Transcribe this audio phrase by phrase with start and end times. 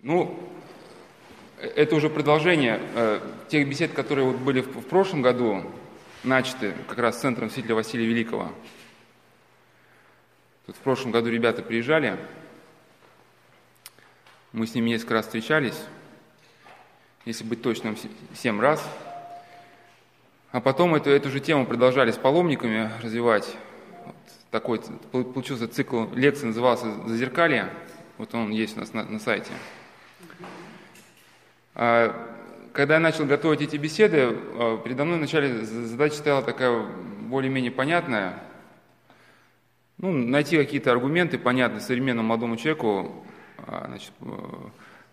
[0.00, 0.38] Ну,
[1.58, 5.64] это уже продолжение э, тех бесед, которые вот были в, в прошлом году
[6.22, 8.52] начаты как раз центром святителя Василия Великого.
[10.66, 12.16] Тут в прошлом году ребята приезжали,
[14.52, 15.82] мы с ними несколько раз встречались,
[17.24, 17.96] если быть точным,
[18.36, 18.80] семь раз.
[20.52, 23.56] А потом эту, эту же тему продолжали с паломниками развивать.
[24.06, 24.14] Вот
[24.52, 24.80] такой
[25.24, 27.68] получился цикл лекций, назывался «Зазеркалье».
[28.16, 29.50] Вот он есть у нас на, на сайте.
[31.74, 32.12] А,
[32.72, 36.86] когда я начал готовить эти беседы, а, передо мной вначале задача стояла такая
[37.28, 38.42] более-менее понятная.
[39.98, 43.24] Ну, найти какие-то аргументы, понятные современному молодому человеку,
[43.66, 44.26] а, значит, э,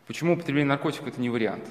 [0.05, 1.63] почему употребление наркотиков– это не вариант.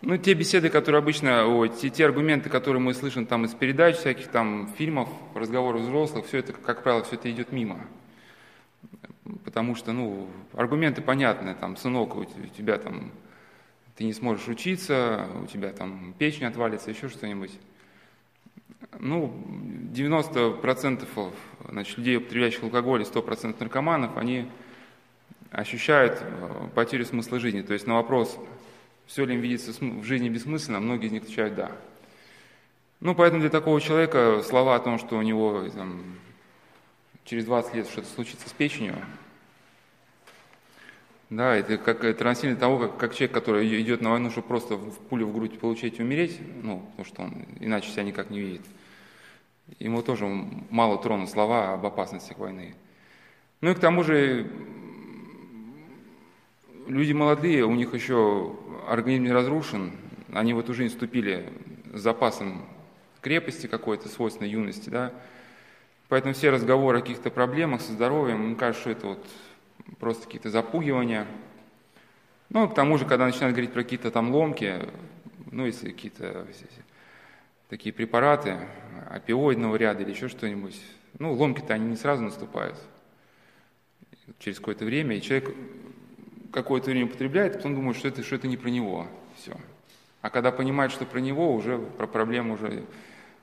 [0.00, 3.96] Ну, те беседы, которые обычно, о, те, те аргументы, которые мы слышим там из передач,
[3.96, 7.78] всяких там фильмов, разговоров взрослых, все это, как правило, все это идет мимо.
[9.44, 13.12] Потому что, ну, аргументы понятны, там, сынок, у тебя там,
[13.96, 17.52] ты не сможешь учиться, у тебя там печень отвалится, еще что-нибудь.
[18.98, 19.32] Ну,
[19.94, 21.32] 90%
[21.68, 24.48] значит, людей, употребляющих алкоголь, и 100% наркоманов, они
[25.50, 27.62] ощущают э, потерю смысла жизни.
[27.62, 28.38] То есть на вопрос,
[29.06, 31.72] все ли им видится в жизни бессмысленно, многие из них отвечают «да».
[33.00, 36.02] Ну, поэтому для такого человека слова о том, что у него там,
[37.24, 38.96] через 20 лет что-то случится с печенью,
[41.30, 44.76] да, это как это равносильно того, как, как человек, который идет на войну, чтобы просто
[44.76, 48.38] в пулю в грудь получить и умереть, ну, потому что он иначе себя никак не
[48.38, 48.60] видит.
[49.78, 50.26] Ему тоже
[50.68, 52.74] мало тронут слова об опасностях войны.
[53.62, 54.50] Ну и к тому же
[56.86, 58.54] люди молодые, у них еще
[58.86, 59.92] организм не разрушен,
[60.32, 61.48] они в эту жизнь вступили
[61.94, 62.66] с запасом
[63.22, 65.12] крепости какой-то, свойственной юности, да,
[66.12, 69.26] поэтому все разговоры о каких-то проблемах со здоровьем, мне кажется, что это вот
[69.98, 71.26] просто какие-то запугивания.
[72.50, 74.74] Ну, к тому же, когда начинают говорить про какие-то там ломки,
[75.50, 76.46] ну, если какие-то
[77.70, 78.58] такие препараты
[79.08, 80.78] опиоидного ряда или еще что-нибудь,
[81.18, 82.78] ну, ломки-то они не сразу наступают.
[84.38, 85.56] Через какое-то время, и человек
[86.52, 89.06] какое-то время употребляет, потом думает, что это, что это не про него.
[89.38, 89.56] Все.
[90.20, 92.84] А когда понимает, что про него, уже про проблему уже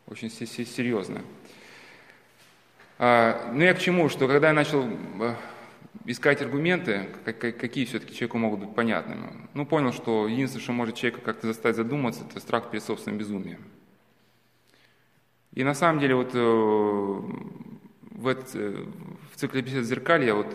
[0.05, 1.23] очень серьезно.
[3.01, 5.33] А, ну я к чему, что когда я начал э,
[6.05, 11.21] искать аргументы, какие все-таки человеку могут быть понятными, ну понял, что единственное, что может человека
[11.21, 13.63] как-то заставить задуматься, это страх перед собственным безумием.
[15.53, 16.37] И на самом деле вот э,
[18.11, 18.85] в, это,
[19.31, 20.53] в цикле бесед зеркалья я вот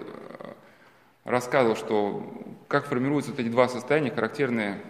[1.24, 4.82] рассказывал, что как формируются вот эти два состояния, характерные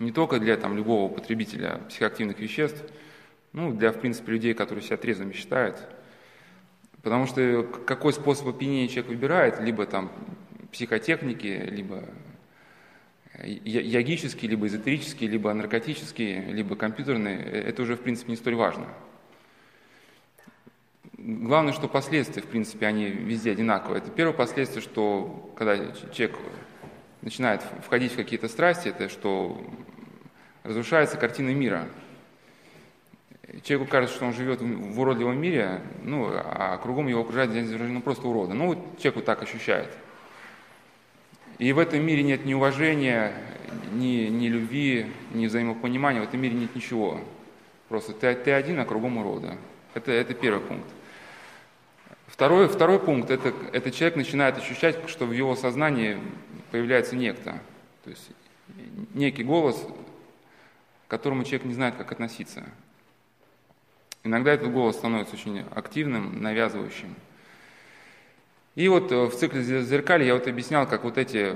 [0.00, 2.82] не только для там, любого потребителя психоактивных веществ,
[3.52, 5.78] ну, для, в принципе, людей, которые себя трезвыми считают.
[7.04, 10.10] Потому что какой способ опьянения человек выбирает, либо там
[10.72, 12.02] психотехники, либо
[13.44, 18.86] ягические, либо эзотерические, либо наркотические, либо компьютерные, это уже, в принципе, не столь важно.
[21.18, 23.98] Главное, что последствия, в принципе, они везде одинаковые.
[24.00, 25.76] Это первое последствие, что когда
[26.12, 26.38] человек
[27.20, 29.62] начинает входить в какие-то страсти, это что
[30.62, 31.86] разрушается картина мира.
[33.62, 38.26] Человеку кажется, что он живет в уродливом мире, ну, а кругом его окружает ну, просто
[38.26, 38.54] уроды.
[38.54, 39.90] Ну, вот человек вот так ощущает.
[41.58, 43.32] И в этом мире нет ни уважения,
[43.92, 47.20] ни, ни любви, ни взаимопонимания, в этом мире нет ничего.
[47.88, 49.56] Просто ты, ты один, а кругом урода.
[49.92, 50.88] Это, это первый пункт.
[52.26, 56.18] Второй, второй пункт это,– это человек начинает ощущать, что в его сознании
[56.72, 57.60] появляется некто.
[58.02, 58.30] То есть
[59.12, 59.86] некий голос,
[61.06, 62.64] к которому человек не знает, как относиться.
[64.24, 67.14] Иногда этот голос становится очень активным, навязывающим.
[68.74, 71.54] И вот э, в цикле зеркали я вот объяснял, как вот эти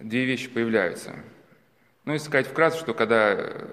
[0.00, 1.14] две вещи появляются.
[2.04, 3.66] Ну, если сказать вкратце, что когда э,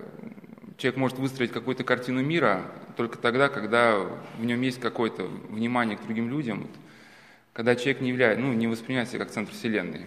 [0.78, 2.62] человек может выстроить какую-то картину мира,
[2.98, 6.70] только тогда, когда в нем есть какое-то внимание к другим людям,
[7.52, 10.06] когда человек не является, ну, не воспринимает себя как центр Вселенной.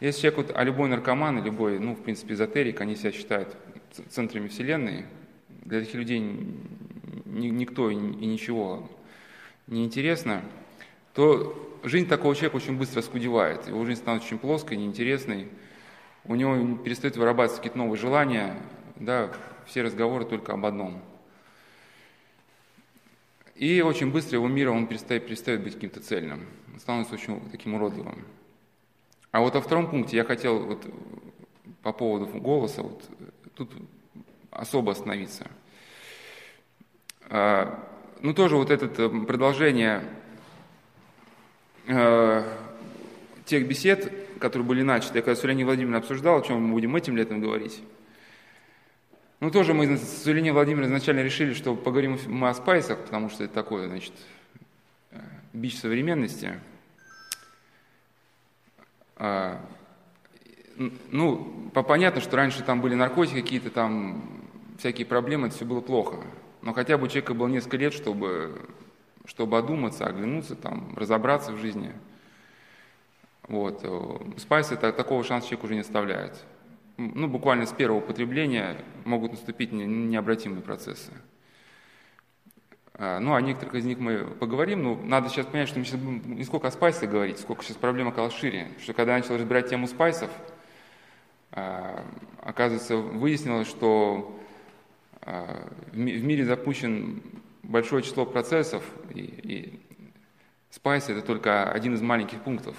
[0.00, 3.54] Если человек, вот, а любой наркоман, любой, ну, в принципе, эзотерик, они себя считают
[4.08, 5.04] центрами Вселенной,
[5.64, 6.20] для таких людей
[7.26, 8.88] никто и ничего
[9.66, 10.42] не интересно,
[11.14, 15.48] то жизнь такого человека очень быстро скудевает, его жизнь становится очень плоской, неинтересной,
[16.24, 18.56] у него перестают вырабатываться какие-то новые желания,
[18.96, 19.32] да,
[19.66, 21.02] все разговоры только об одном–
[23.60, 26.46] и очень быстро его мир, он перестает, перестает быть каким-то цельным,
[26.78, 28.24] становится очень таким уродливым.
[29.32, 30.86] А вот во втором пункте я хотел вот
[31.82, 32.82] по поводу голоса.
[32.82, 33.04] Вот
[33.54, 33.70] тут
[34.60, 35.46] особо остановиться.
[37.30, 37.82] А,
[38.20, 40.04] ну, тоже вот это э, продолжение
[41.86, 42.44] э,
[43.46, 47.16] тех бесед, которые были начаты, я с Еленой Владимировной обсуждал, о чем мы будем этим
[47.16, 47.82] летом говорить,
[49.40, 53.44] ну, тоже мы с Еленой Владимировной изначально решили, что поговорим мы о спайсах, потому что
[53.44, 54.12] это такое, значит,
[55.12, 55.20] э,
[55.54, 56.60] бич современности.
[59.16, 59.64] А,
[61.10, 64.39] ну, понятно, что раньше там были наркотики какие-то, там
[64.80, 66.16] всякие проблемы, это все было плохо.
[66.62, 68.68] Но хотя бы у человека было несколько лет, чтобы,
[69.24, 71.92] чтобы одуматься, оглянуться, там, разобраться в жизни.
[73.46, 73.84] Вот.
[74.38, 76.44] Спайс это такого шанса человек уже не оставляет.
[76.96, 81.12] Ну, буквально с первого употребления могут наступить необратимые процессы.
[82.94, 86.00] А, ну, о некоторых из них мы поговорим, но надо сейчас понять, что мы сейчас
[86.00, 88.68] не сколько о спайсах говорить, сколько сейчас проблем оказалась шире.
[88.82, 90.30] Что когда я начал разбирать тему спайсов,
[91.52, 92.04] а,
[92.42, 94.39] оказывается, выяснилось, что
[95.22, 97.22] в мире запущен
[97.62, 98.82] большое число процессов,
[99.14, 99.80] и, и
[100.70, 102.76] спайсы– это только один из маленьких пунктов.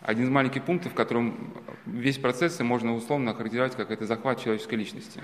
[0.00, 1.54] Один из маленьких пунктов, в котором
[1.86, 5.22] весь процесс можно условно охарактеризовать как это захват человеческой личности.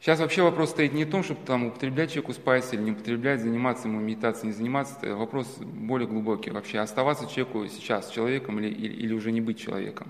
[0.00, 3.40] Сейчас вообще вопрос стоит не в том, чтобы там употреблять человеку спайс или не употреблять,
[3.40, 4.96] заниматься ему медитацией, не заниматься.
[5.02, 6.78] Это вопрос более глубокий вообще.
[6.78, 10.08] Оставаться человеку сейчас человеком или, или уже не быть человеком.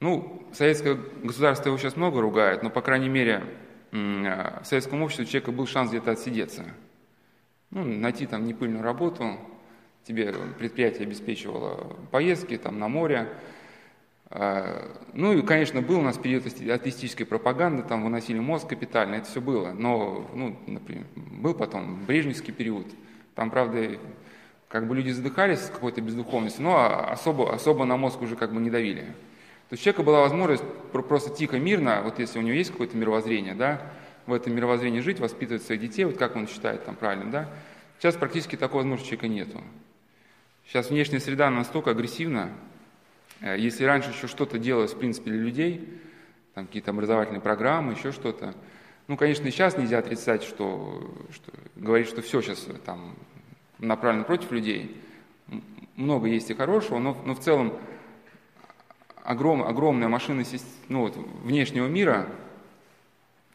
[0.00, 3.44] Ну, советское государство его сейчас много ругает, но, по крайней мере,
[3.92, 6.64] в советском обществе у человека был шанс где-то отсидеться.
[7.70, 9.38] Ну, найти там непыльную работу,
[10.04, 13.28] тебе предприятие обеспечивало поездки там на море.
[14.30, 19.28] А, ну и, конечно, был у нас период атеистической пропаганды, там выносили мозг капитально, это
[19.28, 19.72] все было.
[19.72, 22.86] Но, ну, например, был потом Брежневский период,
[23.34, 23.98] там, правда,
[24.68, 28.60] как бы люди задыхались с какой-то бездуховностью, но особо, особо на мозг уже как бы
[28.60, 29.04] не давили.
[29.70, 32.96] То есть у человека была возможность просто тихо, мирно, вот если у него есть какое-то
[32.96, 33.80] мировоззрение, да,
[34.26, 37.48] в этом мировоззрении жить, воспитывать своих детей, вот как он считает там правильно, да.
[38.00, 39.60] Сейчас практически такой возможности человека нету.
[40.66, 42.50] Сейчас внешняя среда настолько агрессивна,
[43.40, 45.88] э, если раньше еще что-то делалось, в принципе, для людей,
[46.54, 48.56] там какие-то образовательные программы, еще что-то,
[49.06, 53.14] ну, конечно, сейчас нельзя отрицать, что, что говорить, что все сейчас там
[53.78, 55.00] направлено против людей.
[55.94, 57.78] Много есть и хорошего, но, но в целом
[59.24, 60.44] огром, огромная машина
[60.88, 62.26] ну, вот, внешнего мира,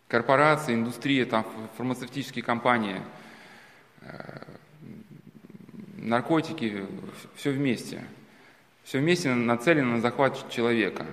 [0.07, 1.45] корпорации, индустрия, там,
[1.77, 3.01] фармацевтические компании,
[4.01, 4.41] э,
[5.97, 6.85] наркотики,
[7.35, 8.03] все вместе.
[8.83, 11.05] Все вместе нацелено на захват человека.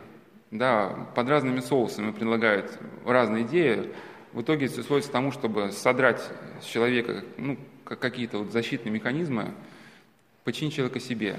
[0.51, 3.91] Да, под разными соусами предлагают разные идеи.
[4.35, 6.21] В итоге все сводится к тому, чтобы содрать
[6.61, 9.55] с человека ну, какие-то вот защитные механизмы,
[10.45, 11.37] подчинить человека себе.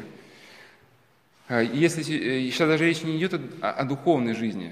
[1.53, 4.71] А, если э, сейчас даже речь не идет о, о духовной жизни,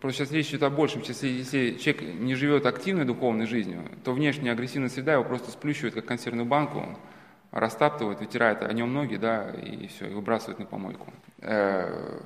[0.00, 1.02] просто сейчас речь идет о большем.
[1.02, 5.94] Если, если человек не живет активной духовной жизнью, то внешняя агрессивная среда его просто сплющивает,
[5.94, 6.96] как консервную банку,
[7.50, 11.12] растаптывает, вытирает о нем ноги, да, и все, и выбрасывает на помойку.
[11.40, 12.20] Э,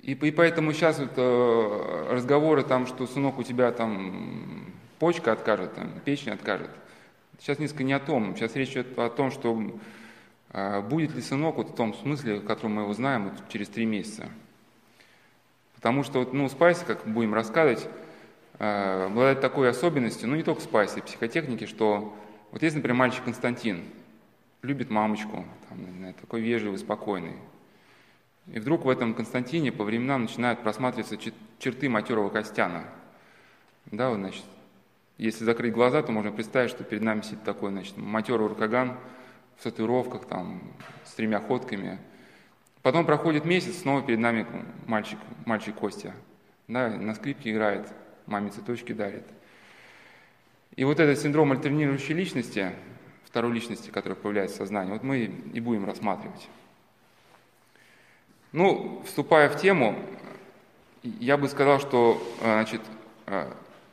[0.00, 5.74] и, и поэтому сейчас вот, э, разговоры там, что сынок у тебя там почка откажет,
[5.74, 6.70] там, печень откажет,
[7.40, 8.36] сейчас несколько не о том.
[8.36, 9.60] Сейчас речь идет о том, что
[10.88, 13.86] будет ли сынок вот в том смысле, в котором мы его знаем вот через три
[13.86, 14.28] месяца.
[15.74, 17.88] Потому что, вот, ну, спайс, как будем рассказывать,
[18.58, 22.16] а, обладает такой особенностью, ну, не только спайс, психотехники, что
[22.52, 23.82] вот есть, например, мальчик Константин,
[24.62, 27.34] любит мамочку, там, такой вежливый, спокойный.
[28.46, 31.18] И вдруг в этом Константине по временам начинают просматриваться
[31.58, 32.84] черты матерого Костяна.
[33.86, 34.44] Да, вот, значит,
[35.18, 38.96] если закрыть глаза, то можно представить, что перед нами сидит такой, значит, матерый уркаган,
[39.58, 40.60] в татуировках, там,
[41.04, 41.98] с тремя ходками.
[42.82, 44.46] Потом проходит месяц, снова перед нами
[44.86, 46.12] мальчик, мальчик Костя.
[46.68, 47.88] Да, на скрипке играет,
[48.26, 49.24] маме цветочки дарит.
[50.76, 52.72] И вот этот синдром альтернирующей личности,
[53.24, 56.48] второй личности, которая появляется в сознании, вот мы и будем рассматривать.
[58.52, 59.98] Ну, вступая в тему,
[61.02, 62.80] я бы сказал, что значит,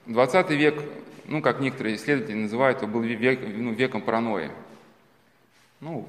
[0.06, 0.84] 20 век,
[1.25, 4.51] ну, как некоторые исследователи называют, был век, ну, веком паранойи
[5.82, 6.08] ну,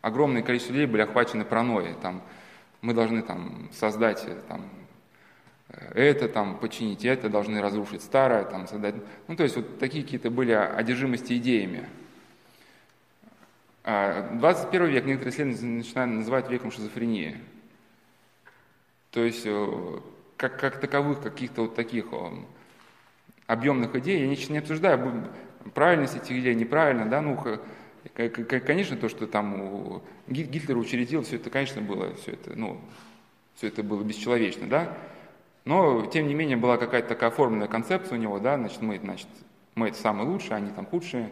[0.00, 1.94] огромное количество людей были охвачены паранойей.
[2.00, 2.22] Там,
[2.80, 4.68] мы должны там, создать там,
[5.68, 8.94] это, там, починить это, должны разрушить старое, там, создать...
[9.28, 11.88] Ну, то есть вот такие какие-то были одержимости идеями.
[13.84, 17.36] 21 а век некоторые исследователи начинают называть веком шизофрении.
[19.10, 20.00] То есть э,
[20.36, 22.30] как, как таковых каких-то вот таких э,
[23.46, 25.28] объемных идей, я сейчас не обсуждаю
[25.74, 27.36] правильность этих идей, неправильно, да, ну,
[28.14, 32.80] Конечно, то, что там Гитлер учредил, все это, конечно, было, все это, ну,
[33.56, 34.96] все это было бесчеловечно, да,
[35.64, 39.28] но, тем не менее, была какая-то такая оформленная концепция у него, да, значит, мы, значит,
[39.74, 41.30] мы это самые лучшие, они там худшие,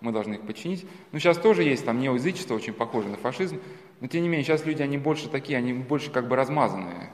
[0.00, 0.86] мы должны их подчинить.
[1.12, 3.60] Ну, сейчас тоже есть там неоязычество, очень похоже на фашизм,
[4.00, 7.10] но тем не менее, сейчас люди, они больше такие, они больше как бы размазанные.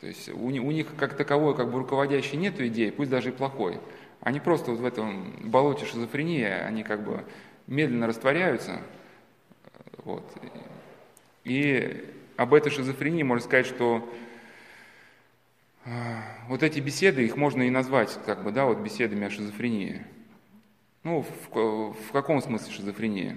[0.00, 3.32] То есть у, у них как таковой как бы руководящей нет идеи, пусть даже и
[3.32, 3.78] плохой.
[4.20, 7.24] Они просто вот в этом болоте шизофрении, они как бы
[7.66, 8.80] медленно растворяются.
[10.04, 10.24] Вот.
[11.44, 14.08] И об этой шизофрении можно сказать, что
[15.84, 15.90] э,
[16.48, 20.04] вот эти беседы, их можно и назвать как бы, да, вот беседами о шизофрении.
[21.02, 23.36] Ну, в, в каком смысле шизофрения?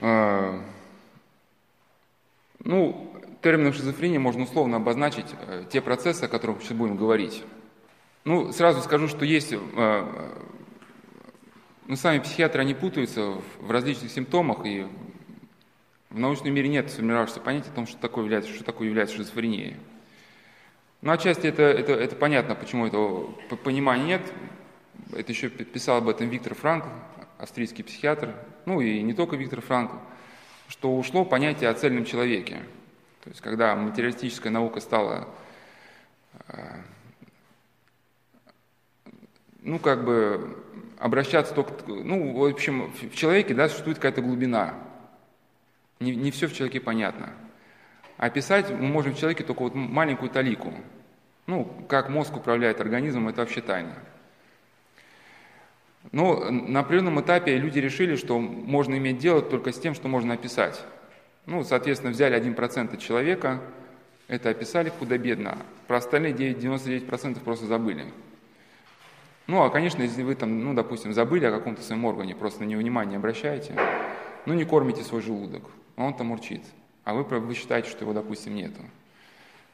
[0.00, 0.60] Э,
[2.60, 7.44] ну, термином шизофрения можно условно обозначить э, те процессы, о которых сейчас будем говорить.
[8.24, 9.54] Ну, сразу скажу, что есть...
[11.88, 14.86] Ну, сами психиатры, они путаются в различных симптомах, и
[16.10, 19.74] в научном мире нет сформировавшегося понятия о том, что такое является, что такое является шизофренией.
[21.00, 23.32] Ну, отчасти это, это, это понятно, почему этого
[23.64, 24.32] понимания нет.
[25.14, 26.90] Это еще писал об этом Виктор Франкл,
[27.38, 28.34] австрийский психиатр,
[28.66, 29.96] ну и не только Виктор Франкл,
[30.68, 32.56] что ушло понятие о цельном человеке.
[33.24, 35.26] То есть, когда материалистическая наука стала
[36.48, 36.82] э,
[39.62, 40.64] ну, как бы
[40.98, 44.74] обращаться только, ну, в общем, в человеке, да, существует какая-то глубина.
[46.00, 47.30] Не, не все в человеке понятно.
[48.16, 50.74] Описать мы можем в человеке только вот маленькую талику.
[51.46, 53.94] Ну, как мозг управляет организмом, это вообще тайна.
[56.12, 60.34] Но на определенном этапе люди решили, что можно иметь дело только с тем, что можно
[60.34, 60.82] описать.
[61.46, 63.60] Ну, соответственно, взяли 1% от человека,
[64.26, 68.04] это описали худо-бедно, про остальные 9, 99% просто забыли.
[69.48, 72.66] Ну, а, конечно, если вы там, ну, допустим, забыли о каком-то своем органе, просто на
[72.66, 73.74] него внимание обращаете,
[74.44, 75.62] ну, не кормите свой желудок,
[75.96, 76.62] он там урчит,
[77.04, 78.82] а вы, вы считаете, что его, допустим, нету.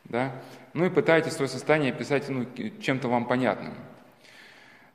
[0.04, 0.30] Да?
[0.74, 2.46] Ну и пытаетесь свое состояние описать ну,
[2.80, 3.74] чем-то вам понятным.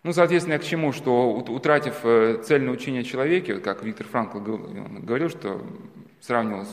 [0.03, 5.29] Ну, соответственно, к чему, что утратив э, цельное учение о человеке, как Виктор Франкл говорил,
[5.29, 5.61] что
[6.21, 6.65] сравнивал,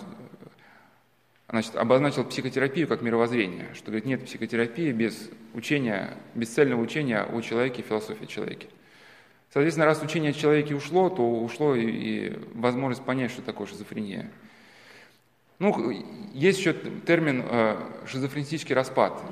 [1.48, 7.40] значит, обозначил психотерапию как мировоззрение, что говорит, нет психотерапии без учения, без цельного учения о
[7.40, 8.66] человеке, философии человека.
[9.52, 14.30] Соответственно, раз учение о человеке ушло, то ушло и, и возможность понять, что такое шизофрения.
[15.58, 15.90] Ну,
[16.34, 16.74] есть еще
[17.06, 17.76] термин э,
[18.06, 19.22] шизофренический распад.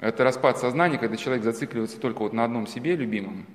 [0.00, 3.46] Это распад сознания, когда человек зацикливается только вот на одном себе любимом,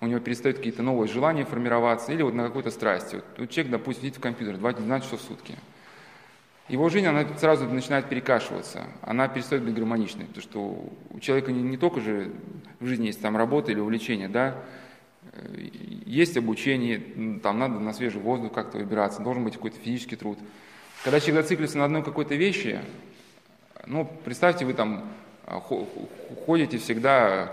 [0.00, 3.16] у него перестают какие-то новые желания формироваться, или вот на какой-то страсти.
[3.16, 5.54] Вот, вот человек, допустим, сидит в компьютере 12 часов в сутки.
[6.72, 11.62] Его жизнь, она сразу начинает перекашиваться, она перестает быть гармоничной, потому что у человека не,
[11.62, 12.32] не только же
[12.80, 14.56] в жизни есть там работа или увлечение, да,
[16.06, 20.38] есть обучение, там надо на свежий воздух как-то выбираться, должен быть какой-то физический труд.
[21.04, 22.80] Когда человек зациклится на одной какой-то вещи,
[23.84, 25.04] ну, представьте, вы там
[25.44, 25.60] а,
[26.46, 27.52] ходите всегда,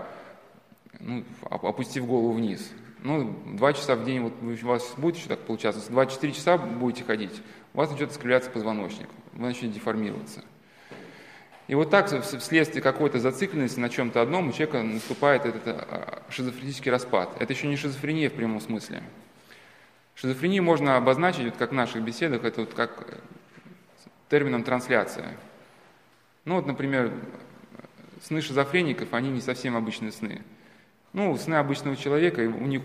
[0.98, 2.72] ну, опустив голову вниз.
[3.02, 7.04] Ну, два часа в день, вот у вас будет еще так получаться, 24 часа будете
[7.04, 7.42] ходить,
[7.74, 10.42] у вас начнет искривляться позвоночник, вы начнете деформироваться.
[11.68, 16.90] И вот так, вследствие какой-то зацикленности на чем-то одном, у человека наступает этот а, шизофренический
[16.90, 17.30] распад.
[17.38, 19.04] Это еще не шизофрения в прямом смысле.
[20.16, 23.14] Шизофрению можно обозначить, вот как в наших беседах, это вот как э,
[24.28, 25.36] термином трансляция.
[26.44, 27.12] Ну вот, например,
[28.20, 30.42] сны шизофреников, они не совсем обычные сны.
[31.12, 32.82] Ну, сны обычного человека, у них,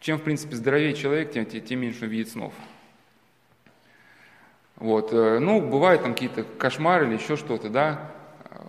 [0.00, 2.52] чем, в принципе, здоровее человек, тем, тем меньше он видит снов.
[4.76, 5.12] Вот.
[5.12, 8.10] Э, ну, бывают там какие-то кошмары или еще что-то, да.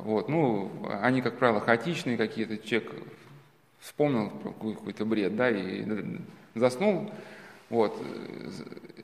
[0.03, 0.29] Вот.
[0.29, 0.71] Ну,
[1.01, 2.57] они, как правило, хаотичные какие-то.
[2.57, 2.91] Человек
[3.79, 5.85] вспомнил какой-то бред, да, и
[6.53, 7.11] заснул.
[7.69, 7.99] Вот.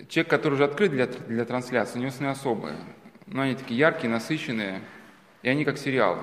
[0.09, 2.75] Человек, который уже открыт для, для трансляции, у него сны особые.
[3.27, 4.81] Но они такие яркие, насыщенные.
[5.41, 6.19] И они как сериалы.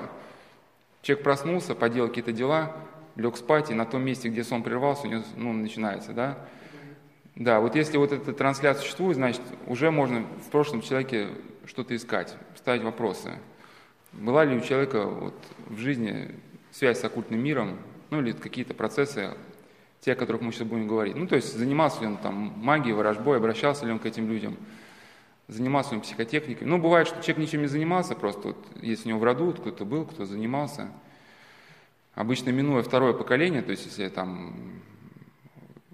[1.01, 2.75] Человек проснулся, поделал какие-то дела,
[3.15, 6.37] лег спать, и на том месте, где сон прервался, у него ну, начинается, да.
[7.39, 11.29] Да, вот если вот эта трансляция существует, значит, уже можно в прошлом человеке
[11.65, 13.39] что-то искать, ставить вопросы.
[14.11, 15.35] Была ли у человека вот
[15.67, 16.35] в жизни
[16.71, 17.79] связь с оккультным миром,
[18.11, 19.31] ну или какие-то процессы,
[20.01, 21.15] те, о которых мы сейчас будем говорить.
[21.15, 24.55] Ну, то есть занимался ли он там магией, ворожбой, обращался ли он к этим людям–
[25.49, 26.65] занимался он психотехникой.
[26.67, 29.83] Ну, бывает, что человек ничем не занимался, просто вот, если у него в роду кто-то
[29.83, 30.89] был, кто занимался.
[32.13, 34.81] Обычно минуя второе поколение, то есть если там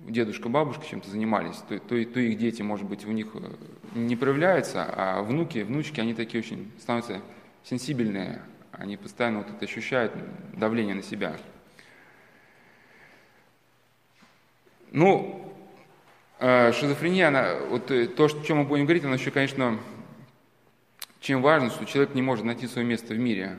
[0.05, 3.51] дедушка, бабушка чем-то занимались, то, то, то их дети, может быть, у них э,
[3.95, 7.21] не проявляются, а внуки, внучки, они такие очень становятся
[7.63, 10.13] сенсибельные, они постоянно вот это ощущают
[10.53, 11.35] давление на себя.
[14.91, 15.53] Ну,
[16.39, 19.79] а, шизофрения, она, вот э, то, о чем мы будем говорить, она еще, конечно,
[21.19, 23.57] чем важно, что человек не может найти свое место в мире.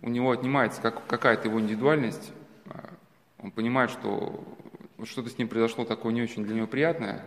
[0.00, 2.32] У него отнимается как, какая-то его индивидуальность,
[2.66, 2.90] а,
[3.38, 4.42] он понимает, что
[5.06, 7.24] что-то с ним произошло такое не очень для него приятное.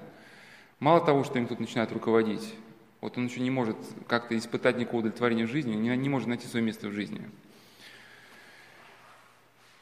[0.79, 2.53] Мало того, что им тут начинает руководить,
[3.01, 6.47] вот он еще не может как-то испытать никакого удовлетворения в жизни, не, не может найти
[6.47, 7.29] свое место в жизни.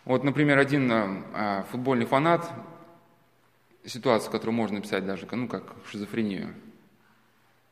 [0.05, 2.49] Вот, например, один а, футбольный фанат,
[3.85, 6.53] ситуацию, которую можно написать даже, ну, как шизофрению.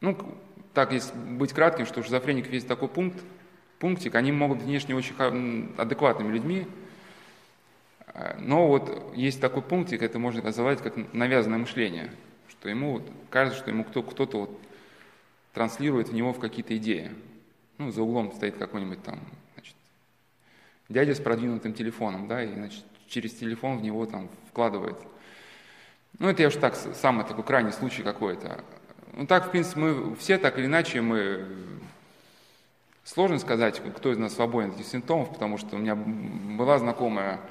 [0.01, 0.17] Ну,
[0.73, 3.23] так, если быть кратким, что у шизофреников есть такой пункт,
[3.79, 5.15] пунктик, они могут быть внешне очень
[5.77, 6.67] адекватными людьми,
[8.39, 12.11] но вот есть такой пунктик, это можно называть как навязанное мышление,
[12.47, 14.61] что ему вот, кажется, что ему кто, кто-то вот
[15.53, 17.11] транслирует в него в какие-то идеи.
[17.77, 19.19] Ну, за углом стоит какой-нибудь там,
[19.55, 19.75] значит,
[20.89, 24.97] дядя с продвинутым телефоном, да, и, значит, через телефон в него там вкладывает.
[26.19, 28.63] Ну, это я уж так, самый такой крайний случай какой-то.
[29.13, 31.45] Ну, так, в принципе, мы все так или иначе, мы...
[33.03, 37.41] Сложно сказать, кто из нас свободен от этих симптомов, потому что у меня была знакомая,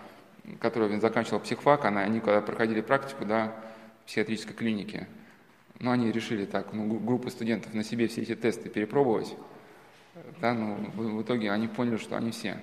[0.60, 3.54] которая заканчивала психфак, она, они когда проходили практику, да,
[4.02, 5.08] в психиатрической клинике,
[5.78, 9.34] ну, они решили так, ну, группа студентов на себе все эти тесты перепробовать,
[10.40, 12.58] да, ну, в, в итоге они поняли, что они все.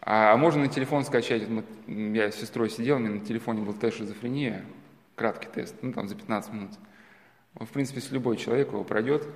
[0.00, 1.64] А, а можно на телефон скачать, мы,
[2.14, 4.64] я с сестрой сидел, у меня на телефоне был тест шизофрения,
[5.16, 6.70] краткий тест, ну, там за 15 минут.
[7.54, 9.26] В принципе, с любой человек его пройдет.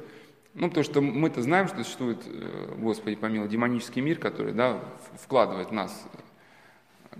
[0.54, 4.80] Ну, потому что мы-то знаем, что существует, э, Господи помилуй, демонический мир, который, да,
[5.14, 6.06] вкладывает в нас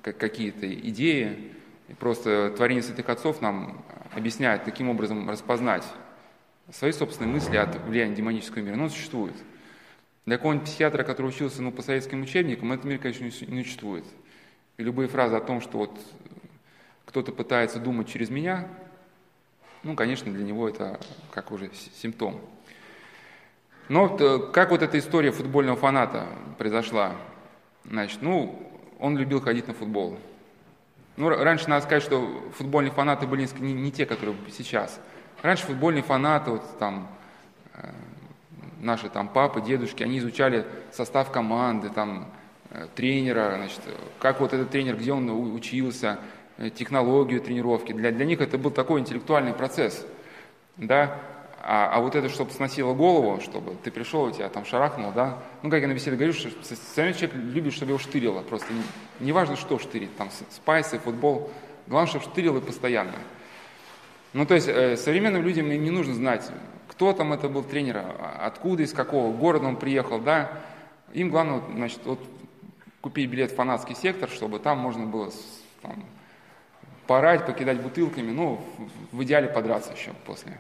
[0.03, 1.53] какие-то идеи.
[1.89, 5.85] И просто творение святых отцов нам объясняет, каким образом распознать
[6.71, 8.77] свои собственные мысли от влияния демонического мира.
[8.77, 9.35] Но он существует.
[10.27, 14.05] Для какого-нибудь психиатра, который учился ну, по советским учебникам, этот мир, конечно, не существует.
[14.77, 15.99] И любые фразы о том, что вот
[17.07, 18.69] кто-то пытается думать через меня,
[19.83, 21.01] ну, конечно, для него это
[21.33, 22.41] как уже симптом.
[23.89, 26.29] Но э, как вот эта история футбольного фаната
[26.59, 27.17] произошла?
[27.85, 28.70] Значит, ну,
[29.01, 30.19] он любил ходить на футбол.
[31.17, 35.01] Ну, раньше надо сказать, что футбольные фанаты были не, не те, которые сейчас.
[35.43, 37.09] Раньше футбольные фанаты, вот там,
[37.75, 37.91] э,
[38.81, 42.29] наши там папы, дедушки, они изучали состав команды, там,
[42.71, 43.81] э, тренера, значит,
[44.19, 46.19] как вот этот тренер, где он учился,
[46.61, 47.93] Э, технологию тренировки.
[47.93, 50.07] Для, для них это был такой интеллектуальный процесс.
[50.77, 51.19] Да?
[51.73, 55.39] А, а вот это, чтобы сносило голову, чтобы ты пришел, у тебя там шарахнуло, да?
[55.63, 58.43] Ну, как я на беседе говорю, что современный человек любит, чтобы его штырило.
[58.43, 58.83] Просто не,
[59.25, 61.49] не важно, что штырить, там спайсы, футбол.
[61.87, 63.15] Главное, чтобы штырило постоянно.
[64.33, 66.51] Ну, то есть э, современным людям им не нужно знать,
[66.89, 70.51] кто там это был тренер, а, откуда, из какого города он приехал, да.
[71.13, 72.19] Им главное, значит, вот
[73.01, 75.31] купить билет в фанатский сектор, чтобы там можно было
[75.83, 76.05] там,
[77.07, 78.61] порать, покидать бутылками, ну,
[79.13, 80.59] в идеале подраться еще после.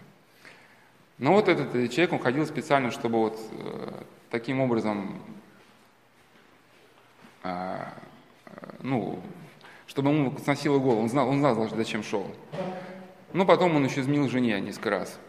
[1.21, 5.21] Но вот этот человек, он ходил специально, чтобы вот э, таким образом,
[7.43, 7.77] э,
[8.81, 9.21] ну,
[9.87, 12.27] чтобы ему сносило голову, он знал, он знал, зачем шел.
[13.35, 15.21] Но потом он еще изменил жене несколько раз.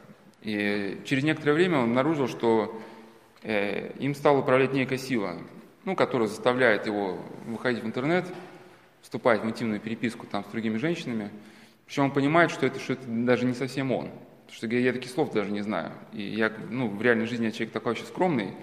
[0.41, 2.82] И через некоторое время он обнаружил, что
[3.43, 5.39] э, им стала управлять некая сила,
[5.84, 8.25] ну, которая заставляет его выходить в интернет,
[9.01, 11.32] вступать в интимную переписку там, с другими женщинами.
[11.86, 14.10] Причем он понимает, что это, что это даже не совсем он.
[14.51, 15.93] Потому что я таких слов даже не знаю.
[16.11, 18.53] И я, ну, в реальной жизни я человек такой очень скромный,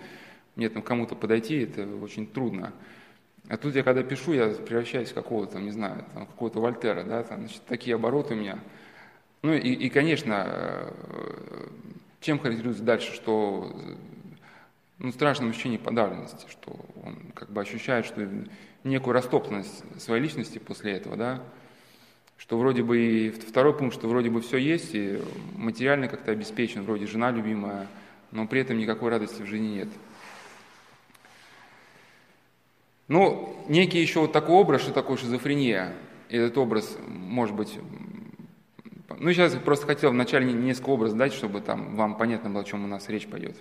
[0.54, 2.74] мне там кому-то подойти, это очень трудно.
[3.48, 7.22] А тут я когда пишу, я превращаюсь в какого-то, не знаю, там, какого-то Вольтера, да,
[7.22, 8.58] там, значит, такие обороты у меня.
[9.40, 10.92] Ну и, и конечно, э,
[12.20, 13.74] чем характеризуется дальше, что
[14.98, 18.28] ну, страшное ощущение подавленности, что он как бы ощущает, что
[18.84, 21.42] некую растоптанность своей личности после этого, да,
[22.38, 25.20] что вроде бы и второй пункт, что вроде бы все есть, и
[25.56, 27.88] материально как-то обеспечен, вроде жена любимая,
[28.30, 29.88] но при этом никакой радости в жизни нет.
[33.08, 35.94] Ну, некий еще вот такой образ, что такое шизофрения,
[36.28, 37.78] этот образ, может быть,
[39.18, 42.64] ну, сейчас я просто хотел вначале несколько образов дать, чтобы там вам понятно было, о
[42.64, 43.56] чем у нас речь пойдет.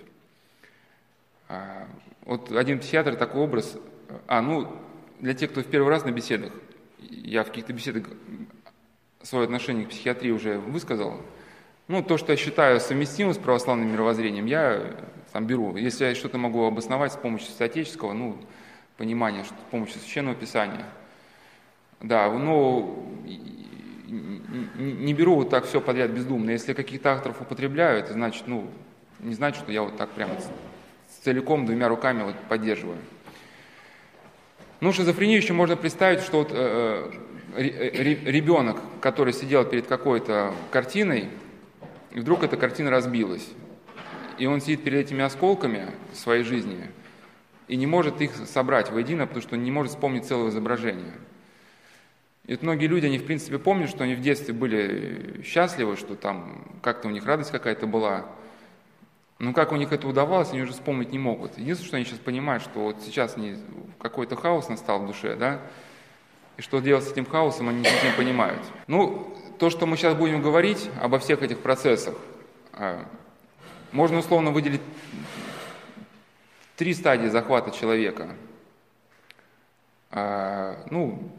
[1.48, 1.88] А,
[2.26, 3.76] вот один психиатр такой образ,
[4.28, 4.70] а, ну,
[5.18, 6.52] для тех, кто в первый раз на беседах,
[6.98, 8.04] я в каких-то беседах
[9.28, 11.20] свое отношение к психиатрии уже высказал,
[11.86, 14.94] ну, то, что я считаю совместимым с православным мировоззрением, я
[15.32, 15.76] там беру.
[15.76, 18.38] Если я что-то могу обосновать с помощью статического, ну,
[18.96, 20.84] понимания, что, с помощью священного писания.
[22.00, 23.06] Да, но
[24.06, 26.50] не беру вот так все подряд бездумно.
[26.50, 28.66] Если каких-то авторов употребляю, это значит, ну,
[29.20, 30.34] не значит, что я вот так прямо
[31.22, 32.98] целиком двумя руками вот поддерживаю.
[34.80, 37.27] Ну, шизофрению еще можно представить, что вот, э, э
[37.58, 41.28] ребенок, который сидел перед какой-то картиной,
[42.12, 43.46] и вдруг эта картина разбилась.
[44.38, 46.88] И он сидит перед этими осколками своей жизни
[47.66, 51.12] и не может их собрать воедино, потому что не может вспомнить целое изображение.
[52.46, 56.14] И вот многие люди, они в принципе помнят, что они в детстве были счастливы, что
[56.14, 58.24] там как-то у них радость какая-то была.
[59.38, 61.58] Но как у них это удавалось, они уже вспомнить не могут.
[61.58, 63.36] Единственное, что они сейчас понимают, что вот сейчас
[64.00, 65.60] какой-то хаос настал в душе, да,
[66.58, 68.60] и что делать с этим хаосом, они не совсем понимают.
[68.88, 72.14] Ну, то, что мы сейчас будем говорить обо всех этих процессах,
[72.72, 73.06] а,
[73.92, 74.82] можно условно выделить
[76.76, 78.28] три стадии захвата человека.
[80.10, 81.32] А, ну,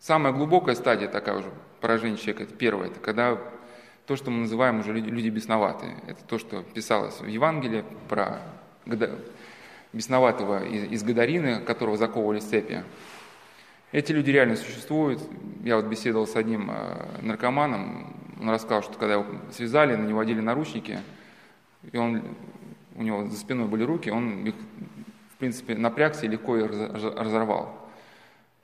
[0.00, 3.38] самая глубокая стадия такая уже поражение человека, это первое, это когда
[4.06, 5.96] то, что мы называем уже люди, бесноватые.
[6.06, 8.40] Это то, что писалось в Евангелии про
[9.92, 12.84] бесноватого из, из Гадарины, которого заковывали цепи.
[13.94, 15.22] Эти люди реально существуют.
[15.62, 20.18] Я вот беседовал с одним э, наркоманом, он рассказал, что когда его связали, на него
[20.18, 20.98] одели наручники,
[21.92, 22.24] и он,
[22.96, 24.56] у него за спиной были руки, он их,
[25.34, 27.88] в принципе, напрягся и легко их разорвал.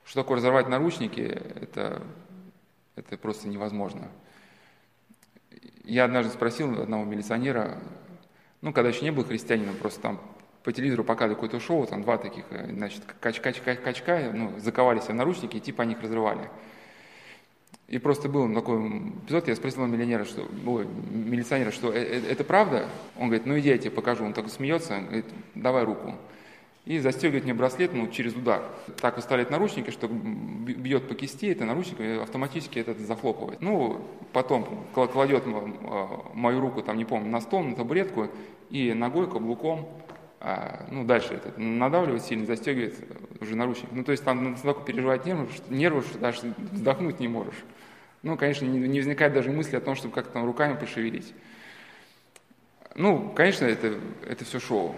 [0.03, 2.03] Что такое разорвать наручники, это,
[2.97, 4.09] это просто невозможно.
[5.85, 7.81] Я однажды спросил одного милиционера,
[8.59, 10.21] ну, когда еще не был христианином, просто там
[10.63, 15.57] по телевизору показывали какое-то шоу, там два таких, э, значит, качка-качка, ну, заковались в наручники
[15.57, 16.49] и типа они их разрывали.
[17.87, 18.87] И просто был такой
[19.25, 22.87] эпизод, я спросил миллионера, что, ой, милиционера, что «Э, э, это правда?
[23.17, 24.23] Он говорит, ну иди, я тебе покажу.
[24.23, 26.15] Он так смеется, говорит, давай руку.
[26.85, 28.63] И застегивает мне браслет ну, через удар.
[29.01, 33.61] Так выставляет наручники, что бьет по кисти, это наручник автоматически это захлопывает.
[33.61, 38.29] Ну, потом кладет мою руку, там, не помню, на стол, на табуретку,
[38.69, 39.85] и ногой, каблуком
[40.43, 42.95] а, ну, дальше это надавливает сильно, застегивает
[43.39, 43.91] уже наручник.
[43.91, 47.63] Ну, то есть там настолько переживать нервы, что, нервы, что даже вздохнуть не можешь.
[48.23, 51.31] Ну, конечно, не, не возникает даже мысли о том, чтобы как-то там руками пошевелить.
[52.95, 54.95] Ну, конечно, это, это все шоу.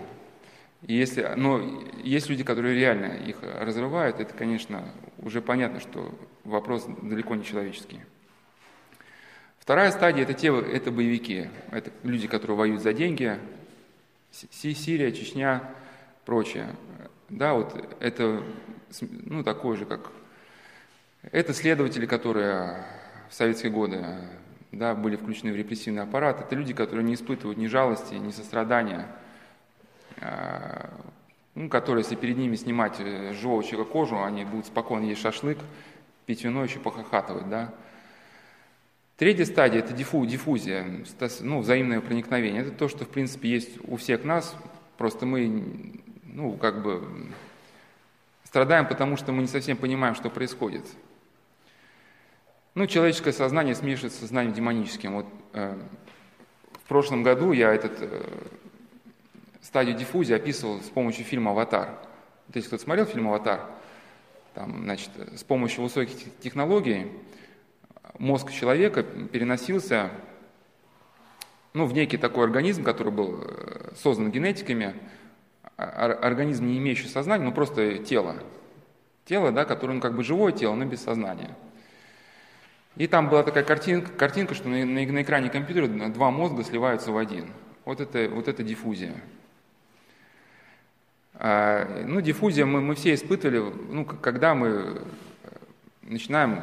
[0.82, 7.36] Если, но есть люди, которые реально их разрывают, это, конечно, уже понятно, что вопрос далеко
[7.36, 8.00] не человеческий.
[9.60, 11.50] Вторая стадия это, те, это боевики.
[11.72, 13.40] Это люди, которые воюют за деньги,
[14.34, 15.64] Сирия, Чечня,
[16.26, 16.76] прочее.
[17.30, 18.44] Да, вот это,
[19.02, 20.12] ну, такое же, как...
[21.32, 22.86] Это следователи, которые
[23.30, 24.04] в советские годы
[24.72, 26.42] да, были включены в репрессивный аппарат.
[26.42, 29.08] Это люди, которые не испытывают ни жалости, ни сострадания,
[30.20, 30.90] а,
[31.56, 35.60] ну, которые, если перед ними снимать э, живого человека кожу, они будут спокойно есть шашлык,
[36.26, 37.74] пить вино, еще похохатывать, да.
[39.24, 40.86] Третья стадия– это диффу, диффузия,
[41.40, 42.62] ну, взаимное проникновение.
[42.62, 44.54] Это то, что, в принципе, есть у всех нас,
[44.98, 45.64] просто мы,
[46.26, 47.08] ну, как бы,
[48.44, 50.86] страдаем, потому что мы не совсем понимаем, что происходит.
[52.76, 55.14] Ну, человеческое сознание смешивается с сознанием демоническим.
[55.14, 55.80] Вот э,
[56.74, 58.24] в прошлом году я этот э,
[59.62, 61.98] стадию диффузии описывал с помощью фильма «Аватар».
[62.48, 63.70] Вот если кто-то смотрел фильм «Аватар»,
[64.54, 67.10] там, значит, с помощью высоких технологий
[68.20, 70.12] мозг человека переносился
[71.74, 74.94] ну, в некий такой организм, который был э, создан генетиками,
[75.76, 78.36] а, организм, не имеющий сознания, ну просто тело.
[79.26, 81.56] Тело, да, которое ну, как бы живое тело, но без сознания.
[82.96, 87.12] И там была такая картинка, картинка что на, на, на экране компьютера два мозга сливаются
[87.12, 87.48] в один.
[87.86, 89.16] Вот это, вот это диффузия.
[91.34, 95.00] А, ну, диффузия мы, мы все испытывали, ну, когда мы э,
[96.04, 96.62] начинаем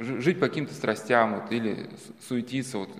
[0.00, 1.88] жить по каким-то страстям вот, или
[2.26, 2.78] суетиться.
[2.78, 2.90] Вот,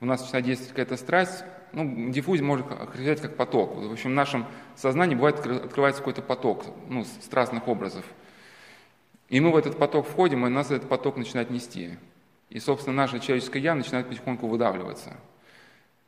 [0.00, 3.74] у нас начинает действовать какая-то страсть, ну, диффузия может характеризовать как поток.
[3.76, 8.04] В общем, в нашем сознании бывает открывается какой-то поток ну, страстных образов.
[9.28, 11.98] И мы в этот поток входим, и нас этот поток начинает нести.
[12.50, 15.14] И, собственно, наше человеческое «я» начинает потихоньку выдавливаться.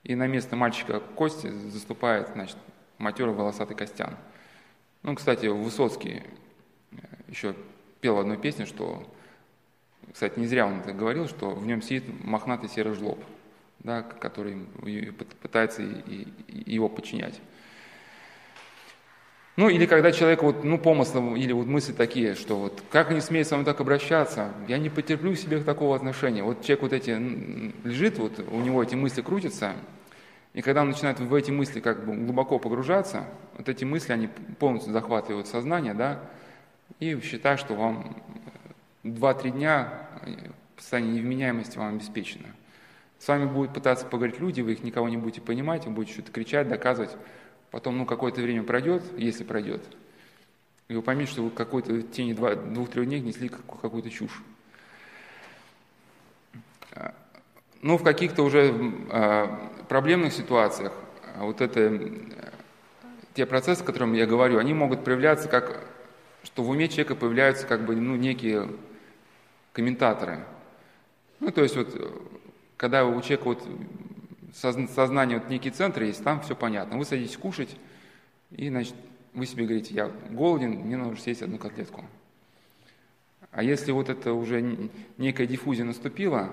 [0.05, 2.57] И на место мальчика Кости заступает, значит,
[2.99, 4.17] матерый волосатый Костян.
[5.03, 6.23] Ну, кстати, Высоцкий
[6.93, 7.57] э, еще
[8.01, 9.03] пел в одной песне, что
[10.13, 13.23] кстати, не зря он это говорил, что в нем сидит мохнатый серый жлоб,
[13.81, 14.59] да, который
[15.43, 17.41] пытается его подчинять.
[19.57, 23.23] Ну, или когда человек, вот, ну, помыслы или вот мысли такие, что вот как они
[23.23, 26.43] смеют со мной так обращаться, я не потерплю в себе такого отношения.
[26.43, 27.11] Вот человек вот эти
[27.87, 29.75] лежит, вот у него эти мысли крутятся,
[30.53, 33.25] и когда он начинает в эти мысли как бы глубоко погружаться,
[33.57, 36.21] вот эти мысли, они полностью захватывают сознание, да,
[37.01, 38.23] и считают, что вам
[39.15, 40.09] 2-3 дня
[40.77, 42.49] состояние невменяемости вам обеспечено.
[43.19, 46.33] С вами будут пытаться поговорить люди, вы их никого не будете понимать, вы будете что-то
[46.33, 47.17] кричать, доказывать.
[47.71, 49.83] Потом, ну, какое-то время пройдет, если пройдет,
[50.89, 54.43] и вы поймете, что вы какой-то в течение двух-трех дней несли какую-то чушь.
[57.83, 58.75] Ну, в каких-то уже
[59.11, 60.93] а, проблемных ситуациях
[61.37, 62.11] вот это,
[63.35, 65.85] те процессы, о которых я говорю, они могут проявляться как
[66.47, 68.69] что в уме человека появляются как бы ну, некие
[69.77, 70.39] комментаторы.
[71.39, 71.95] Ну, то есть вот,
[72.79, 73.69] когда у человека вот
[74.55, 76.97] сознание, вот некий центр есть, там все понятно.
[76.97, 77.77] Вы садитесь кушать,
[78.51, 78.95] и, значит,
[79.35, 82.07] вы себе говорите, я голоден, мне нужно съесть одну котлетку.
[83.51, 84.79] А если вот это уже
[85.19, 86.51] некая диффузия наступила,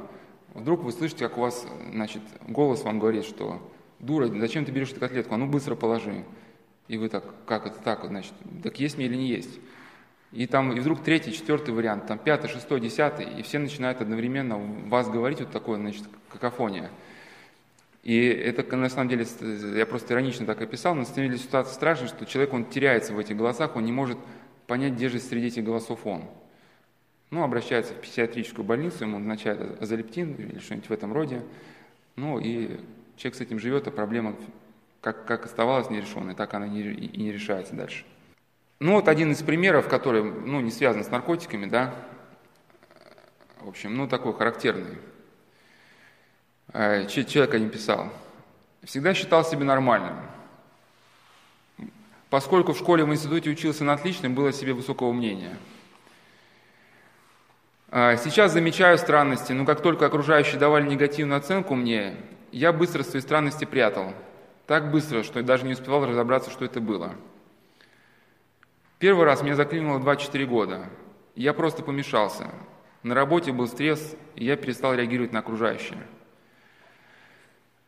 [0.53, 3.61] вдруг вы слышите, как у вас, значит, голос вам говорит, что
[3.99, 6.25] дура, зачем ты берешь эту котлетку, а ну быстро положи.
[6.89, 9.61] И вы так, как это так, значит, так есть мне или не есть?
[10.33, 14.57] И там, и вдруг третий, четвертый вариант, там пятый, шестой, десятый, и все начинают одновременно
[14.57, 16.89] вас говорить вот такое, значит, какофония.
[18.01, 19.27] И это, на самом деле,
[19.77, 23.13] я просто иронично так описал, но на самом деле ситуация страшная, что человек, он теряется
[23.13, 24.17] в этих голосах, он не может
[24.65, 26.23] понять, где же среди этих голосов он.
[27.29, 31.43] Ну, обращается в психиатрическую больницу, ему назначают азолептин или что-нибудь в этом роде.
[32.15, 32.79] Ну, и
[33.17, 34.35] человек с этим живет, а проблема
[35.01, 38.03] как, как оставалась нерешенной, так она не, и не решается дальше.
[38.83, 41.95] Ну, вот один из примеров, который, ну, не связан с наркотиками, да,
[43.61, 44.97] в общем, ну, такой характерный.
[46.73, 48.11] Э, человек о нем писал.
[48.83, 50.17] Всегда считал себя нормальным.
[52.29, 55.55] Поскольку в школе, в институте учился на отличном, было себе высокого мнения.
[57.89, 62.17] Э, сейчас замечаю странности, но как только окружающие давали негативную оценку мне,
[62.51, 64.13] я быстро свои странности прятал.
[64.67, 67.15] Так быстро, что я даже не успевал разобраться, что это было.
[69.03, 70.85] Первый раз меня заклинило 24 года.
[71.35, 72.49] Я просто помешался.
[73.03, 75.97] На работе был стресс, и я перестал реагировать на окружающее.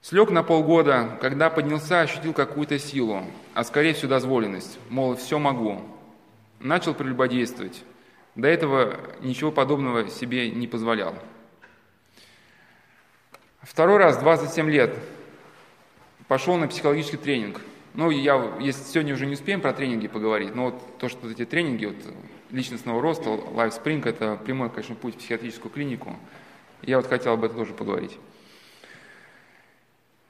[0.01, 3.23] Слег на полгода, когда поднялся, ощутил какую-то силу,
[3.54, 5.84] а скорее всего дозволенность, мол, все могу.
[6.60, 7.86] Начал прелюбодействовать.
[8.36, 11.15] До этого ничего подобного себе не позволял.
[13.62, 14.93] Второй раз, 27 лет,
[16.28, 17.62] пошел на психологический тренинг.
[17.95, 21.45] Ну, я, если сегодня уже не успеем про тренинги поговорить, но вот то, что эти
[21.45, 21.95] тренинги вот,
[22.51, 26.17] личностного роста, Life Spring, это прямой, конечно, путь в психиатрическую клинику.
[26.81, 28.17] Я вот хотел об этом тоже поговорить.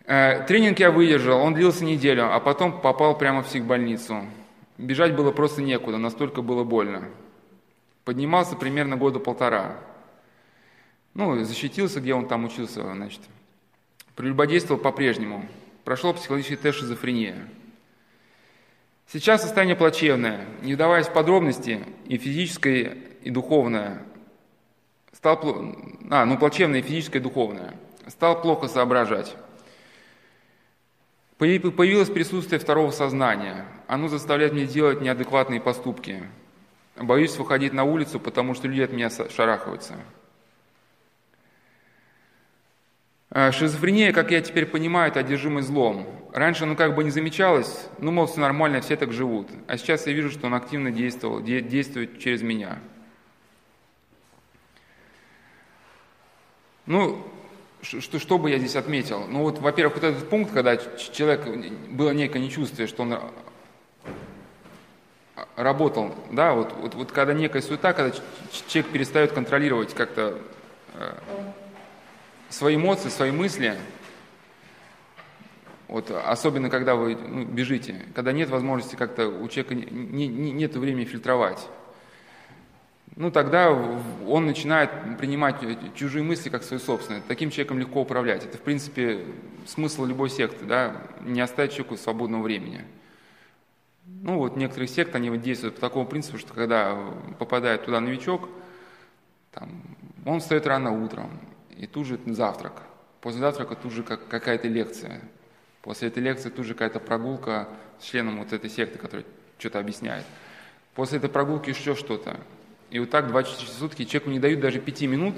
[0.06, 4.28] Э, тренинг я выдержал, он длился неделю, а потом попал прямо в психбольницу.
[4.78, 7.06] Бежать было просто некуда, настолько было больно.
[8.04, 9.78] Поднимался примерно года полтора.
[11.16, 13.22] Ну, защитился, где он там учился, значит.
[14.16, 15.48] Прелюбодействовал по-прежнему.
[15.86, 17.48] Прошел психологический тест шизофрения.
[19.08, 24.02] Сейчас состояние плачевное, не вдаваясь в подробности, и физическое, и духовное.
[25.14, 25.40] Стал,
[26.10, 27.76] а, ну, плачевное и физическое, и духовное.
[28.08, 29.36] Стал плохо соображать.
[31.38, 33.68] Появилось присутствие второго сознания.
[33.88, 36.24] Оно заставляет меня делать неадекватные поступки.
[36.96, 39.96] Боюсь выходить на улицу, потому что люди от меня шарахаются.
[43.25, 46.08] А, шизофрения, как я теперь понимаю, это одержимость злом.
[46.34, 49.48] Раньше ну как бы не замечалось, ну мол, все нормально, все так живут.
[49.68, 52.80] А сейчас я вижу, что он активно действовал, действует через меня.
[56.86, 57.26] Ну,
[57.82, 59.26] что, что бы я здесь отметил?
[59.28, 61.46] Ну вот, во-первых, вот этот пункт, когда человек,
[61.90, 63.20] было некое нечувствие, что он
[65.56, 68.16] работал, да, вот, вот, вот когда некая суета, когда
[68.68, 70.38] человек перестает контролировать как-то
[70.94, 71.14] э,
[72.50, 73.78] свои эмоции, свои мысли,
[75.88, 80.76] вот, особенно когда вы ну, бежите, когда нет возможности как-то у человека не, не, нет
[80.76, 81.68] времени фильтровать
[83.16, 85.56] ну тогда он начинает принимать
[85.96, 87.24] чужие мысли как свои собственные.
[87.28, 88.44] Таким человеком легко управлять.
[88.44, 89.26] Это, в принципе,
[89.66, 92.84] смысл любой секты, да, не оставить человеку свободного времени.
[94.06, 96.98] Ну вот некоторые секты, они вот действуют по такому принципу, что когда
[97.40, 98.50] попадает туда новичок,
[99.52, 99.70] там,
[100.26, 101.30] он встает рано утром,
[101.78, 102.82] и тут же завтрак.
[103.22, 105.22] После завтрака тут же как, какая-то лекция.
[105.82, 107.68] После этой лекции тут же какая-то прогулка
[108.00, 109.26] с членом вот этой секты, который
[109.58, 110.26] что-то объясняет.
[110.94, 112.40] После этой прогулки еще что-то.
[112.90, 115.36] И вот так 24 сутки человеку не дают даже 5 минут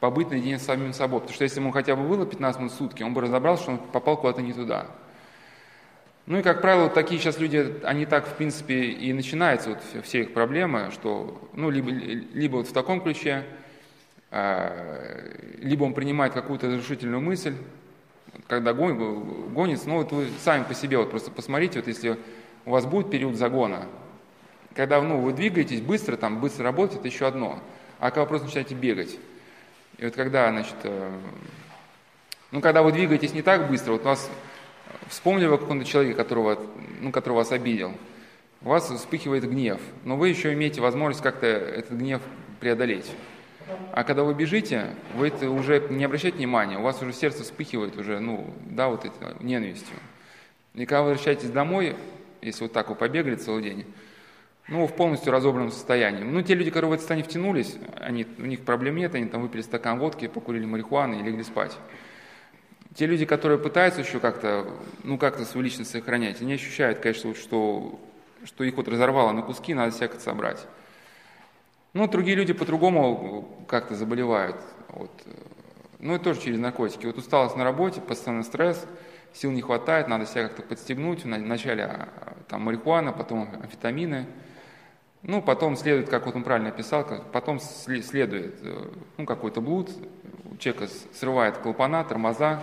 [0.00, 1.20] побыть наедине с самим собой.
[1.20, 3.72] Потому что если ему хотя бы было 15 минут в сутки, он бы разобрался, что
[3.72, 4.86] он попал куда-то не туда.
[6.26, 10.04] Ну и, как правило, вот такие сейчас люди, они так, в принципе, и начинаются, вот
[10.04, 13.44] все их проблемы, что, ну, либо, либо вот в таком ключе,
[15.60, 17.54] либо он принимает какую-то разрушительную мысль,
[18.48, 22.18] когда гонится, ну вот вы сами по себе вот просто посмотрите, вот если
[22.66, 23.86] у вас будет период загона,
[24.74, 27.60] когда ну, вы двигаетесь быстро, там, быстро работать, это еще одно.
[28.00, 29.18] А когда вы просто начинаете бегать.
[29.98, 31.12] И вот когда, значит, э,
[32.50, 34.28] ну, когда вы двигаетесь не так быстро, вот у вас,
[35.08, 36.58] вспомнили вы какого-то человека, которого,
[37.00, 37.92] ну, который вас обидел,
[38.62, 42.20] у вас вспыхивает гнев, но вы еще имеете возможность как-то этот гнев
[42.58, 43.10] преодолеть.
[43.92, 47.96] А когда вы бежите, вы это уже не обращаете внимания, у вас уже сердце вспыхивает
[47.96, 49.96] уже, ну, да, вот это, ненавистью.
[50.74, 51.96] И когда вы возвращаетесь домой,
[52.42, 53.86] если вот так вы побегали целый день,
[54.68, 56.22] ну, в полностью разобранном состоянии.
[56.22, 59.42] Ну, те люди, которые в это состояние втянулись, они, у них проблем нет, они там
[59.42, 61.76] выпили стакан водки, покурили марихуаны и легли спать.
[62.94, 64.66] Те люди, которые пытаются еще как-то,
[65.02, 68.00] ну, как-то свою личность сохранять, они ощущают, конечно, что,
[68.44, 70.66] что их вот разорвало на куски, надо всяко собрать.
[71.94, 74.56] Ну, другие люди по-другому как-то заболевают.
[74.88, 75.12] Вот.
[76.00, 77.06] Ну, и тоже через наркотики.
[77.06, 78.84] Вот усталость на работе, постоянный стресс,
[79.32, 81.24] сил не хватает, надо себя как-то подстегнуть.
[81.24, 84.26] Вначале а, там марихуана, потом амфетамины.
[85.22, 89.90] Ну, потом следует, как вот он правильно описал, потом следует э, ну, какой-то блуд,
[90.50, 92.60] у человека срывает клапана, тормоза,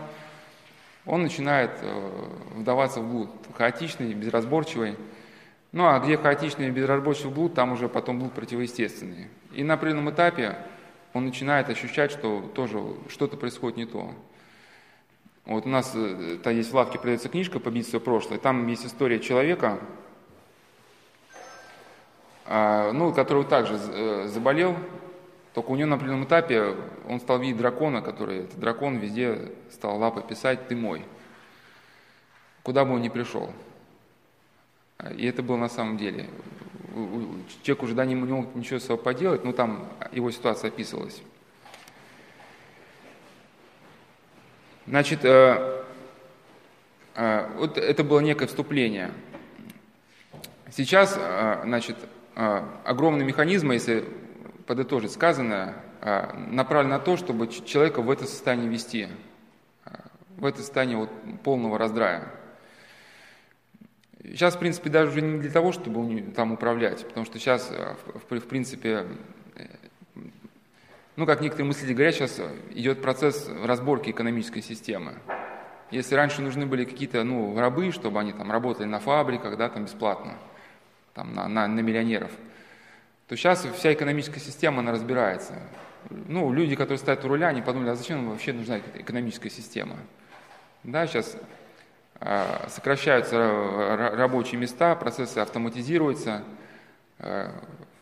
[1.05, 4.97] он начинает э, вдаваться в блуд, хаотичный, безразборчивый.
[5.71, 9.29] Ну а где хаотичный безразборчивый блуд, там уже потом блуд противоестественный.
[9.53, 10.57] И на определенном этапе
[11.13, 12.79] он начинает ощущать, что тоже
[13.09, 14.13] что-то происходит не то.
[15.45, 18.37] Вот у нас э, там есть в лавке продается книжка «Побить свое прошлое».
[18.37, 19.79] Там есть история человека,
[22.45, 24.75] а, ну, который также э, заболел,
[25.53, 26.75] только у него на определенном этапе
[27.07, 31.05] он стал видеть дракона, который, этот дракон везде стал лапой писать «ты мой»,
[32.63, 33.51] куда бы он ни пришел.
[35.17, 36.29] И это было на самом деле.
[37.63, 41.21] Человек уже да, не мог ничего с собой поделать, но там его ситуация описывалась.
[44.87, 45.83] Значит, э,
[47.15, 49.11] э, вот это было некое вступление.
[50.69, 51.95] Сейчас, э, значит,
[52.35, 54.03] э, огромные механизмы, если
[54.67, 59.07] подытожить сказанное, а, направлено на то, чтобы человека в это состояние вести,
[60.37, 61.09] в это состояние вот
[61.43, 62.40] полного раздрая.
[64.23, 67.97] Сейчас, в принципе, даже уже не для того, чтобы там управлять, потому что сейчас, а,
[68.13, 69.07] в, принципе,
[69.55, 69.65] э,
[71.15, 72.39] ну, как некоторые мыслители говорят, сейчас
[72.71, 75.15] идет процесс разборки экономической системы.
[75.89, 79.85] Если раньше нужны были какие-то ну, рабы, чтобы они там работали на фабриках, да, там
[79.85, 80.37] бесплатно,
[81.13, 82.31] там, на, на, на миллионеров–
[83.31, 85.53] то сейчас вся экономическая система, она разбирается.
[86.09, 89.95] Ну, люди, которые стоят у руля, они подумали, а зачем вообще нужна экономическая система?
[90.83, 91.39] Да, сейчас э,
[92.67, 96.43] сокращаются рабочие места, процессы автоматизируются.
[97.17, 97.49] Э,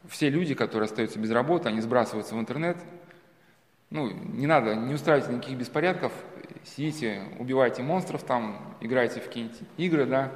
[0.10, 2.78] все люди, которые остаются без работы, они сбрасываются в интернет.
[3.90, 6.12] Ну, не надо, не устраивайте никаких беспорядков,
[6.66, 10.32] сидите, убивайте монстров там, играйте в какие-нибудь игры, да,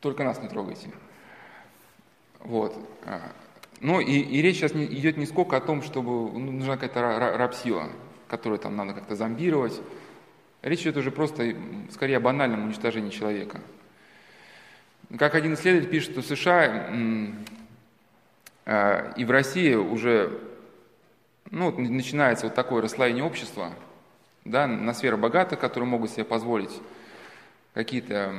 [0.00, 0.90] только нас не трогайте.
[2.40, 2.76] Вот.
[3.80, 7.36] Ну и, и речь сейчас не, идет не сколько о том, чтобы ну, нужна какая-то
[7.36, 7.88] рабсила,
[8.28, 9.80] которую там надо как-то зомбировать.
[10.62, 11.54] Речь идет уже просто
[11.90, 13.60] скорее о банальном уничтожении человека.
[15.18, 16.90] Как один исследователь пишет, что в США
[18.66, 20.38] э, и в России уже
[21.50, 23.72] ну, начинается вот такое расслоение общества
[24.44, 26.80] да, на сферы богатых, которые могут себе позволить
[27.74, 28.34] какие-то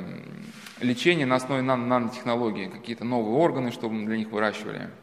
[0.80, 4.88] лечения на основе нан нанотехнологий, какие-то новые органы, чтобы для них выращивали–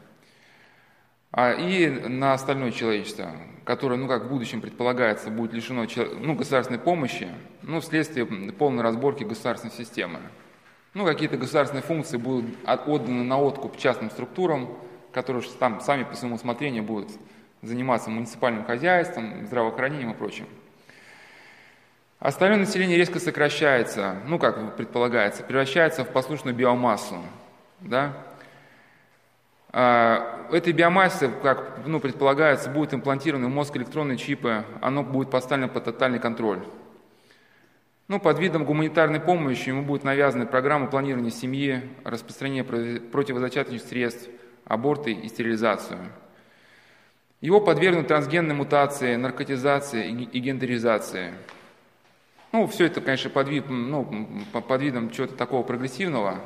[1.32, 3.32] а, и на остальное человечество,
[3.64, 5.86] которое, ну, как в будущем предполагается, будет лишено
[6.18, 7.28] ну, государственной помощи,
[7.62, 10.20] ну, вследствие полной разборки государственной системы.
[10.92, 14.76] Ну, какие-то государственные функции будут отданы на откуп частным структурам,
[15.12, 17.10] которые там сами по своему усмотрению будут
[17.62, 20.46] заниматься муниципальным хозяйством, здравоохранением и прочим.
[22.18, 27.16] Остальное население резко сокращается, ну, как предполагается, превращается в послушную биомассу,
[27.80, 28.14] да,
[29.72, 35.84] этой биомассе, как ну, предполагается, будут имплантированы в мозг электронные чипы, оно будет поставлено под
[35.84, 36.60] тотальный контроль.
[38.08, 44.28] Ну, под видом гуманитарной помощи ему будет навязаны программы планирования семьи, распространение противозачаточных средств,
[44.64, 46.00] аборты и стерилизацию.
[47.40, 51.32] Его подвергнут трансгенной мутации, наркотизации и гендеризации.
[52.50, 56.40] Ну, все это, конечно, под, вид, ну, под видом чего-то такого прогрессивного,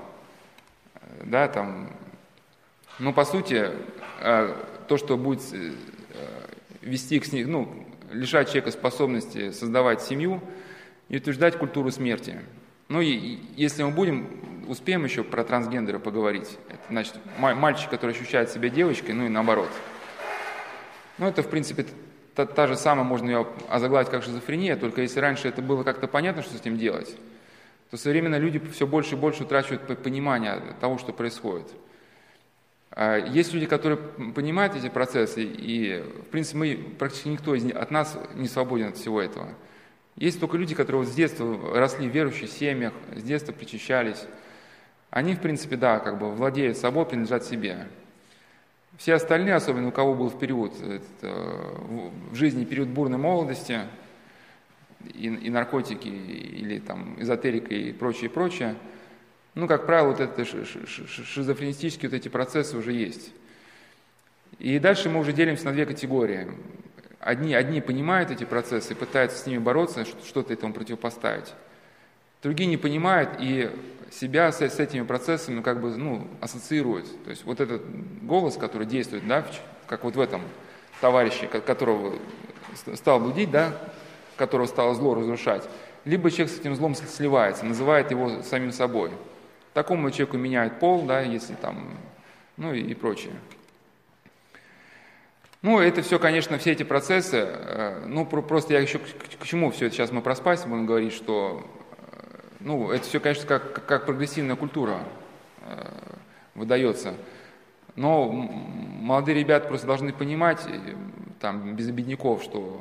[1.25, 1.89] да, там,
[2.99, 3.71] но по сути,
[4.21, 4.55] э,
[4.89, 5.73] то, что будет э,
[6.83, 10.41] вести к ну, лишать человека способности создавать семью
[11.09, 12.41] и утверждать культуру смерти.
[12.89, 16.59] Ну и если мы будем, успеем еще про трансгендера поговорить.
[16.69, 19.71] Это значит мальчик, который ощущает себя девочкой, ну и наоборот.
[21.19, 21.87] Ну это, в принципе,
[22.35, 26.07] та, та же самая, можно ее озаглавить как шизофрения, только если раньше это было как-то
[26.07, 27.17] понятно, что с этим делать,
[27.91, 31.69] то современно люди все больше и больше утрачивают понимание того, что происходит.
[32.97, 37.91] А есть люди, которые понимают эти процессы, и, в принципе, мы, практически никто из от
[37.91, 39.49] нас не свободен от всего этого.
[40.15, 44.25] Есть только люди, которые вот с детства росли в верующих семьях, с детства причащались.
[45.11, 47.89] Они, в принципе, да, как бы владеют собой, принадлежат себе.
[48.97, 50.73] Все остальные, особенно у кого был в период,
[51.21, 53.81] в жизни период бурной молодости,
[55.13, 58.77] и, и наркотики, или там эзотерика и прочее, прочее,
[59.55, 63.33] ну, как правило, вот это шизофренистические вот эти процессы уже есть.
[64.59, 66.49] И дальше мы уже делимся на две категории.
[67.21, 71.55] Одни, одни понимают эти процессы и пытаются с ними бороться, что-то этому противопоставить.
[72.43, 73.71] Другие не понимают и
[74.11, 77.07] себя с, с этими процессами как бы ну, ассоциируют.
[77.25, 77.83] То есть вот этот
[78.23, 79.47] голос, который действует, да,
[79.87, 80.43] как вот в этом
[81.01, 82.15] товарище, которого
[82.95, 83.73] стал будить, да,
[84.37, 85.63] которого стало зло разрушать,
[86.05, 89.11] либо человек с этим злом сливается, называет его самим собой.
[89.75, 91.99] Такому человеку меняют пол, да, если там,
[92.57, 93.33] ну и, и прочее.
[95.63, 99.87] Ну, это все, конечно, все эти процессы, э, ну, просто я еще к, чему все
[99.87, 101.67] это сейчас мы про спайс будем говорить, что,
[102.13, 105.01] э, ну, это все, конечно, как, как прогрессивная культура
[105.63, 105.91] э,
[106.55, 107.15] выдается.
[107.97, 110.61] Но молодые ребята просто должны понимать,
[111.41, 112.81] там, без обедняков, что,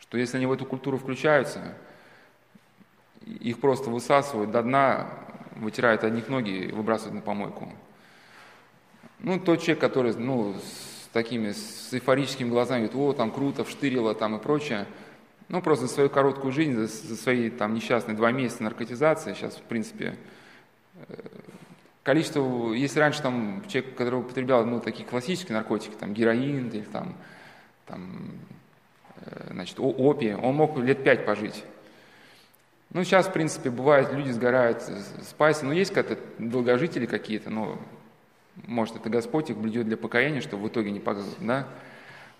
[0.00, 1.74] что если они в эту культуру включаются,
[3.24, 5.10] их просто высасывают до дна,
[5.56, 7.72] вытирают одних ноги и выбрасывают на помойку.
[9.18, 10.54] Ну, тот человек, который, ну,
[11.12, 14.86] такими с эйфорическими глазами, говорит, о, там круто, вштырило там и прочее.
[15.48, 19.56] Ну, просто за свою короткую жизнь, за, за свои там несчастные два месяца наркотизации, сейчас,
[19.56, 20.16] в принципе,
[21.08, 21.14] э,
[22.04, 27.16] количество, если раньше там человек, который употреблял, ну, такие классические наркотики, там, героин или там,
[27.86, 28.30] там
[29.16, 31.64] э, значит, опия, он мог лет пять пожить.
[32.92, 37.78] Ну, сейчас, в принципе, бывает, люди сгорают с но есть как-то долгожители какие-то, но
[38.66, 41.66] может, это Господь их блюдет для покаяния, чтобы в итоге не погнуть, да?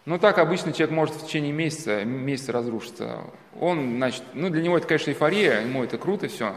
[0.07, 3.21] Но так обычно человек может в течение месяца, месяца разрушиться.
[3.59, 6.57] Он, значит, ну для него это, конечно, эйфория, ему это круто все,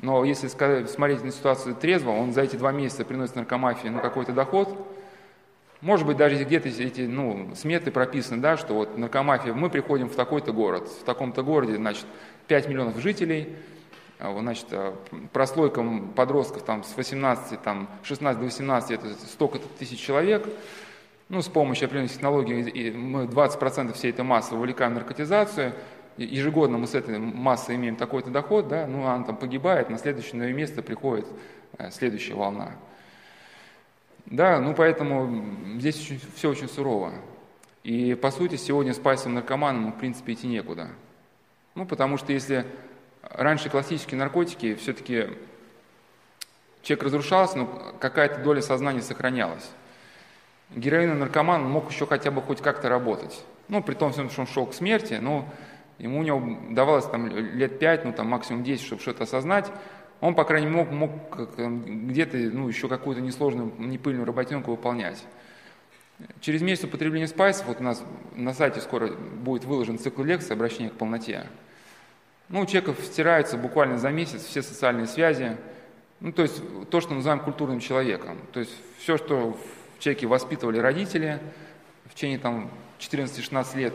[0.00, 4.32] но если смотреть на ситуацию трезво, он за эти два месяца приносит наркомафии ну, какой-то
[4.32, 4.76] доход,
[5.80, 10.16] может быть, даже где-то эти ну, сметы прописаны, да, что вот наркомафия, мы приходим в
[10.16, 12.06] такой-то город, в таком-то городе, значит,
[12.48, 13.54] 5 миллионов жителей,
[14.18, 14.96] а, значит, а,
[15.32, 20.46] прослойкам подростков там, с 18, там, 16 до 18 это столько-то тысяч человек.
[21.28, 25.74] Ну, с помощью определенных технологий мы 20% всей этой массы вовлекаем в наркотизацию.
[26.16, 30.52] Ежегодно мы с этой массой имеем такой-то доход, да, ну, она там погибает, на следующее
[30.52, 31.26] место приходит
[31.76, 32.72] э, следующая волна.
[34.26, 35.44] Да, ну поэтому
[35.76, 37.12] здесь очень, все очень сурово.
[37.84, 40.88] И по сути сегодня с пальцем наркоманом в принципе идти некуда.
[41.78, 42.66] Ну потому что если
[43.22, 45.28] раньше классические наркотики, все-таки
[46.82, 49.70] человек разрушался, но какая-то доля сознания сохранялась.
[50.74, 53.44] Героин и наркоман мог еще хотя бы хоть как-то работать.
[53.68, 55.48] Ну, при том, что он шел к смерти, но
[55.98, 59.70] ему у него давалось там лет пять, ну там максимум 10, чтобы что-то осознать.
[60.20, 65.24] Он, по крайней мере, мог, мог где-то ну, еще какую-то несложную, непыльную работенку выполнять.
[66.40, 68.02] Через месяц употребления спайсов, вот у нас
[68.34, 71.46] на сайте скоро будет выложен цикл лекций «Обращение к полноте».
[72.48, 75.56] Ну, у человека стираются буквально за месяц все социальные связи,
[76.20, 78.38] ну, то есть то, что называем культурным человеком.
[78.52, 79.56] То есть все, что
[79.96, 81.40] в человеке воспитывали родители
[82.06, 83.94] в течение там 14-16 лет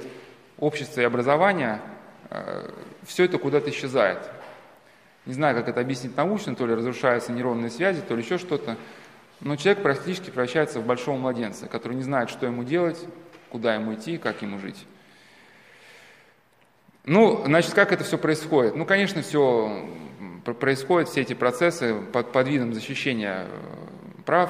[0.60, 1.82] общества и образования,
[2.30, 2.70] э,
[3.06, 4.20] все это куда-то исчезает.
[5.26, 8.78] Не знаю, как это объяснить научно, то ли разрушаются нейронные связи, то ли еще что-то.
[9.39, 13.04] Но человек практически превращается в большого младенца, который не знает, что ему делать,
[13.49, 14.86] куда ему идти, как ему жить.
[17.06, 18.78] Ну, значит, как это все происходит?
[18.78, 19.89] Ну, конечно, все
[20.58, 24.49] происходит, все эти процессы под, под видом защищения э, прав.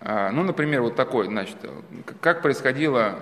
[0.00, 1.56] А, ну, например, вот такой, значит,
[2.20, 3.20] как происходило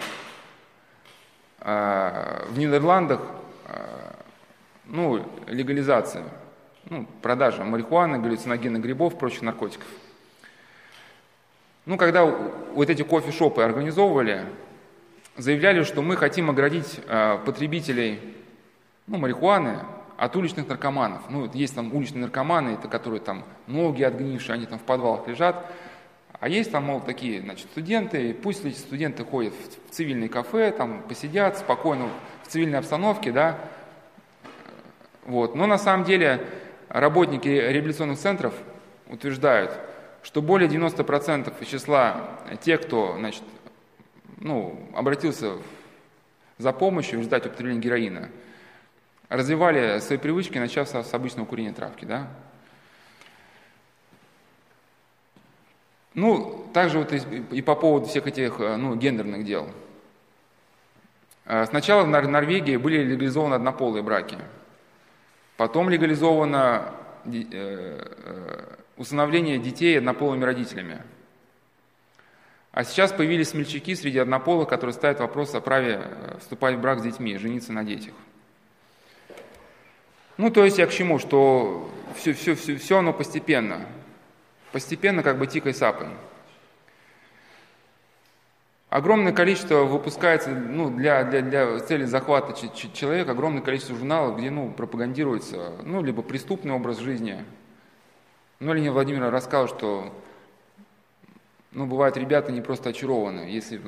[1.61, 3.21] а, в Нидерландах,
[3.67, 4.17] а,
[4.87, 6.25] ну, легализация,
[6.89, 9.89] ну, продажа марихуаны, галлюциногенных грибов, прочих наркотиков.
[11.85, 14.47] Ну, когда вот эти кофе-шопы организовывали,
[15.37, 18.21] заявляли, что мы хотим оградить э, потребителей
[19.07, 19.81] ну, марихуаны
[20.17, 21.23] от уличных наркоманов.
[21.31, 25.71] Ну, есть там уличные наркоманы, это которые там ноги отгнившие, они там в подвалах лежат.
[26.39, 31.03] А есть там, мол, такие, значит, студенты, пусть эти студенты ходят в, цивильные кафе, там
[31.03, 32.09] посидят спокойно
[32.43, 33.59] в цивильной обстановке, да.
[35.25, 35.55] Вот.
[35.55, 36.47] Но на самом деле
[36.89, 38.55] работники реабилитационных центров
[39.09, 39.73] утверждают,
[40.23, 42.29] что более 90% из числа
[42.63, 43.43] тех, кто, значит,
[44.37, 45.57] ну, обратился
[46.59, 48.29] за помощью в результате употребления героина,
[49.29, 52.29] развивали свои привычки, начав с обычного курения травки, да.
[56.15, 59.69] Ну, также вот и, по поводу всех этих, э, ну, гендерных дел.
[61.45, 64.39] Э, сначала в Норвегии были легализованы однополые браки.
[65.59, 66.95] Потом легализовано
[67.27, 68.03] э,
[68.97, 71.03] усыновление детей однополыми родителями–
[72.77, 76.99] а сейчас появились смельчаки среди однополых, которые ставят вопрос о праве э, вступать в брак
[76.99, 78.13] с детьми, жениться на детях.
[80.37, 83.87] Ну, то есть я к чему, что все, все, все, все оно постепенно.
[84.73, 86.09] Постепенно, как бы тикой сапой.
[88.91, 92.53] Огромное количество выпускается ну, для, для, для цели захвата
[92.93, 97.43] человека, огромное количество журналов, где ну, пропагандируется ну, либо преступный образ жизни.
[98.61, 100.13] Ну, Ленин Владимир рассказал, что
[101.77, 103.41] ну, бывают ребята не просто очарованы.
[103.41, 103.81] Если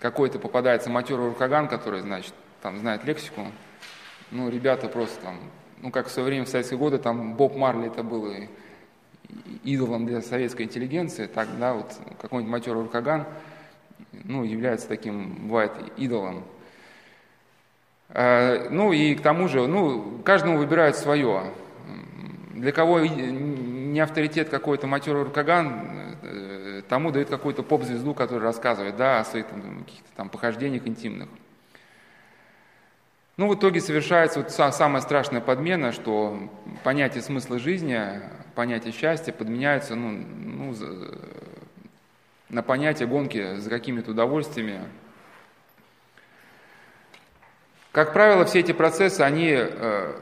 [0.00, 3.46] какой-то попадается матерый рукоган, который, значит, там знает лексику,
[4.32, 5.38] ну, ребята просто там,
[5.78, 8.28] ну, как в свое время в советские годы, там Боб Марли это был
[9.62, 13.24] идолом для советской интеллигенции, так, да, вот какой-нибудь матерый рукоган,
[14.24, 16.42] ну, является таким, бывает, идолом.
[18.08, 21.52] А, ну, и к тому же, ну, каждому выбирает свое.
[22.52, 26.11] Для кого не авторитет какой-то матерый рукоган,
[26.92, 31.30] тому дают какую-то поп-звезду, которая рассказывает, да, о своих там, каких-то там похождениях интимных.
[33.38, 36.50] Ну, в итоге совершается вот самая страшная подмена, что
[36.84, 37.98] понятие смысла жизни,
[38.54, 40.76] понятие счастья подменяется ну, ну,
[42.50, 44.82] на понятие гонки за какими-то удовольствиями.
[47.90, 50.12] Как правило, все эти процессы, они э,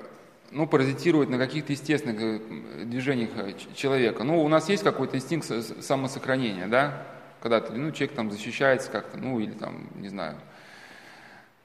[0.50, 4.24] ну, паразитируют на каких-то естественных э, движениях э, человека.
[4.24, 5.50] Ну, у нас есть какой-то инстинкт
[5.82, 7.06] самосохранения, да?
[7.40, 10.36] Когда ну, человек там защищается как-то, ну, или там, не знаю,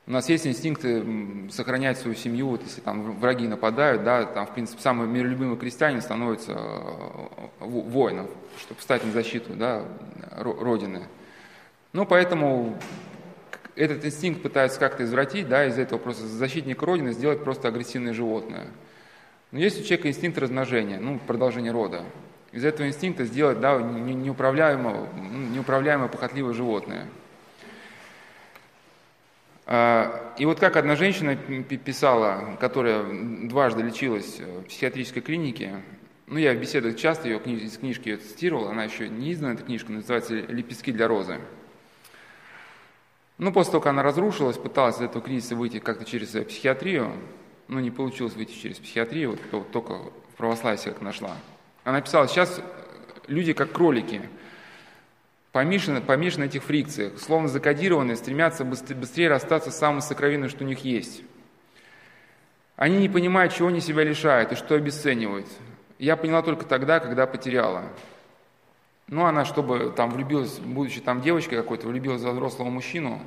[0.08, 4.54] у нас есть инстинкты сохранять свою семью, вот если там враги нападают, да, там, в
[4.54, 7.28] принципе, самый миролюбимый крестьянин становится э,
[7.60, 8.28] воином,
[8.60, 9.84] чтобы встать на защиту, да,
[10.38, 11.08] Родины.
[11.92, 12.78] Ну, поэтому
[13.76, 18.68] этот инстинкт пытаются как-то извратить, да, из этого просто защитника Родины сделать просто агрессивное животное.
[19.52, 22.04] Но есть у человека инстинкт размножения, ну, продолжение рода.
[22.52, 25.08] Из этого инстинкта сделать, да, неуправляемое,
[25.54, 27.08] неуправляемое похотливое животное–
[29.68, 33.04] а, и вот как одна женщина писала, которая
[33.48, 35.82] дважды лечилась в психиатрической клинике,
[36.28, 39.64] ну, я в беседах часто ее из книжки ее цитировал, она еще не издана, эта
[39.64, 41.40] книжка, называется «Лепестки для розы».
[43.38, 47.12] Ну, после того, как она разрушилась, пыталась из этого кризиса выйти как-то через психиатрию,
[47.68, 51.36] но не получилось выйти через психиатрию, вот только в православии себя нашла.
[51.84, 52.62] Она писала, сейчас
[53.28, 54.22] люди как кролики–
[55.56, 60.68] помешаны, помешаны на этих фрикциях, словно закодированные, стремятся быстрее расстаться с самым сокровенным, что у
[60.68, 61.22] них есть.
[62.76, 65.48] Они не понимают, чего они себя лишают и что обесценивают.
[65.98, 67.84] Я поняла только тогда, когда потеряла.
[69.08, 73.22] Ну, она, чтобы там влюбилась, будучи там девочкой какой-то, влюбилась за взрослого мужчину,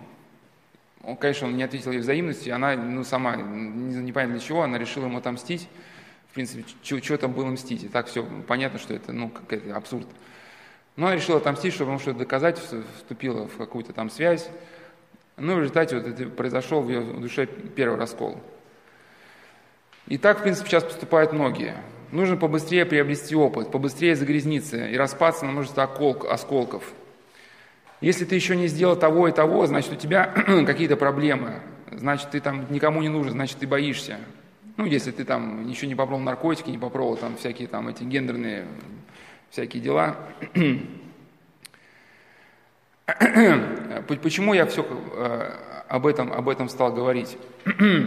[1.05, 4.63] он, конечно, он не ответил ей взаимности, она, ну, сама, не, не понятно для чего,
[4.63, 5.69] она решила ему отомстить.
[6.31, 7.85] В принципе, что там было мстить?
[7.85, 10.07] И так все понятно, что это, ну, какой-то абсурд.
[10.97, 14.51] Но она решила отомстить, чтобы ему что-то доказать, вступила в какую-то там связь.
[15.37, 18.43] Ну, в результате вот это произошел в ее душе первый раскол.
[20.09, 21.77] И так, в принципе, сейчас поступают многие.
[22.11, 26.83] Нужно побыстрее приобрести опыт, побыстрее загрязниться и распаться на множество осколков.
[28.01, 30.27] Если ты еще не сделал того и того, значит, у тебя
[30.67, 31.61] какие-то проблемы.
[31.91, 34.19] Значит, ты там никому не нужен, значит, ты боишься.
[34.77, 38.69] Ну, если ты там ничего не попробовал наркотики, не попробовал там всякие там эти гендерные
[39.51, 40.17] всякие дела.
[44.23, 45.53] Почему я все э,
[45.89, 47.37] об этом, об этом стал говорить?
[47.65, 48.07] В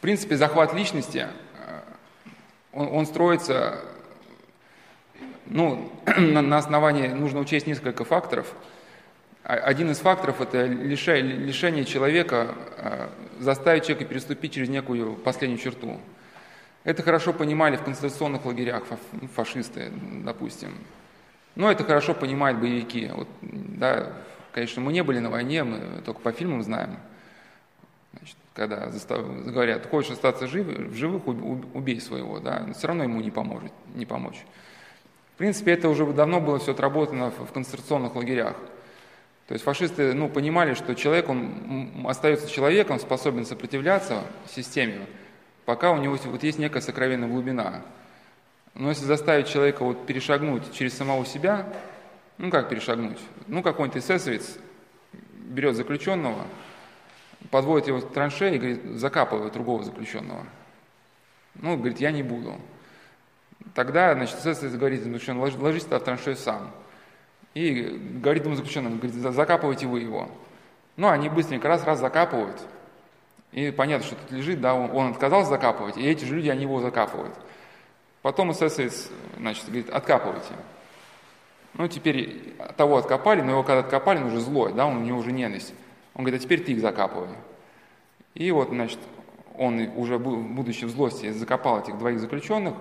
[0.00, 1.26] принципе, захват личности,
[2.72, 3.80] он, он строится
[5.46, 8.52] ну, на, основании, нужно учесть несколько факторов.
[9.42, 13.08] Один из факторов– это лишение, человека, э,
[13.40, 15.98] заставить человека переступить через некую последнюю черту–
[16.82, 19.92] это хорошо понимали в концентрационных лагерях ну, фашисты,
[20.24, 20.74] допустим.
[21.54, 23.10] Но это хорошо понимают боевики.
[23.14, 24.12] Вот, да,
[24.52, 26.96] конечно, мы не были на войне, мы только по фильмам знаем.
[28.54, 29.24] Когда застав...
[29.46, 33.72] говорят, хочешь остаться жив, в живых, убей своего, да, но все равно ему не поможет,
[33.94, 34.44] не помочь.
[35.34, 38.56] В принципе, это уже давно было все отработано в концентрационных лагерях.
[39.50, 45.06] То есть фашисты ну, понимали, что человек, он остается человеком, способен сопротивляться системе,
[45.64, 47.82] пока у него вот есть некая сокровенная глубина.
[48.74, 51.66] Но если заставить человека вот перешагнуть через самого себя,
[52.38, 53.18] ну как перешагнуть?
[53.48, 54.56] Ну какой-нибудь эсэсовец
[55.34, 56.46] берет заключенного,
[57.50, 60.46] подводит его в траншеи и говорит, закапывает другого заключенного.
[61.54, 62.54] Ну, говорит, я не буду.
[63.74, 66.70] Тогда, значит, эсэсовец говорит заключенному, ложись в траншею сам.
[67.54, 67.82] И
[68.22, 70.30] говорит ему заключенному, говорит, закапывайте вы его.
[70.96, 72.60] Ну, они быстренько раз-раз закапывают,
[73.52, 76.62] и понятно, что тут лежит, да, он, он отказался закапывать, и эти же люди, они
[76.62, 77.34] его закапывают.
[78.22, 80.52] Потом эсэсовец, значит, говорит, откапывайте.
[81.74, 85.18] Ну, теперь того откопали, но его когда откопали, он уже злой, да, он, у него
[85.18, 85.72] уже ненависть.
[86.14, 87.28] Он говорит, а теперь ты их закапывай.
[88.34, 88.98] И вот, значит,
[89.56, 92.74] он уже, будучи в злости, закопал этих двоих заключенных,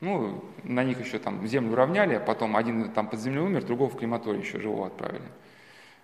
[0.00, 3.90] ну, на них еще там землю уравняли, а потом один там под землей умер, другого
[3.90, 5.24] в крематорий еще живого отправили.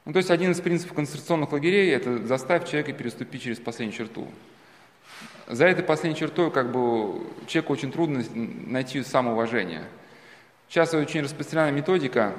[0.05, 4.29] Ну, то есть один из принципов концентрационных лагерей– это заставить человека переступить через последнюю черту.
[5.49, 9.85] За этой последней чертой как бы человеку очень трудно найти самоуважение.
[10.69, 12.35] Сейчас очень распространенная методика.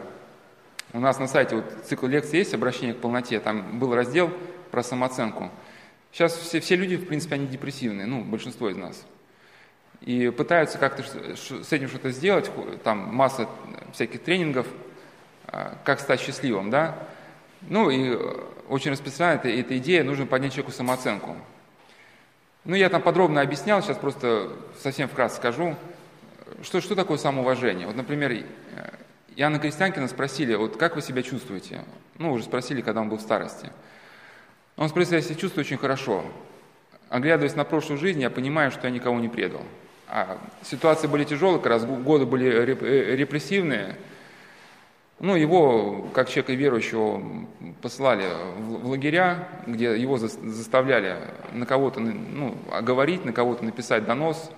[0.98, 4.32] У нас на сайте вот цикл лекций есть «Обращение к полноте», там был раздел
[4.72, 5.52] про самооценку.
[6.12, 9.06] Сейчас все, все люди, в принципе, они депрессивные, ну, большинство из нас–
[10.02, 12.50] и пытаются как-то с этим что-то сделать,
[12.84, 13.48] там масса
[13.94, 14.68] всяких тренингов,
[15.48, 16.98] а, как стать счастливым, да.
[17.62, 18.18] Ну и э,
[18.70, 21.36] очень распространена эта, эта идея, нужно поднять человеку самооценку.
[22.64, 25.76] Ну, я там подробно объяснял, сейчас просто совсем вкратце скажу,
[26.62, 27.88] что, что такое самоуважение.
[27.88, 28.44] Вот, например, э,
[29.38, 31.84] Иоанна Крестьянкина спросили, вот как вы себя чувствуете?
[32.18, 33.70] Ну, уже спросили, когда он был в старости.
[34.78, 36.26] Он спросил, я себя чувствую очень хорошо.
[37.10, 39.62] Оглядываясь на прошлую жизнь, я понимаю, что я никого не предал.
[40.08, 43.98] А ситуации были тяжелые, как раз годы были э, репрессивные.
[45.20, 47.22] Ну, его, как человека верующего,
[47.84, 48.26] послали
[48.58, 51.16] в лагеря, где его заставляли
[51.54, 54.50] на кого-то ну, говорить, на кого-то написать донос.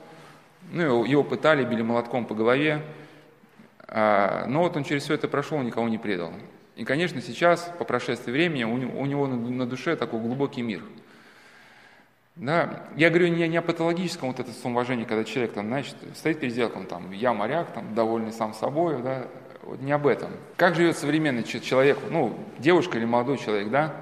[0.72, 2.82] Ну, его пытали, били молотком по голове.
[3.90, 6.32] А, но вот он через все это прошел, никого не предал.
[6.76, 10.82] И, конечно, сейчас, по прошествии времени, у него на душе такой глубокий мир–
[12.40, 16.40] да, я говорю не, не о патологическом вот этом самоуважении, когда человек там, значит, стоит
[16.40, 19.28] перед зеркалом, там, я моряк, там, довольный сам собой, да,
[19.64, 20.32] вот не об этом.
[20.56, 23.94] Как живет современный человек, ну, девушка или молодой человек, да?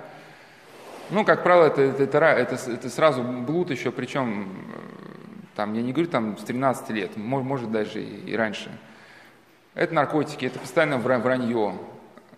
[1.09, 4.49] Ну, как правило, это, это, это, это, это сразу блуд еще, причем,
[5.55, 8.69] там, я не говорю там с 13 лет, может даже и, и раньше.
[9.77, 11.77] Это наркотики, это постоянно вранье.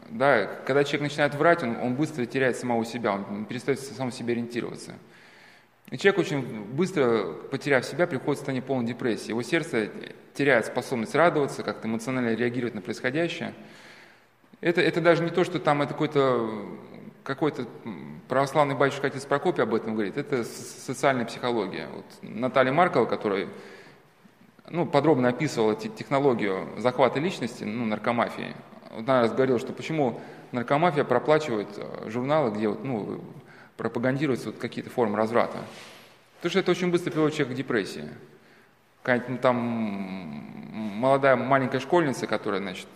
[0.10, 4.34] Да, когда человек начинает врать, он, он быстро теряет самого себя, он перестает сам себе
[4.34, 4.96] ориентироваться.
[5.90, 9.30] И человек очень быстро, потеряв себя, приходит в состояние полной депрессии.
[9.30, 9.90] Его сердце
[10.34, 13.54] теряет способность радоваться, как-то эмоционально реагировать на происходящее.
[14.60, 16.50] Это, это даже не то, что там это какой-то
[17.24, 17.68] какой-то
[18.28, 21.88] православный батюшка отец Прокопий об этом говорит, это социальная психология.
[21.94, 23.48] Вот Наталья Маркова, которая
[24.70, 28.56] ну, подробно описывала технологию захвата личности, ну, наркомафии,
[28.92, 30.20] вот она раз говорила, что почему
[30.52, 33.22] наркомафия проплачивает э, журналы, где вот, ну,
[33.78, 35.58] пропагандируются вот какие-то формы разврата.
[36.38, 38.10] Потому что это очень быстро приводит человека к депрессии.
[39.04, 39.56] Какая-нибудь ну, там
[41.00, 42.88] молодая маленькая школьница, которая, значит,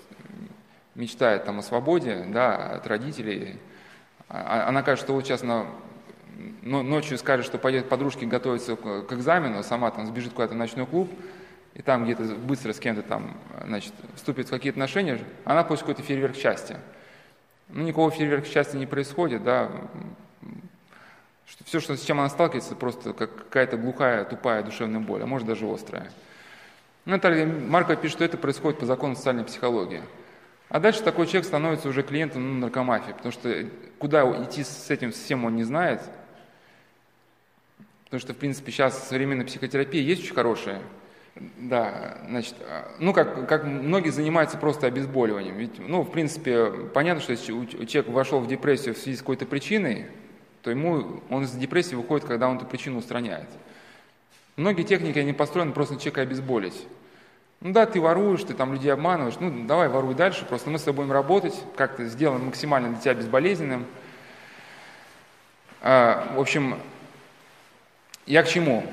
[0.96, 3.60] мечтает там о свободе, да, от родителей,
[4.30, 5.66] а, а, она кажется, что вот сейчас она
[6.62, 11.10] ночью скажет, что пойдет подружке готовиться к экзамену, сама там сбежит куда-то в ночной клуб,
[11.74, 16.04] и там где-то быстро с кем-то там, значит, вступит в какие-то отношения, она получит какой-то
[16.04, 16.80] фейерверк счастья.
[17.70, 19.72] Ну, никакого фейерверка счастья не происходит, да,
[21.48, 25.26] что все, что, с чем она сталкивается, просто как какая-то глухая, тупая душевная боль, а
[25.26, 26.12] может даже острая.
[27.06, 30.02] Наталья Маркова пишет, что это происходит по закону социальной психологии.
[30.70, 33.66] А дальше такой человек становится уже клиентом ну, наркомафии, потому что
[34.00, 36.02] куда идти с этим всем он не знает.
[38.06, 40.82] Потому что, в принципе, сейчас современная психотерапия есть очень хорошая.
[41.36, 42.56] Да, значит,
[43.00, 45.58] ну, как, как многие занимаются просто обезболиванием.
[45.58, 47.46] Ведь, ну, в принципе, понятно, что если
[47.86, 50.08] человек вошел в депрессию в связи с какой-то причиной,
[50.62, 53.50] то ему он из депрессии выходит, когда он эту причину устраняет.
[54.58, 56.86] Многие техники, они построены просто на человека обезболить.
[57.62, 60.84] Ну да, ты воруешь, ты там людей обманываешь, ну давай воруй дальше, просто мы с
[60.84, 63.86] тобой будем работать, как-то сделаем максимально для тебя безболезненным.
[65.82, 66.78] А, в общем,
[68.26, 68.86] я к чему?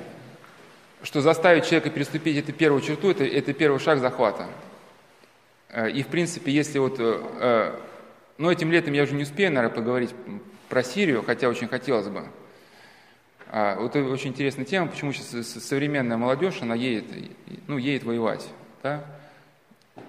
[1.03, 4.46] Что заставить человека переступить эту первую черту, это, это первый шаг захвата.
[5.70, 7.74] А, и в принципе, если вот, э,
[8.38, 10.14] ну этим летом я уже не успею, наверное, поговорить
[10.68, 12.24] про Сирию, хотя очень хотелось бы.
[13.48, 17.07] А, вот это очень интересная тема, почему сейчас современная молодежь, она едет,
[17.66, 18.46] ну, едет воевать.
[18.82, 19.05] Да?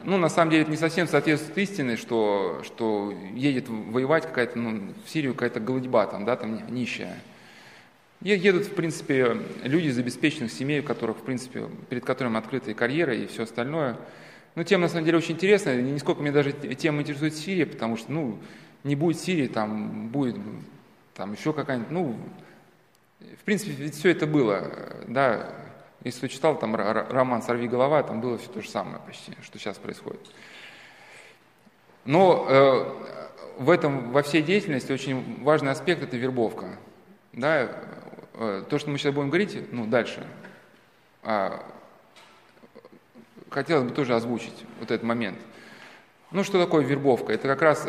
[0.04, 4.94] Ну, на самом деле, это не совсем соответствует истине, что, что едет воевать какая-то, ну,
[5.06, 7.18] в Сирию какая-то голодьба там, да, там нищая.
[8.22, 13.16] Едут, в принципе, люди из обеспеченных семей, у которых, в принципе, перед которыми открытая карьера
[13.16, 13.98] и все остальное.
[14.54, 15.82] Ну, тема, на самом деле, очень интересная.
[15.82, 18.38] Нисколько меня даже тема интересует Сирия, потому что, ну,
[18.84, 20.36] не будет Сирии, там будет
[21.16, 22.16] там еще какая-нибудь, ну,
[23.20, 24.72] в принципе, ведь все это было,
[25.08, 25.50] да,
[26.04, 29.60] если кто читал там роман «Сорви голова», там было все то же самое почти, что
[29.60, 30.22] сейчас происходит.
[32.06, 36.70] Но э, в этом, во всей деятельности очень важный аспект– это вербовка.
[37.34, 37.70] Да,
[38.70, 40.26] то, что мы сейчас будем говорить, ну, дальше,
[41.24, 41.60] э,
[43.50, 45.38] хотелось бы тоже озвучить вот этот момент.
[46.32, 47.34] Ну, что такое вербовка?
[47.34, 47.88] Это как раз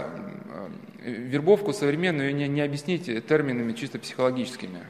[1.00, 4.80] вербовку современную не, не объяснить терминами чисто психологическими.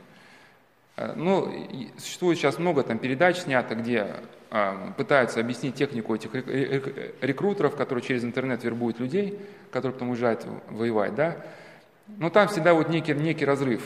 [0.97, 1.53] Э, ну,
[1.99, 4.17] существует сейчас много там передач снято, где
[4.51, 6.35] а, пытаются объяснить технику этих
[7.23, 9.39] рекрутеров, которые через интернет вербуют людей,
[9.71, 11.37] которые потом уезжают воевать, да.
[12.07, 13.83] Но там всегда вот некий, некий разрыв.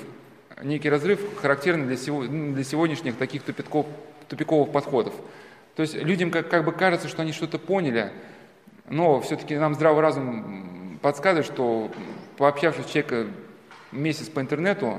[0.63, 3.87] Некий разрыв характерный для, сего, для сегодняшних таких тупиков,
[4.29, 5.15] тупиковых подходов.
[5.75, 8.11] То есть людям как, как бы кажется, что они что-то поняли,
[8.89, 11.91] но все-таки нам здравый разум подсказывает, что
[12.39, 13.35] пообщавшись с человеком
[13.93, 14.99] месяц по интернету,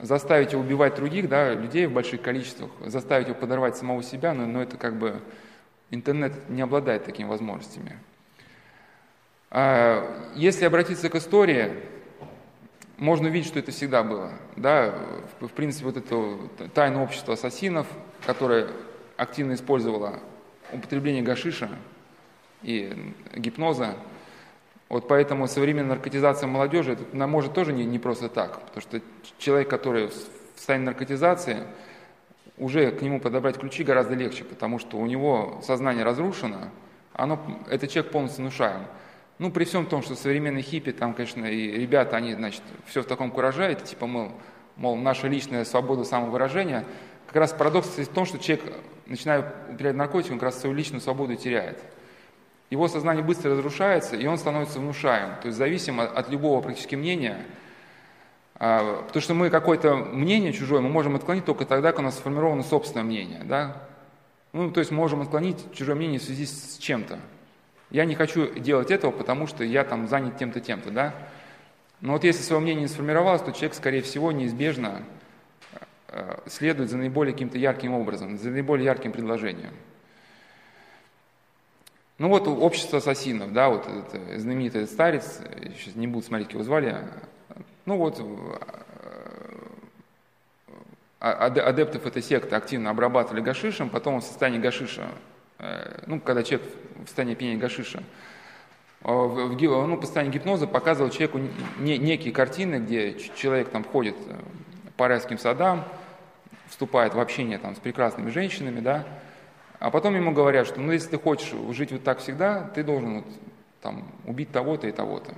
[0.00, 4.46] заставить его убивать других, да, людей в больших количествах, заставить его подорвать самого себя, но,
[4.46, 5.20] но это как бы
[5.90, 7.98] интернет не обладает такими возможностями.
[9.50, 11.72] А если обратиться к истории,
[13.04, 14.32] можно увидеть, что это всегда было.
[14.56, 14.94] Да?
[15.40, 17.86] В, в принципе, вот это тайное общество ассасинов,
[18.26, 18.68] которое
[19.16, 20.20] активно использовало
[20.72, 21.68] употребление гашиша
[22.62, 23.94] и гипноза,
[24.88, 29.00] вот поэтому современная наркотизация молодежи, это она может тоже не, не просто так, потому что
[29.38, 30.12] человек, который в
[30.56, 31.58] состоянии наркотизации,
[32.56, 36.68] уже к нему подобрать ключи гораздо легче, потому что у него сознание разрушено,
[37.12, 38.82] оно, этот человек полностью внушаем.
[39.44, 43.04] Ну, при всем том, что современные хиппи, там, конечно, и ребята, они, значит, все в
[43.04, 44.32] таком кураже, это типа, мол,
[44.76, 46.86] мол, наша личная свобода самовыражения.
[47.26, 48.64] Как раз парадокс в том, что человек,
[49.04, 51.78] начиная употреблять наркотики, он как раз свою личную свободу теряет
[52.70, 56.94] его сознание быстро разрушается, и он становится внушаем, то есть зависим от, от любого практически
[56.94, 57.44] мнения.
[58.54, 62.16] А, потому что мы какое-то мнение чужое мы можем отклонить только тогда, когда у нас
[62.16, 63.42] сформировано собственное мнение.
[63.44, 63.82] Да?
[64.54, 67.18] Ну, то есть можем отклонить чужое мнение в связи с чем-то.
[67.94, 71.14] Я не хочу делать этого, потому что я там занят тем-то, тем-то, да?
[72.00, 75.04] Но вот если свое мнение не сформировалось, то человек, скорее всего, неизбежно
[76.08, 79.70] э, следует за наиболее каким-то ярким образом, за наиболее ярким предложением.
[82.18, 85.38] Ну вот общество ассасинов, да, вот этот знаменитый старец,
[85.78, 86.96] сейчас не буду смотреть, как его звали,
[87.86, 88.20] ну вот
[91.20, 95.33] а, адептов этой секты активно обрабатывали гашишем, потом в состоянии гашиша, э,
[96.06, 101.10] ну, когда человек в состоянии пьянения гашиша, э, в, в, ну, по состоянию гипноза показывал
[101.10, 101.40] человеку
[101.78, 104.34] не, некие картины, где человек там ходит э,
[104.96, 105.84] по райским садам,
[106.68, 109.06] вступает в общение там с прекрасными женщинами, да,
[109.78, 113.16] а потом ему говорят, что ну если ты хочешь жить вот так всегда, ты должен
[113.16, 113.26] вот,
[113.80, 115.34] там, убить того-то и того-то.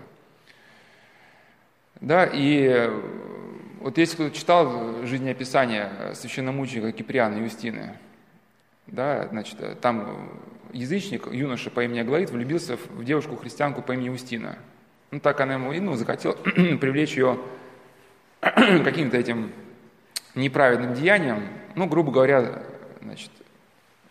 [2.00, 2.90] Да, и
[3.80, 7.96] вот если кто читал жизнеописание священномученика Киприана Юстины,
[8.86, 10.30] да, значит, там
[10.72, 14.56] язычник, юноша по имени Аглаид, влюбился в девушку-христианку по имени Устина.
[15.10, 16.32] Ну, так она ему ну, захотела
[16.80, 17.38] привлечь ее
[18.40, 19.52] каким-то этим
[20.34, 22.62] неправедным деянием, ну, грубо говоря,
[23.02, 23.30] значит,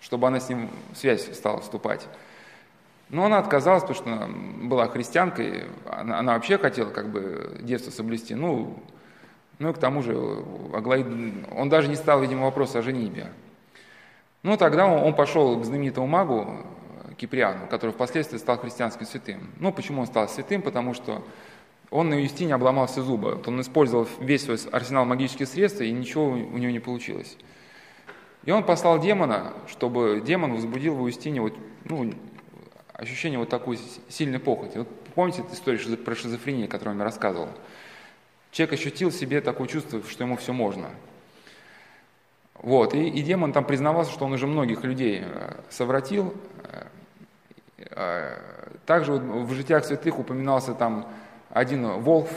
[0.01, 2.07] чтобы она с ним в связь стала вступать.
[3.09, 4.27] Но она отказалась, потому что она
[4.67, 8.33] была христианкой, она, она вообще хотела как бы детство соблюсти.
[8.33, 8.79] Ну,
[9.59, 10.17] ну и к тому же
[10.73, 11.05] Аглаид,
[11.51, 13.27] он даже не стал, видимо, вопрос о женитьбе.
[14.45, 16.57] Ну, тогда он, он пошел к знаменитому магу
[17.17, 19.49] Киприану, который впоследствии стал христианским святым.
[19.59, 20.61] Ну, почему он стал святым?
[20.61, 21.23] Потому что
[21.89, 23.41] он на Юстине обломал все зубы.
[23.43, 27.37] Он использовал весь свой арсенал магических средств, и ничего у него не получилось.
[28.43, 32.13] И он послал демона, чтобы демон возбудил в Устине вот, ну,
[32.93, 33.79] ощущение вот такой
[34.09, 34.77] сильной похоти.
[34.77, 37.49] Вот помните эту историю про шизофрению, которую я вам рассказывал?
[38.51, 40.91] Человек ощутил в себе такое чувство, что ему все можно.
[42.55, 46.33] Вот, и, и демон там признавался, что он уже многих людей э, совратил.
[46.63, 46.87] Э,
[47.77, 48.37] э,
[48.85, 51.07] также вот в житиях святых упоминался там
[51.49, 52.27] один волк,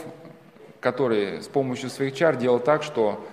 [0.79, 3.25] который с помощью своих чар делал так, что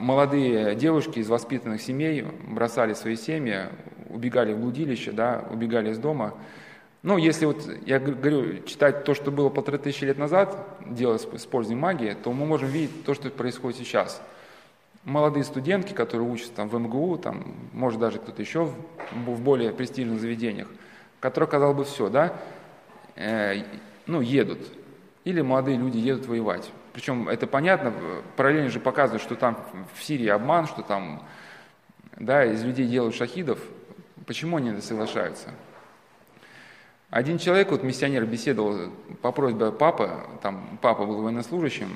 [0.00, 3.66] молодые девушки из воспитанных семей бросали свои семьи,
[4.08, 6.34] убегали в блудилище, да, убегали из дома.
[7.02, 10.56] Ну, если вот, я говорю, читать то, что было полторы тысячи лет назад,
[10.86, 14.22] делать с использованием магии, то мы можем видеть то, что происходит сейчас.
[15.04, 18.74] Молодые студентки, которые учатся там в МГУ, там, может даже кто-то еще в,
[19.12, 20.68] в более престижных заведениях,
[21.20, 22.34] которые, казалось бы, все, да,
[23.16, 23.64] э,
[24.06, 24.60] ну, едут.
[25.24, 26.70] Или молодые люди едут воевать.
[26.94, 27.92] Причем это понятно,
[28.36, 29.58] параллельно же показывают, что там
[29.94, 31.22] в Сирии обман, что там
[32.16, 33.58] да, из людей делают шахидов.
[34.26, 35.50] Почему они соглашаются?
[37.10, 38.90] Один человек, вот миссионер, беседовал
[39.22, 40.10] по просьбе папы,
[40.42, 41.88] там папа был военнослужащим,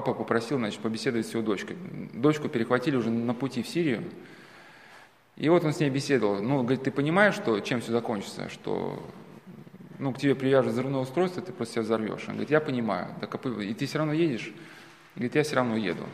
[0.00, 1.78] папа попросил, значит, побеседовать с его дочкой.
[2.12, 4.04] Дочку перехватили уже на пути в Сирию,
[5.36, 6.42] и вот он с ней беседовал.
[6.42, 9.02] Ну, говорит, ты понимаешь, что, чем все закончится, что
[9.98, 12.24] ну, к тебе привяжут взрывное устройство, ты просто себя взорвешь.
[12.28, 14.52] Он говорит, я понимаю, так, и ты все равно едешь?
[15.14, 16.04] Говорит, я все равно еду.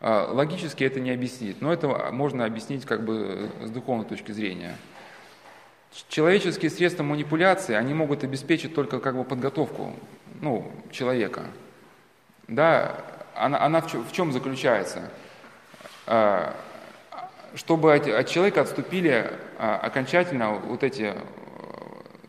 [0.00, 4.76] А, логически это не объяснить, но это можно объяснить как бы с духовной точки зрения.
[6.10, 9.94] Человеческие средства манипуляции, они могут обеспечить только как бы подготовку
[10.42, 11.46] ну, человека.
[12.50, 12.96] Да,
[13.36, 15.08] она, она в, в чем заключается?
[16.06, 16.56] а,
[17.54, 21.14] чтобы от человека отступили а, окончательно вот эти,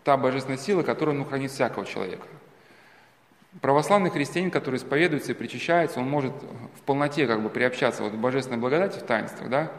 [0.04, 2.28] та божественная сила, которая ну, хранит всякого человека.
[3.62, 6.34] Православный христианин, который исповедуется и причащается, он может
[6.78, 9.72] в полноте как бы приобщаться вот к божественной благодати в таинствах, да,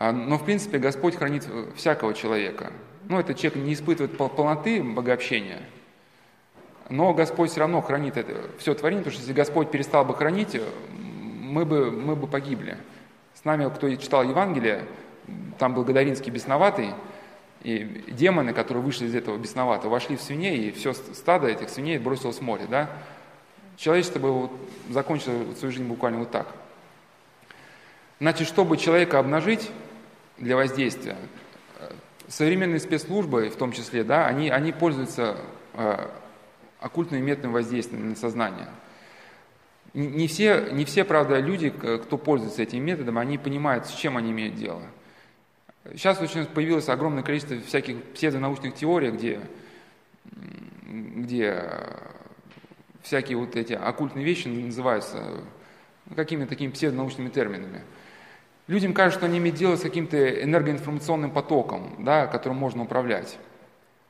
[0.00, 1.46] но в принципе Господь хранит
[1.76, 2.72] всякого человека.
[3.08, 5.62] Ну, этот человек не испытывает полноты богообщения,
[6.90, 10.60] но Господь все равно хранит это все творение, потому что если Господь перестал бы хранить,
[11.40, 12.76] мы бы, мы бы погибли.
[13.34, 14.84] С нами, кто читал Евангелие,
[15.58, 16.90] там был Гадаринский бесноватый,
[17.62, 21.98] и демоны, которые вышли из этого бесноватого, вошли в свиней, и все стадо этих свиней
[21.98, 22.66] бросилось в море.
[22.68, 22.90] Да?
[23.76, 24.52] Человечество бы вот
[24.90, 26.46] закончило свою жизнь буквально вот так.
[28.20, 29.70] Значит, чтобы человека обнажить
[30.36, 31.16] для воздействия,
[32.28, 35.36] современные спецслужбы, в том числе, да, они, они пользуются
[35.74, 36.08] э,
[36.84, 38.68] оккультными методами воздействия на сознание.
[39.94, 44.32] Не все, не все, правда, люди, кто пользуется этим методом, они понимают, с чем они
[44.32, 44.82] имеют дело.
[45.92, 49.40] Сейчас очень появилось огромное количество всяких псевдонаучных теорий, где,
[50.82, 51.70] где
[53.02, 55.42] всякие вот эти оккультные вещи называются
[56.14, 57.80] какими-то такими псевдонаучными терминами.
[58.66, 63.38] Людям кажется, что они имеют дело с каким-то энергоинформационным потоком, да, которым можно управлять.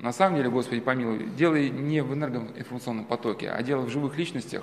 [0.05, 4.62] На самом деле, Господи помилуй, дело не в энергоинформационном потоке, а дело в живых личностях.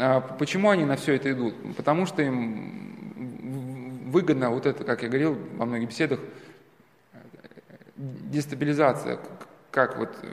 [0.00, 1.54] А почему они на все это идут?
[1.76, 6.18] Потому что им выгодно вот это, как я говорил во многих беседах,
[7.94, 9.20] дестабилизация,
[9.70, 10.28] как вот э,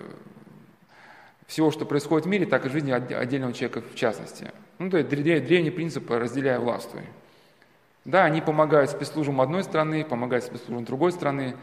[1.46, 4.50] всего, что происходит в мире, так и в жизни отдельного человека в частности.
[4.80, 7.04] Ну, то есть древний принцип «разделяя властвуй».
[8.06, 11.56] Да, они помогают спецслужбам одной страны, помогают спецслужбам другой страны,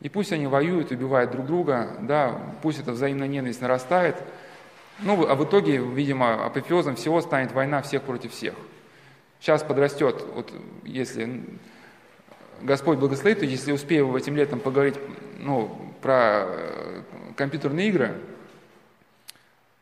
[0.00, 4.16] и пусть они воюют, убивают друг друга, да, пусть эта взаимная ненависть нарастает,
[5.00, 8.54] ну, а в итоге, видимо, апофеозом всего станет война всех против всех.
[9.40, 10.52] Сейчас подрастет, вот
[10.84, 11.44] если
[12.62, 14.96] Господь благословит, то если успею этим летом поговорить
[15.38, 17.02] ну, про э,
[17.36, 18.14] компьютерные игры,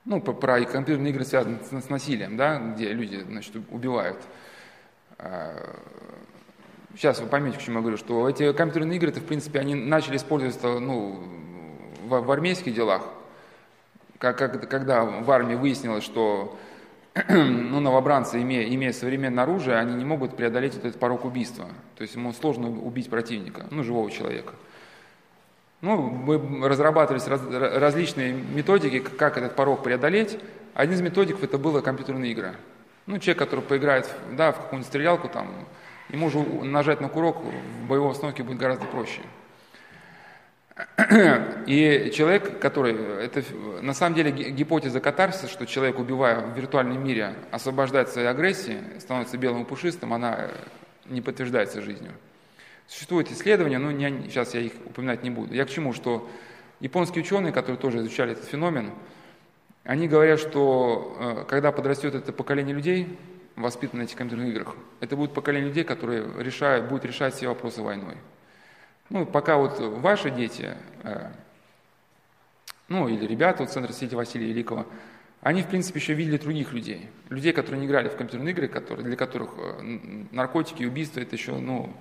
[0.05, 4.19] ну, про, про компьютерные игры, связанные с, с насилием, да, где люди, значит, убивают,
[5.19, 5.79] а,
[6.97, 10.17] сейчас вы поймете, к чему я говорю, что эти компьютерные игры, в принципе, они начали
[10.17, 11.23] использоваться ну,
[12.05, 13.03] в, в армейских делах,
[14.19, 16.59] как, как, когда в армии выяснилось, что
[17.29, 21.67] ну, новобранцы, имея, имея современное оружие, они не могут преодолеть этот порог убийства.
[21.97, 24.55] То есть ему сложно убить противника, ну, живого человека.
[25.81, 30.39] Ну, мы разрабатывались раз, различные методики, как этот порог преодолеть.
[30.73, 32.55] Один из методиков это было компьютерные игры.
[33.07, 35.67] Ну, человек, который поиграет да, в какую-нибудь стрелялку, там,
[36.15, 39.21] ему же нажать на курок в боевой установке будет гораздо проще.
[41.67, 42.95] И человек, который,
[43.25, 43.43] это
[43.83, 49.37] на самом деле гипотеза катарсиса, что человек, убивая в виртуальном мире, освобождает своей агрессии, становится
[49.37, 50.49] белым и пушистым, она
[51.07, 52.13] не подтверждается жизнью.
[52.87, 55.55] Существуют исследования, но не, сейчас я их упоминать не буду.
[55.55, 56.29] Я к чему, что
[56.81, 58.91] японские ученые, которые тоже изучали этот феномен,
[59.85, 63.19] они говорят, что э, когда подрастет это поколение людей,
[63.57, 67.83] воспитанные на этих компьютерных играх, это будет поколение людей, которые решают, будут решать все вопросы
[67.83, 68.17] войной.
[69.11, 71.31] Ну, пока вот ваши дети, э,
[72.89, 74.87] ну, или ребята вот Центра сети Василия Великого,
[75.41, 77.09] они, в принципе, еще видели других людей.
[77.29, 79.83] Людей, которые не играли в компьютерные игры, которые, для которых э,
[80.31, 81.95] наркотики и убийства это еще, ну,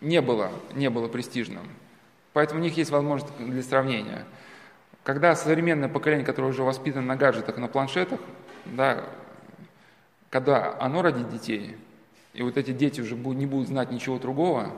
[0.00, 1.66] не было, не было престижным.
[2.32, 4.24] Поэтому у них есть возможность для сравнения–
[5.08, 8.20] когда современное поколение, которое уже воспитано на гаджетах на планшетах,
[8.66, 9.04] да,
[10.30, 11.76] когда оно родит детей,
[12.34, 14.72] и вот эти дети уже не будут знать ничего другого,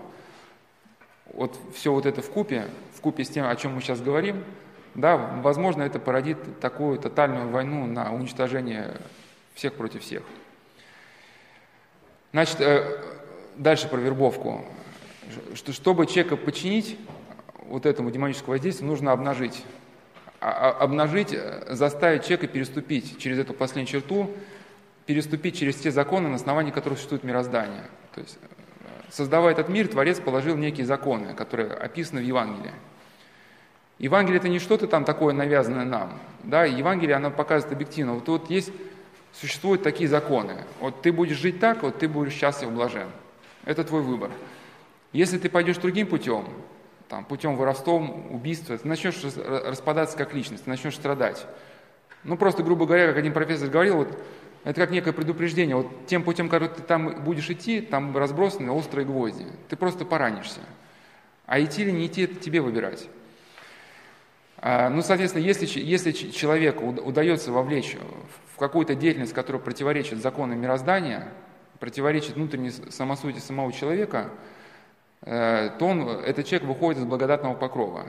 [1.33, 4.45] вот все вот это в купе, в купе с тем, о чем мы сейчас говорим,
[4.95, 8.97] да, возможно, это породит такую тотальную войну на уничтожение
[9.55, 10.23] всех против всех.
[12.33, 12.99] Значит, э,
[13.57, 14.65] дальше про вербовку.
[15.55, 16.99] Что, чтобы человека подчинить
[17.67, 19.65] вот этому демоническому воздействию, нужно обнажить.
[20.41, 24.31] А, а, обнажить, э, заставить человека переступить через эту последнюю черту,
[25.11, 27.83] переступить через те законы, на основании которых существует мироздание.
[28.15, 32.71] То есть, э, создавая этот мир, Творец положил некие законы, которые описаны в Евангелии.
[33.99, 36.13] Евангелие это не что-то там такое навязанное нам.
[36.45, 36.65] Да?
[36.65, 38.15] Евангелие, оно показывает объективно.
[38.15, 38.71] Вот тут есть,
[39.33, 40.59] существуют такие законы.
[40.79, 43.09] Вот ты будешь жить так, вот ты будешь счастлив, блажен.
[43.65, 44.31] Это твой выбор.
[45.13, 46.47] Если ты пойдешь другим путем,
[47.09, 51.45] там, путем воровства, убийства, ты начнешь распадаться как личность, ты начнешь страдать.
[52.23, 54.19] Ну, просто, грубо говоря, как один профессор говорил, вот,
[54.65, 55.77] это как некое предупреждение.
[55.77, 59.47] Вот тем путем, который ты там будешь идти, там разбросаны острые гвозди.
[59.69, 60.61] Ты просто поранишься.
[61.47, 63.09] А идти или не идти, это тебе выбирать.
[64.59, 67.97] А, ну, соответственно, если, если человеку удается вовлечь
[68.55, 71.29] в какую-то деятельность, которая противоречит законам мироздания,
[71.79, 74.31] противоречит внутренней самосути самого человека,
[75.23, 78.07] э, то он, этот человек выходит из благодатного покрова.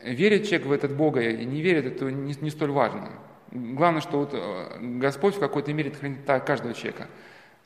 [0.00, 3.10] Верит человек в этот Бога и не верит, это не, не столь важно.
[3.52, 7.06] Главное, что вот э, Господь в какой-то мере хранит каждого человека.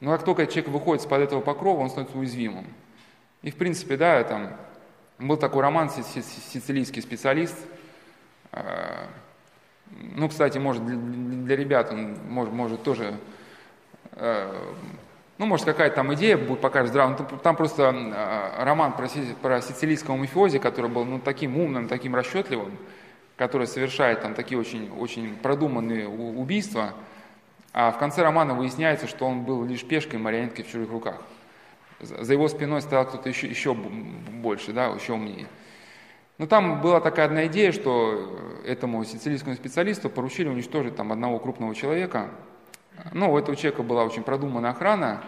[0.01, 2.67] Но как только человек выходит из-под этого покрова, он становится уязвимым.
[3.43, 4.57] И в принципе, да, там
[5.21, 7.57] был такой роман «Сицилийский специалист»,
[8.51, 9.07] э,
[9.91, 13.15] ну, кстати, может, для, ребят он может, может тоже,
[14.13, 14.73] э,
[15.39, 17.15] ну, может, какая-то там идея будет покажет здраво.
[17.15, 19.07] Там, там просто роман про,
[19.41, 22.77] про сицилийского мафиози, который был, ну, таким умным, таким расчетливым,
[23.37, 26.95] который совершает там такие очень, очень продуманные убийства,
[27.73, 31.23] а в конце романа выясняется, что он был лишь пешкой, марионеткой в чужих руках.
[32.01, 35.47] За его спиной стоял кто-то еще, еще больше, да, еще умнее.
[36.39, 41.75] Но там была такая одна идея, что этому сицилийскому специалисту поручили уничтожить там одного крупного
[41.75, 42.31] человека.
[43.13, 45.23] Ну, у этого человека была очень продуманная охрана,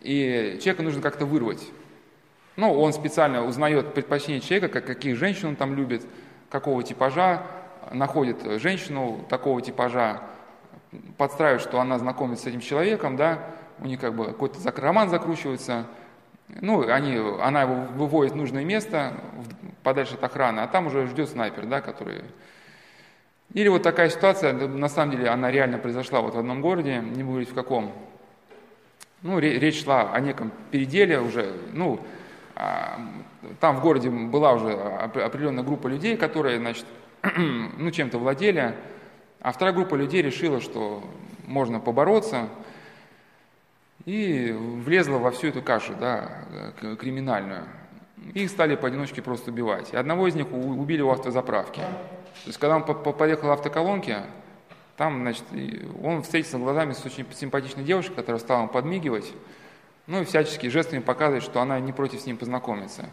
[0.00, 1.62] и человека нужно как-то вырвать.
[2.56, 6.06] Ну, он специально узнает предпочтение человека, как, каких женщин он там любит,
[6.50, 7.42] какого типажа,
[7.90, 10.20] находит женщину такого типажа,
[11.16, 13.38] подстраивает, что она знакомится с этим человеком, да,
[13.78, 15.86] у них как бы какой-то роман закручивается–
[16.60, 19.14] ну, они, она его выводит в нужное место,
[19.82, 22.22] подальше от охраны, а там уже ждет снайпер, да, который...
[23.52, 27.22] Или вот такая ситуация, на самом деле она реально произошла вот в одном городе, не
[27.22, 27.92] буду говорить в каком.
[29.22, 32.00] Ну, речь шла о неком переделе уже, ну,
[33.60, 36.86] там в городе была уже определенная группа людей, которые, значит,
[37.36, 38.74] ну, чем-то владели,
[39.40, 41.02] а вторая группа людей решила, что
[41.46, 42.48] можно побороться,
[44.04, 46.44] и влезла во всю эту кашу да,
[46.98, 47.64] криминальную.
[48.34, 49.92] Их стали поодиночке просто убивать.
[49.92, 51.80] И одного из них убили у автозаправки.
[51.80, 54.18] То есть, когда он поехал в автоколонке,
[54.96, 55.44] там, значит,
[56.02, 59.32] он встретился глазами с очень симпатичной девушкой, которая стала ему подмигивать,
[60.10, 63.08] ну и всячески жестами показывать, что она не против с ним познакомиться.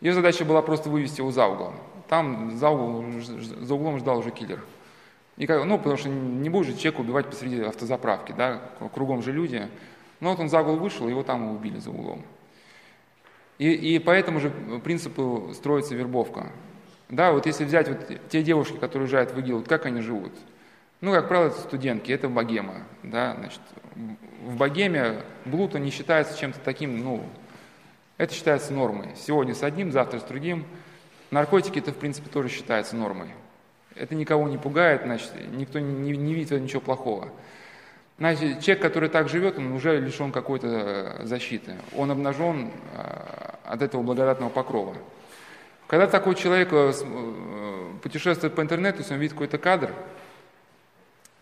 [0.00, 1.74] Ее задача была просто вывести его за угол.
[2.08, 4.64] Там за, угол, за углом ждал уже киллер.
[5.36, 8.62] И, ну, потому что не будет же человек убивать посреди автозаправки, да,
[8.94, 9.68] кругом же люди.
[10.20, 12.22] Но вот он за угол вышел, его там и убили за углом.
[13.58, 14.50] И, и по этому же
[14.82, 16.50] принципу строится вербовка.
[17.10, 17.98] Да, вот если взять вот
[18.30, 20.32] те девушки, которые уезжают в ИГИЛ, как они живут?
[21.00, 22.82] Ну, как правило, это студентки, это богема.
[23.02, 23.60] Да, значит,
[24.44, 27.24] в богеме блуд не считается чем-то таким, ну,
[28.18, 29.08] это считается нормой.
[29.16, 30.66] Сегодня с одним, завтра с другим.
[31.30, 33.28] Наркотики это, в принципе, тоже считается нормой.
[33.94, 37.30] Это никого не пугает, значит, никто не, не видит ничего плохого.
[38.18, 40.66] Знаете, человек, который так живет, он уже лишен какой-то
[41.20, 41.76] э, защиты.
[41.96, 44.94] Он обнажен э, от этого благодатного покрова.
[45.86, 46.92] Когда такой человек э,
[48.02, 49.94] путешествует по интернету, если он видит какой-то кадр,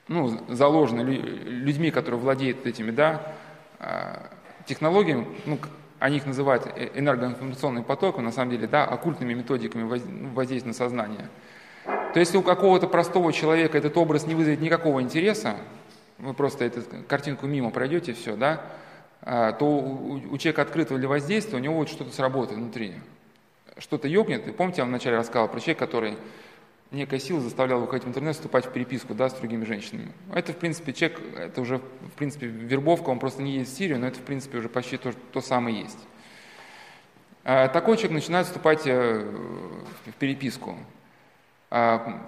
[0.09, 3.35] ну, заложенный людьми, которые владеют этими, да,
[4.67, 5.59] технологиями, ну,
[5.99, 9.85] они их называют энергоинформационным потоком, на самом деле, да, оккультными методиками
[10.33, 11.29] воздействия на сознание.
[12.13, 15.57] То если у какого-то простого человека этот образ не вызовет никакого интереса,
[16.19, 18.63] вы просто эту картинку мимо пройдете, все, да,
[19.23, 22.95] а, то у, человека открытого для воздействия, у него вот что-то сработает внутри.
[23.77, 24.47] Что-то ёкнет.
[24.49, 26.17] И помните, я вначале рассказывал про человека, который
[26.91, 30.13] некая сила заставляла выходить в интернет, вступать в переписку да, с другими женщинами.
[30.35, 33.99] Это, в принципе, человек, это уже, в принципе, вербовка, он просто не едет в Сирию,
[33.99, 35.99] но это, в принципе, уже почти то, то самое есть.
[37.45, 39.25] А, такой человек начинает вступать э,
[40.07, 40.77] в переписку.
[41.71, 42.21] А,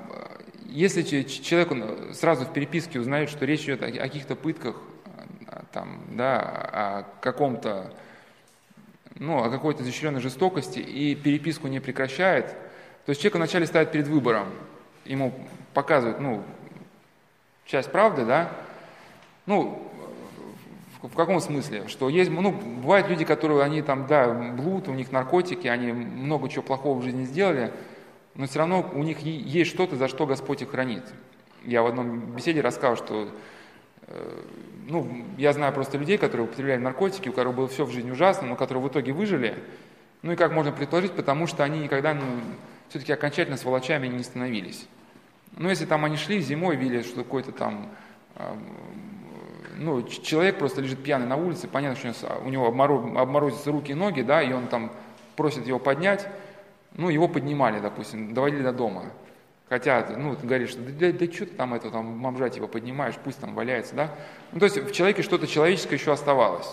[0.66, 4.76] если человек сразу в переписке узнает, что речь идет о каких-то пытках,
[5.72, 7.92] там, да, о каком-то,
[9.16, 12.54] ну, о какой-то изощренной жестокости и переписку не прекращает,
[13.10, 14.46] то есть человек вначале ставит перед выбором,
[15.04, 15.34] ему
[15.74, 16.44] показывают, ну,
[17.66, 18.52] часть правды, да,
[19.46, 19.82] ну,
[21.02, 21.88] в каком смысле?
[21.88, 26.48] Что есть, ну, бывают люди, которые, они там, да, блуд, у них наркотики, они много
[26.48, 27.72] чего плохого в жизни сделали,
[28.36, 31.02] но все равно у них есть что-то, за что Господь их хранит.
[31.64, 33.28] Я в одном беседе рассказал, что
[34.06, 34.42] э,
[34.86, 38.46] ну, я знаю просто людей, которые употребляли наркотики, у которых было все в жизни ужасно,
[38.46, 39.58] но которые в итоге выжили.
[40.22, 42.22] Ну и как можно предположить, потому что они никогда ну,
[42.90, 44.86] все-таки окончательно сволочами не становились.
[45.56, 47.90] Ну, если там они шли зимой, видели, что какой-то там
[49.76, 54.20] ну, человек просто лежит пьяный на улице, понятно, что у него обморозятся руки и ноги,
[54.20, 54.92] да, и он там
[55.36, 56.28] просит его поднять,
[56.92, 59.04] ну, его поднимали, допустим, доводили до дома.
[59.68, 63.14] Хотя, ну, ты говоришь, да, да, да что ты там это, там, мамжать его поднимаешь,
[63.22, 64.14] пусть там валяется, да?
[64.52, 66.68] Ну, то есть в человеке что-то человеческое еще оставалось.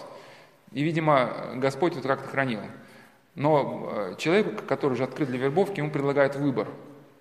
[0.72, 2.59] И, видимо, Господь вот как-то хранил.
[3.38, 6.67] Но э, человек, который уже открыт для вербовки, ему предлагают выбор.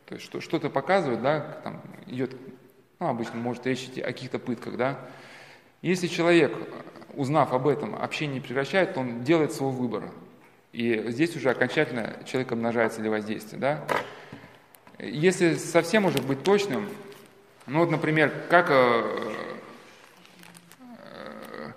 [0.07, 2.35] То есть что, что-то показывает, да, там идет,
[2.99, 4.99] ну, обычно может речь идти о каких-то пытках, да.
[5.83, 6.57] Если человек
[7.13, 10.05] узнав об этом, общение не прекращает, то он делает свой выбор.
[10.73, 13.59] И здесь уже окончательно человек обнажается для воздействия.
[13.59, 13.85] Да?
[14.99, 16.89] Если совсем может быть точным,
[17.67, 18.71] ну вот, например, как...
[18.71, 19.35] Э,
[20.81, 21.73] э,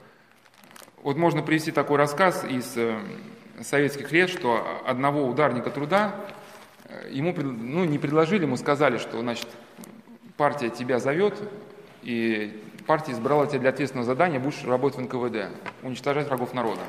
[1.03, 2.77] вот можно привести такой рассказ из
[3.61, 6.15] советских лет, что одного ударника труда
[7.09, 9.47] ему ну, не предложили, ему сказали, что значит,
[10.37, 11.35] партия тебя зовет,
[12.01, 15.51] и партия избрала тебя для ответственного задания, будешь работать в НКВД,
[15.83, 16.81] уничтожать врагов народа.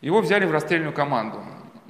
[0.00, 1.40] Его взяли в расстрельную команду.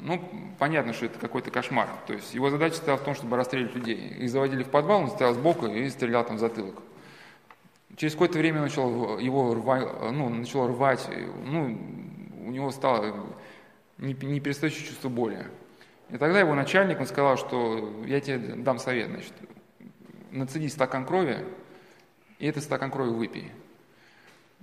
[0.00, 0.22] Ну,
[0.58, 1.88] понятно, что это какой-то кошмар.
[2.06, 3.96] То есть его задача стояла в том, чтобы расстрелять людей.
[4.18, 6.82] Их заводили в подвал, он стоял сбоку и стрелял там в затылок.
[7.96, 11.08] Через какое-то время начал его рвать, ну, начал рвать,
[11.46, 11.78] ну,
[12.44, 13.34] у него стало
[13.98, 15.46] неперестающее чувство боли.
[16.10, 19.32] И тогда его начальник, он сказал, что я тебе дам совет, значит,
[20.30, 21.44] нацеди стакан крови,
[22.38, 23.52] и этот стакан крови выпей.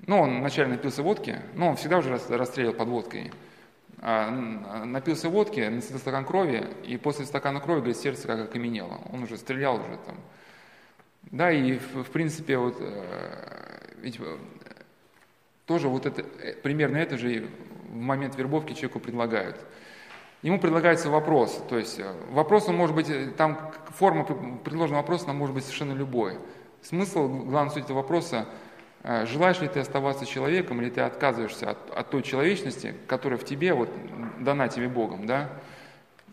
[0.07, 3.31] Ну, он вначале напился водки, но он всегда уже расстрелял под водкой.
[3.99, 4.31] А,
[4.85, 8.99] напился водки, нацедил стакан крови, и после стакана крови, говорит, сердце как окаменело.
[9.11, 10.17] Он уже стрелял уже там.
[11.23, 14.37] Да, и в, в принципе, вот, э, ведь э,
[15.67, 17.47] тоже вот это, э, примерно это же
[17.91, 19.59] в момент вербовки человеку предлагают.
[20.41, 25.53] Ему предлагается вопрос, то есть вопрос он может быть, там форма предложенного вопроса она может
[25.53, 26.39] быть совершенно любой.
[26.81, 28.47] Смысл, главная суть этого вопроса–
[29.03, 33.45] а желаешь ли ты оставаться человеком, или ты отказываешься от, от той человечности, которая в
[33.45, 33.89] тебе, вот,
[34.39, 35.49] дана тебе Богом, да?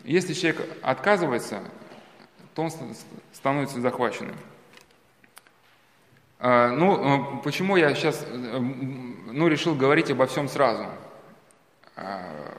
[0.05, 1.63] Если человек отказывается,
[2.55, 2.71] то он
[3.33, 4.37] становится захваченным.
[6.41, 10.87] Ну, э, почему я сейчас э, ну, решил говорить обо всем сразу?
[11.99, 12.57] А,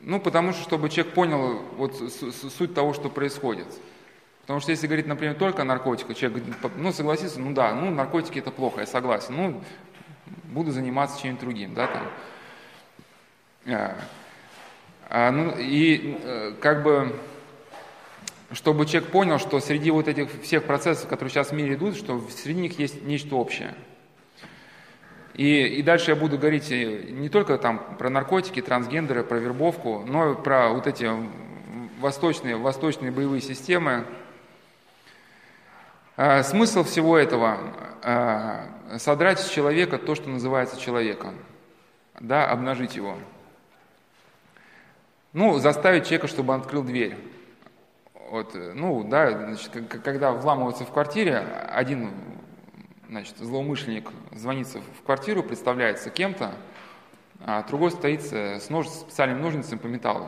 [0.00, 3.66] ну, потому что, чтобы человек понял вот суть того, что происходит–
[4.42, 6.42] Потому что если говорить, например, только о наркотиках, человек
[6.76, 9.62] ну, согласится, ну да, ну, наркотики это плохо, я согласен, ну,
[10.52, 12.02] буду заниматься чем-нибудь другим, да, там.
[13.66, 13.96] А,
[15.08, 17.16] а, ну, и э, как бы,
[18.50, 22.20] чтобы человек понял, что среди вот этих всех процессов, которые сейчас в мире идут, что
[22.28, 23.74] среди них есть нечто общее.
[25.34, 30.32] И, и дальше я буду говорить не только там про наркотики, трансгендеры, про вербовку, но
[30.32, 31.10] и про вот эти
[32.00, 34.04] восточные, восточные боевые системы,
[36.16, 37.58] а, смысл всего этого
[38.02, 38.68] а,–
[38.98, 41.34] содрать с человека то, что называется человеком,
[42.20, 43.16] да, обнажить его.
[45.32, 47.16] Ну, заставить человека, чтобы он открыл дверь.
[48.30, 49.70] Вот, ну, да, значит,
[50.04, 52.10] когда вламываются в квартире, один
[53.12, 56.52] значит, злоумышленник звонится в квартиру, представляется кем-то,
[57.40, 60.26] а другой стоит с нож, специальным ножницем по металлу.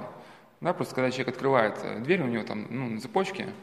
[0.60, 3.48] Да, просто когда человек открывает дверь, у него там ну, на цепочке–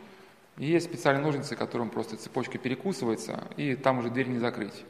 [0.58, 4.84] и есть специальные ножницы, которым просто цепочка перекусывается, и там уже дверь не закрыть.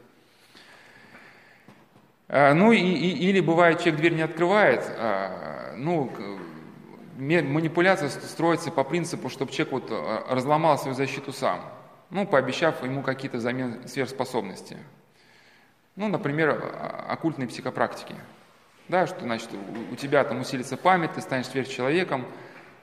[2.27, 6.11] А, ну и, и, или бывает, человек дверь не открывает, а, ну,
[7.17, 11.61] манипуляция строится по принципу, чтобы человек вот разломал свою защиту сам,
[12.11, 14.77] ну, пообещав ему какие-то взамен сверхспособности.
[15.95, 16.63] Ну, например,
[17.09, 18.15] оккультные психопрактики.
[18.87, 19.49] Да, что значит,
[19.91, 22.25] у тебя там усилится память, ты станешь сверхчеловеком,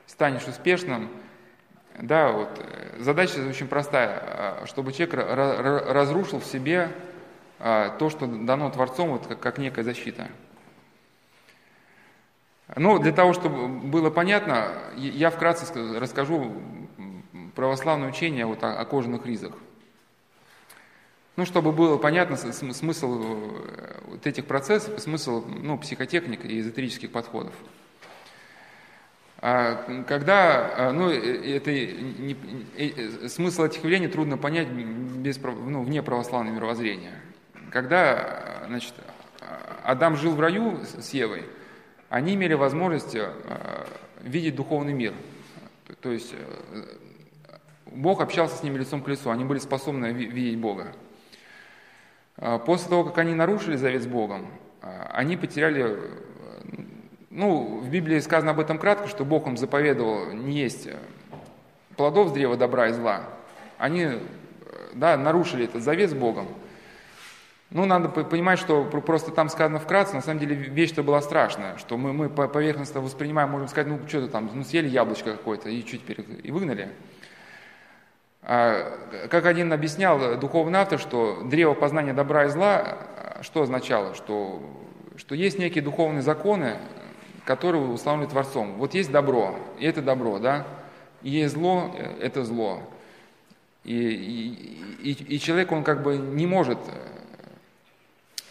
[0.07, 1.11] станешь успешным–
[2.01, 6.91] да, вот, э, задача очень простая, а, чтобы человек разрушил в себе
[7.59, 10.29] а, то, что дано Творцом, вот, как, как некая защита.
[12.77, 15.67] Ну, для того, чтобы было понятно, я вкратце
[15.99, 16.63] расскажу
[17.59, 19.53] православное учение вот о, кожаных ризах.
[21.35, 23.21] Ну, чтобы было понятно смысл
[23.67, 27.53] э, вот этих процессов, смысл ну, психотехник и эзотерических подходов.
[29.39, 32.37] А когда, а, ну, э, это не,
[32.77, 37.21] э, смысл этих явлений трудно понять без, ну, вне православного мировоззрения.
[37.73, 38.95] Когда, значит,
[39.83, 41.45] Адам жил в раю с Евой,
[42.09, 43.33] они имели возможность э,
[44.21, 45.13] видеть духовный мир.
[46.01, 46.33] То есть
[47.93, 50.93] Бог общался с ними лицом к лицу, они были способны видеть Бога.
[52.37, 54.47] А после того, как они нарушили завет с Богом,
[54.81, 55.99] они потеряли
[57.31, 60.89] ну, в Библии сказано об этом кратко, что Бог им заповедовал не есть
[61.97, 63.23] плодов с древа добра и зла.
[63.77, 64.09] Они
[64.95, 66.49] да, нарушили этот завет с Богом.
[67.71, 71.99] Ну, надо понимать, что просто там сказано вкратце, на самом деле вещь-то была страшная, что
[71.99, 76.03] мы, мы поверхностно воспринимаем, можем сказать, ну, что-то там, ну, съели яблочко какое-то и чуть
[76.07, 76.89] теперь и выгнали.
[78.43, 82.99] А, как один объяснял духовный автор, что древо познания добра и зла,
[83.43, 84.15] что означало?
[84.15, 84.63] Что,
[85.17, 86.77] что есть некие духовные законы,
[87.45, 88.75] которые установлены Творцом.
[88.75, 90.67] Вот есть добро, и это добро, да?
[91.23, 92.83] И есть зло, э, это зло.
[93.85, 96.79] И, и, и, и человек, он как бы не может,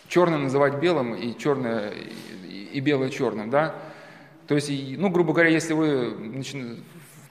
[0.07, 1.93] черным называть белым и черное
[2.71, 3.75] и белое черным, да?
[4.47, 6.43] То есть, ну, грубо говоря, если вы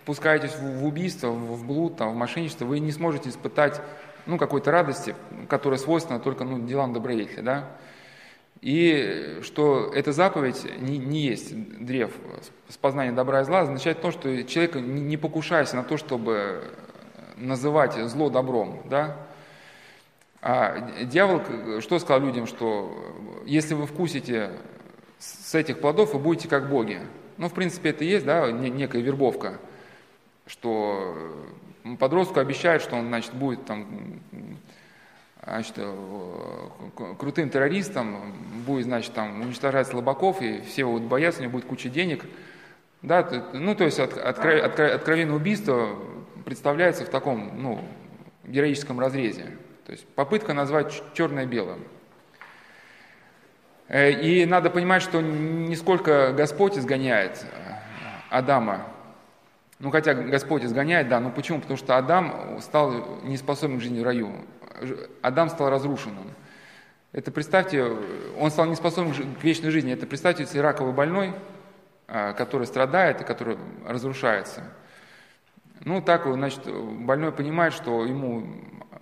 [0.06, 3.82] пускаетесь в убийство, в блуд, там, в мошенничество, вы не сможете испытать
[4.24, 5.14] ну, какой-то радости,
[5.48, 7.76] которая свойственна только ну, делам добродетели, да?
[8.62, 11.54] И что эта заповедь не, не есть
[11.84, 12.12] древ
[12.68, 16.64] с познанием добра и зла, означает то, что человек не покушайся на то, чтобы
[17.36, 19.16] называть зло добром, да?
[20.40, 21.42] А дьявол
[21.80, 22.96] что сказал людям, что
[23.44, 24.52] если вы вкусите
[25.18, 27.00] с этих плодов, вы будете как боги.
[27.36, 29.58] Ну, в принципе, это и есть, да, некая вербовка,
[30.46, 31.16] что
[31.98, 34.20] подростку обещают, что он, значит, будет там
[35.44, 36.78] значит, э,
[37.18, 38.32] крутым террористом,
[38.66, 42.24] будет, значит, там уничтожать слабаков, и все будут бояться, у него будет куча денег.
[43.02, 45.96] Да, ну, то есть от, откро, откро, откровенное убийство
[46.44, 47.84] представляется в таком, ну,
[48.44, 49.56] героическом разрезе.
[49.84, 51.84] То есть попытка назвать черное белым.
[53.88, 57.72] Э, и надо понимать, что не сколько Господь изгоняет э,
[58.30, 58.86] Адама,
[59.78, 61.60] ну хотя Господь изгоняет, да, но почему?
[61.60, 64.32] Потому что Адам стал неспособен к жизни в раю.
[65.22, 66.30] Адам стал разрушенным.
[67.12, 67.84] Это представьте,
[68.38, 69.92] он стал неспособен к вечной жизни.
[69.92, 71.32] Это представьте, если раковый больной,
[72.08, 74.64] э, который страдает и который разрушается.
[75.80, 78.46] Ну так, значит, больной понимает, что ему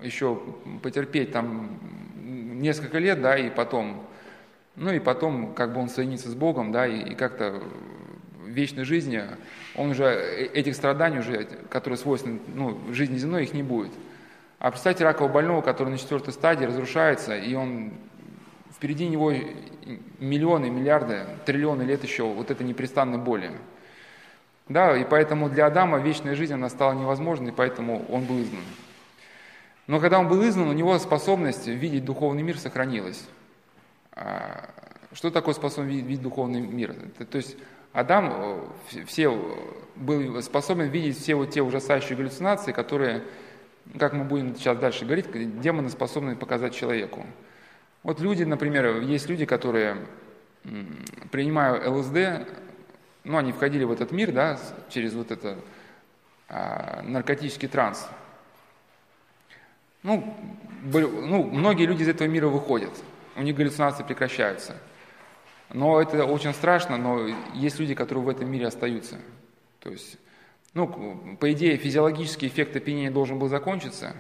[0.00, 0.40] еще
[0.82, 1.78] потерпеть там
[2.14, 4.06] несколько лет, да, и потом
[4.76, 7.62] ну и потом, как бы он соединится с Богом, да, и, и как-то
[8.42, 9.22] в вечной жизни,
[9.76, 13.92] он уже, э, этих страданий уже, которые свойственны, ну, жизни земной, их не будет.
[14.58, 17.92] А представьте ракового больного, который на четвертой стадии разрушается, и он,
[18.74, 19.32] впереди него
[20.18, 23.52] миллионы, миллиарды, триллионы лет еще вот этой непрестанной боли.
[24.68, 28.64] Да, и поэтому для Адама вечная жизнь, она стала невозможной, и поэтому он был изгнан.
[29.86, 33.22] Но когда он был изгнан, у него способность видеть духовный мир сохранилась.
[34.12, 34.70] А,
[35.12, 36.94] что такое способен видеть, видеть духовный мир?
[37.30, 37.56] То есть
[37.94, 39.30] Адам э, все,
[39.96, 43.22] был способен видеть все вот те ужасающие галлюцинации, которые,
[43.98, 45.30] как мы будем сейчас дальше говорить,
[45.60, 47.24] демоны способны показать человеку.
[48.02, 49.96] Вот люди, например, есть люди, которые,
[51.30, 52.46] принимая ЛСД,
[53.24, 54.58] ну, они входили в этот мир, да,
[54.90, 55.56] через вот это
[56.50, 58.06] а, наркотический транс.
[60.02, 60.36] Ну,
[60.82, 62.92] ну, многие люди из этого мира выходят–
[63.36, 64.76] у них галлюцинации прекращаются.
[65.72, 69.18] Но это очень страшно, но есть люди, которые в этом мире остаются.
[69.80, 70.18] То есть,
[70.72, 74.14] ну, по идее, физиологический эффект опьянения должен был закончиться,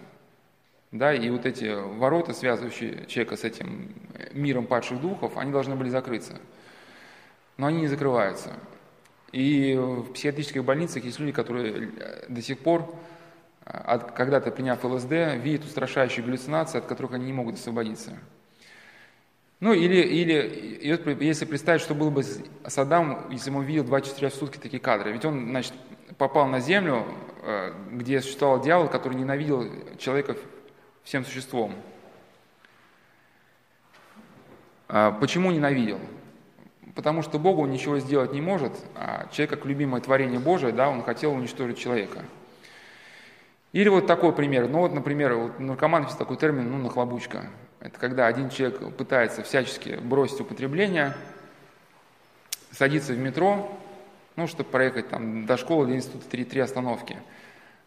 [0.90, 3.92] да, и вот эти ворота, связывающие человека с этим
[4.32, 6.38] миром падших духов, они должны были закрыться.
[7.56, 8.52] Но они не закрываются.
[9.32, 11.90] И в психиатрических больницах есть люди, которые
[12.28, 12.94] до сих пор,
[13.64, 15.10] когда-то приняв ЛСД,
[15.42, 18.16] видят устрашающие галлюцинации, от которых они не могут освободиться.
[19.60, 20.80] Ну или, или
[21.20, 24.80] если представить, что было бы с Адамом, если бы он видел 24 в сутки такие
[24.80, 25.12] кадры.
[25.12, 25.72] Ведь он, значит,
[26.18, 27.06] попал на землю,
[27.42, 29.66] э, где существовал дьявол, который ненавидел
[29.98, 30.36] человека
[31.02, 31.74] всем существом.
[34.88, 36.00] А почему ненавидел?
[36.94, 40.88] Потому что Богу он ничего сделать не может, а человек, как любимое творение Божие, да,
[40.88, 42.24] он хотел уничтожить человека.
[43.72, 44.68] Или вот такой пример.
[44.68, 47.46] Ну вот, например, вот наркоман есть такой термин, ну, нахлобучка.
[47.84, 51.14] Это когда один человек пытается всячески бросить употребление,
[52.70, 53.78] садится в метро,
[54.36, 57.18] ну, чтобы проехать там до школы или института три, три остановки.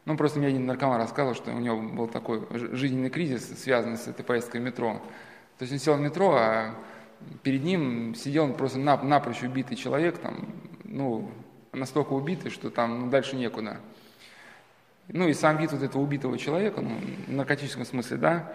[0.06, 4.08] Ну, просто мне один наркоман рассказывал, что у него был такой жизненный кризис, связанный с
[4.08, 5.02] этой поездкой в метро.
[5.58, 6.76] То есть он сел в метро, а
[7.42, 10.48] перед ним сидел просто нап напрочь убитый человек, там,
[10.84, 11.32] ну,
[11.74, 13.78] настолько убитый, что там ну, дальше некуда.
[15.08, 16.92] Ну и сам вид вот этого убитого человека, ну,
[17.26, 18.54] в наркотическом смысле, да,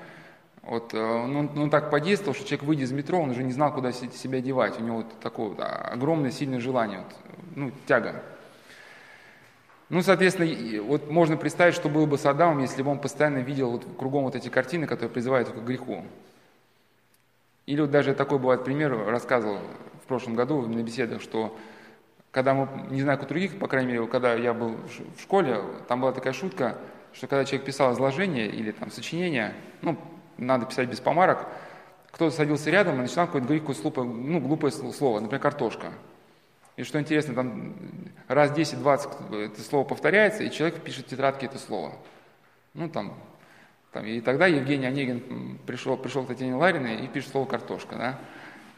[0.62, 3.74] вот, э, ну, он так подействовал, что человек, выйдя из метро, он уже не знал,
[3.74, 4.78] куда себя девать.
[4.78, 7.16] У него вот такое вот огромное, сильное желание, вот,
[7.56, 8.22] ну, тяга.
[9.89, 13.72] Ну, соответственно, вот можно представить, что было бы с Адамом, если бы он постоянно видел
[13.72, 16.05] вот кругом вот эти картины, которые призывают к греху.
[17.66, 19.59] Или вот даже такой бывает пример, рассказывал
[20.02, 21.56] в прошлом году на беседах, что
[22.30, 24.76] когда мы, не знаю, как у других, по крайней мере, когда я был
[25.16, 26.78] в школе, там была такая шутка,
[27.12, 29.52] что когда человек писал изложение или там сочинение,
[29.82, 29.98] ну,
[30.39, 31.47] надо писать без помарок,
[32.11, 35.93] кто-то садился рядом и начинал какое-то говорить какое-то глупое, ну, глупое слово, например, картошка.
[36.77, 37.75] И что интересно, там
[38.29, 41.93] раз 10-20 это слово повторяется, и человек пишет в тетрадке это слово.
[42.75, 43.15] Ну, там,
[43.93, 48.19] там, и тогда Евгений Онегин пришел, пришел к Татьяне Лариной и пишет слово «картошка», да.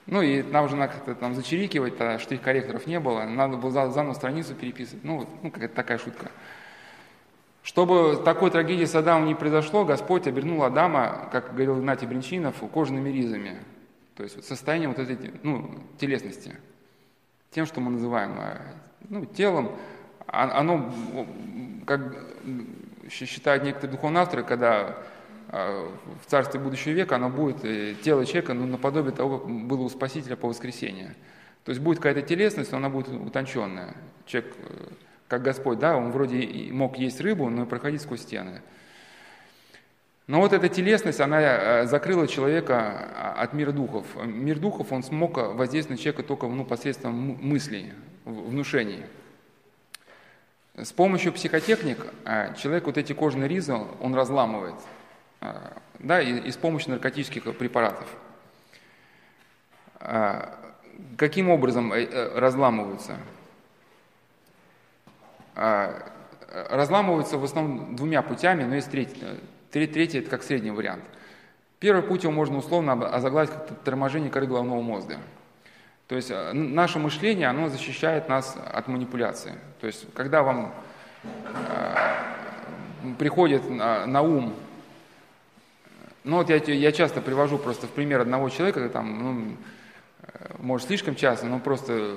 [0.07, 4.15] Ну, и нам уже надо как-то там зачерикивать, тогда штрих-корректоров не было, надо было заново
[4.15, 6.31] страницу переписывать, ну, ну какая-то такая шутка.
[7.65, 13.09] Чтобы такой трагедии с Адамом не произошло, Господь обернул Адама, как говорил Игнатий Бринчинов, кожаными
[13.09, 13.57] ризами.
[14.17, 16.55] То есть состояние вот этой ну, телесности,
[17.53, 18.59] тем, что мы называем э,
[19.09, 19.77] ну, телом,
[20.27, 20.93] а, оно,
[21.87, 22.15] как
[23.11, 24.99] считают некоторые духовные авторы, когда
[25.49, 25.89] э,
[26.23, 29.89] в царстве будущего века оно будет, э, тело человека, ну, наподобие того, как было у
[29.89, 31.15] Спасителя по воскресению.
[31.65, 33.95] То есть будет какая-то телесность, но она будет утонченная.
[34.27, 34.55] Человек,
[35.29, 38.61] как Господь, да, он вроде мог есть рыбу, но и проходить сквозь стены.
[40.27, 44.07] Но вот эта телесность, она э, закрыла человека а, от мира духов.
[44.25, 47.93] Мир духов, он смог воздействовать на человека только ну, посредством мыслей,
[48.25, 49.05] внушений.
[50.77, 54.77] С помощью психотехник э, человек вот эти кожные ризы, он разламывает,
[55.43, 55.53] э,
[55.99, 58.09] да, и, и с помощью наркотических препаратов.
[61.17, 61.93] Каким образом
[62.35, 63.17] разламываются?
[65.55, 69.23] Разламываются в основном двумя путями, но есть третий,
[69.75, 71.03] Третий– это как средний вариант.
[71.81, 75.19] Первый путь его можно условно озаглавить как торможение коры головного мозга.
[76.07, 79.55] То есть э, наше мышление, оно защищает нас от манипуляции.
[79.81, 80.73] То есть когда вам
[81.25, 84.55] э, приходит на, на ум,
[86.23, 89.57] ну вот я, я часто привожу просто в пример одного человека, там, ну,
[90.23, 92.15] э, может слишком часто, но просто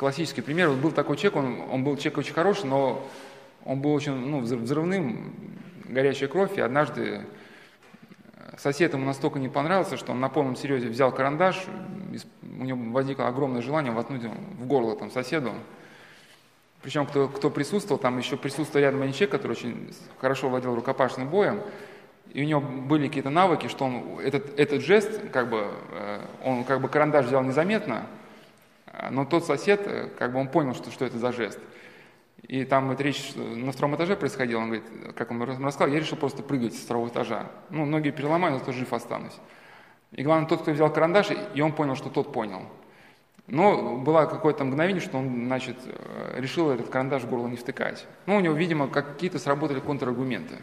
[0.00, 0.70] классический пример.
[0.70, 3.06] Вот был такой человек, он, он был человек очень хороший, но
[3.66, 5.34] он был очень ну, взрывным,
[5.84, 7.26] горячая кровь, и однажды
[8.34, 11.66] э, сосед ему настолько не понравился, что он на полном серьезе взял карандаш,
[12.42, 15.52] у него возникло огромное желание воткнуть в горло там, соседу.
[16.80, 21.28] Причем кто, кто присутствовал, там еще присутствовал рядом один человек, который очень хорошо владел рукопашным
[21.28, 21.60] боем,
[22.32, 26.64] и у него были какие-то навыки, что он этот, этот жест, как бы, э, он
[26.64, 28.06] как бы карандаш взял незаметно,
[29.10, 31.60] но тот сосед, как бы он понял, что, что это за жест.
[32.42, 36.16] И там эта речь на втором этаже происходила, он говорит, как он рассказал, я решил
[36.16, 37.50] просто прыгать с второго этажа.
[37.70, 39.36] Ну, ноги переломаю, зато жив останусь.
[40.12, 42.62] И главное, тот, кто взял карандаш, и он понял, что тот понял.
[43.46, 45.76] Но было какое-то мгновение, что он, значит,
[46.36, 48.06] решил этот карандаш в горло не втыкать.
[48.26, 50.56] Ну, у него, видимо, какие-то сработали контраргументы.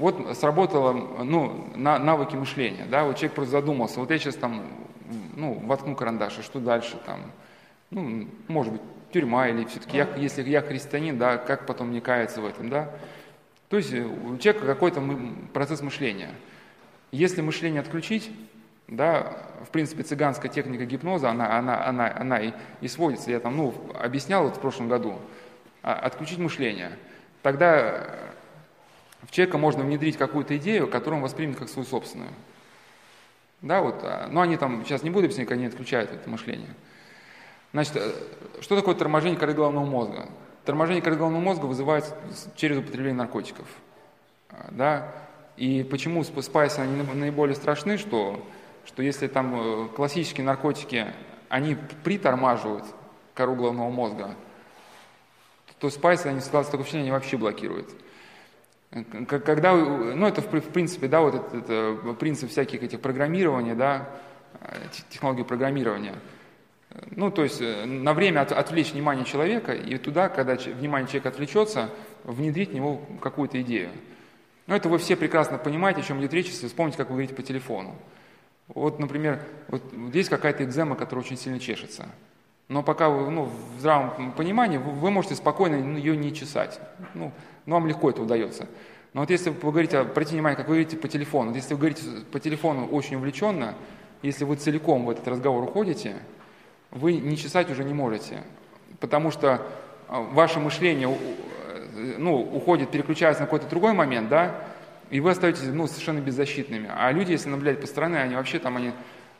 [0.00, 4.62] Вот сработало, ну, на, навыки мышления, да, вот человек просто задумался, вот я сейчас там,
[5.36, 7.20] ну, воткну карандаш, и что дальше там,
[7.90, 8.82] ну, может быть,
[9.12, 12.90] тюрьма, или все-таки я, если я христианин, да, как потом не каяться в этом, да?
[13.68, 15.02] То есть э, у человека какой-то
[15.52, 16.30] процесс мышления.
[17.12, 18.30] Если мышление отключить,
[18.88, 19.36] да,
[19.66, 23.74] в принципе, цыганская техника гипноза, она, она, она, она и, и сводится, я там, ну,
[24.00, 25.18] объяснял вот в прошлом году,
[25.82, 26.92] а, отключить мышление.
[27.42, 28.29] Тогда
[29.22, 32.30] в человека можно внедрить какую-то идею, которую он воспримет как свою собственную.
[33.62, 36.74] Да, вот, а, но они там, сейчас не буду объяснять, они отключают это мышление.
[37.72, 38.12] Значит, э,
[38.60, 40.28] что такое торможение коры головного мозга?
[40.64, 42.16] Торможение коры головного мозга вызывается
[42.56, 43.66] через употребление наркотиков.
[44.70, 45.12] Да?
[45.56, 48.44] И почему спайсы они наиболее страшны, что,
[48.86, 51.06] что если там э, классические наркотики,
[51.48, 52.84] они притормаживают
[53.34, 54.34] кору головного мозга,
[55.78, 57.88] то спайсы, они складываются такое впечатление, они вообще блокируют.
[59.28, 64.08] Когда, ну это в принципе, да, вот это, это принцип всяких этих программирования, да,
[64.60, 64.76] э,
[65.10, 66.14] технологий программирования–
[67.10, 71.28] ну, то есть э, на время от, отвлечь внимание человека, и туда, когда внимание человека
[71.28, 71.90] отвлечется,
[72.24, 73.90] внедрить в него какую-то идею.
[74.66, 77.34] Ну, это вы все прекрасно понимаете, о чем идет речь, если вспомните, как вы говорите
[77.34, 77.94] по телефону.
[78.68, 82.08] Вот, например, вот здесь какая-то экзема, которая очень сильно чешется.
[82.68, 86.80] Но пока вы ну, в здравом понимании, вы, вы можете спокойно ее не чесать.
[87.14, 87.32] Ну,
[87.66, 88.66] ну, вам легко это удается.
[89.12, 91.80] Но вот если вы говорите, обратите внимание, как вы говорите по телефону, вот если вы
[91.80, 93.74] говорите по телефону очень увлеченно,
[94.22, 96.16] если вы целиком в этот разговор уходите,
[96.90, 98.42] вы не чесать уже не можете,
[99.00, 99.66] потому что
[100.08, 104.54] а, ваше мышление э, ну, уходит, переключается на какой-то другой момент, да,
[105.10, 106.88] и вы остаетесь ну, совершенно беззащитными.
[106.92, 108.92] А люди, если наблюдать по стороне, они вообще там, они,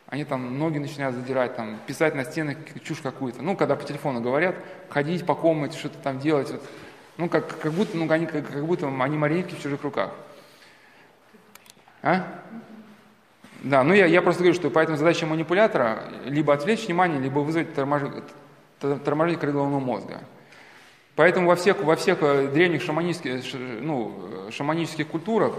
[0.07, 3.41] они там ноги начинают задирать, там, писать на стенах чушь какую-то.
[3.41, 4.55] Ну, когда по телефону говорят,
[4.89, 6.51] ходить по комнате, что-то там делать.
[6.51, 6.61] Вот,
[7.17, 10.11] ну, как, как будто, ну, они, как, как будто они марионетки в чужих руках.
[12.01, 12.41] А?
[13.63, 17.73] Да, ну я, я просто говорю, что поэтому задача манипулятора либо отвлечь внимание, либо вызвать
[17.75, 18.23] торможение,
[18.79, 20.19] торможение коры головного мозга.
[21.15, 23.43] Поэтому во всех, во всех э, древних шаманических,
[23.81, 25.53] ну, шаманических культурах,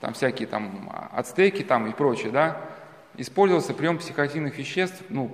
[0.00, 2.60] там всякие там ацтеки там и прочее, да,
[3.16, 5.30] использовался прием психоактивных веществ, ну,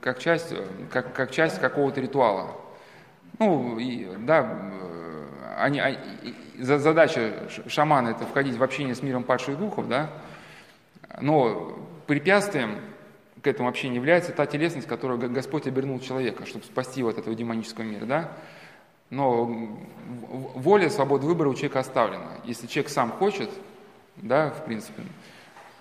[0.00, 0.54] как часть,
[0.92, 2.63] как, как часть какого-то ритуала.
[3.38, 5.26] Ну, и, да, э,
[5.58, 5.98] они, они,
[6.58, 10.10] задача шамана это входить в общение с миром падших духов, да,
[11.20, 12.78] но препятствием
[13.42, 17.18] к этому вообще не является та телесность, которую Господь обернул человека, чтобы спасти его от
[17.18, 18.32] этого демонического мира, да?
[19.10, 19.76] Но
[20.54, 22.30] воля, свобода выбора у человека оставлена.
[22.44, 23.50] Если человек сам хочет,
[24.16, 25.02] да, в принципе,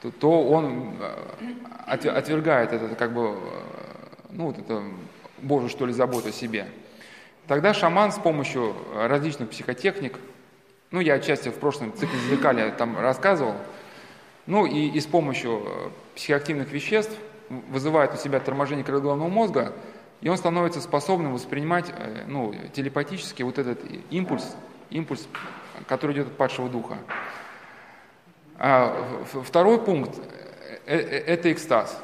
[0.01, 0.95] то, то он
[1.87, 3.37] отвергает это, как бы,
[4.29, 4.83] ну, вот это
[5.41, 6.67] Божию, что ли, заботу о себе.
[7.47, 10.17] Тогда шаман с помощью различных психотехник,
[10.91, 13.55] ну, я отчасти в прошлом цикле зеркаля там рассказывал,
[14.45, 17.17] ну, и, и с помощью психоактивных веществ
[17.69, 19.73] вызывает у себя торможение крыла головного мозга,
[20.21, 23.79] и он становится способным воспринимать э, ну, телепатически вот этот
[24.09, 24.55] импульс,
[24.89, 25.27] импульс,
[25.87, 26.97] который идет от падшего духа.
[28.57, 30.17] А второй пункт
[30.85, 32.01] э,– э, это экстаз.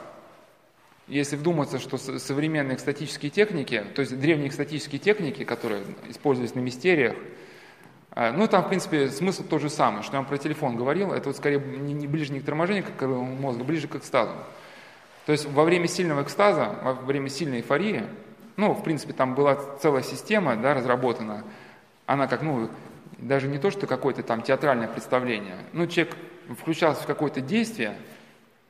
[1.10, 7.16] Если вдуматься, что современные экстатические техники, то есть древние экстатические техники, которые использовались на мистериях,
[8.16, 11.30] ну, там, в принципе, смысл тот же самый, что я вам про телефон говорил, это
[11.30, 14.34] вот скорее не ближе не к торможению к мозга, ближе к экстазу.
[15.26, 18.04] То есть во время сильного экстаза, во время сильной эйфории,
[18.56, 21.44] ну, в принципе, там была целая система, да, разработана,
[22.06, 22.70] она как, ну,
[23.18, 26.16] даже не то, что какое-то там театральное представление, ну, человек
[26.60, 27.96] включался в какое-то действие,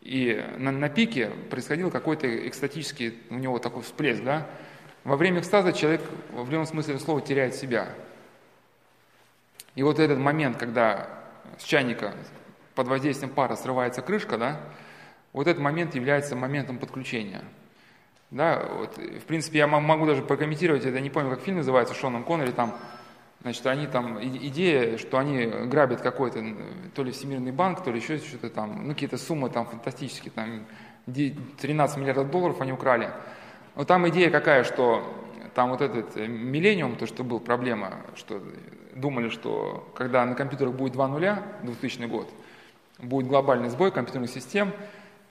[0.01, 4.47] и на, на пике происходил какой-то экстатический у него такой всплеск, да.
[5.03, 6.01] Во время экстаза человек
[6.31, 7.89] в любом смысле слова теряет себя.
[9.75, 11.09] И вот этот момент, когда
[11.57, 12.13] с чайника
[12.75, 14.61] под воздействием пара срывается крышка, да,
[15.33, 17.43] вот этот момент является моментом подключения.
[18.31, 22.23] Да, вот, в принципе, я могу даже прокомментировать, это не помню, как фильм называется, Шоном
[22.23, 22.77] Коннери, там,
[23.41, 26.43] значит, они там, идея, что они грабят какой-то,
[26.93, 30.65] то ли Всемирный банк, то ли еще что-то там, ну, какие-то суммы там фантастические, там,
[31.05, 33.11] 13 миллиардов долларов они украли.
[33.75, 35.03] Но там идея какая, что
[35.55, 38.41] там вот этот э, миллениум, то, что был проблема, что
[38.95, 42.29] думали, что когда на компьютерах будет два нуля, 2000 год,
[42.97, 44.71] будет глобальный сбой компьютерных систем,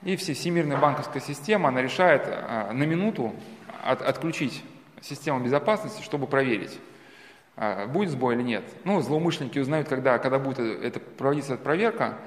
[0.03, 3.33] и всемирная банковская система, она решает а, на минуту
[3.83, 4.63] от, отключить
[5.01, 6.79] систему безопасности, чтобы проверить,
[7.87, 8.63] будет сбой или нет.
[8.83, 12.17] Ну, злоумышленники узнают, когда, когда будет это, проводиться эта проверка,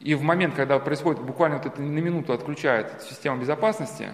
[0.00, 4.10] и в момент, когда происходит, буквально вот это на минуту отключает систему безопасности,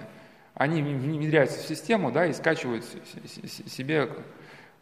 [0.55, 2.85] они внедряются в систему, да, и скачивают
[3.67, 4.11] себе...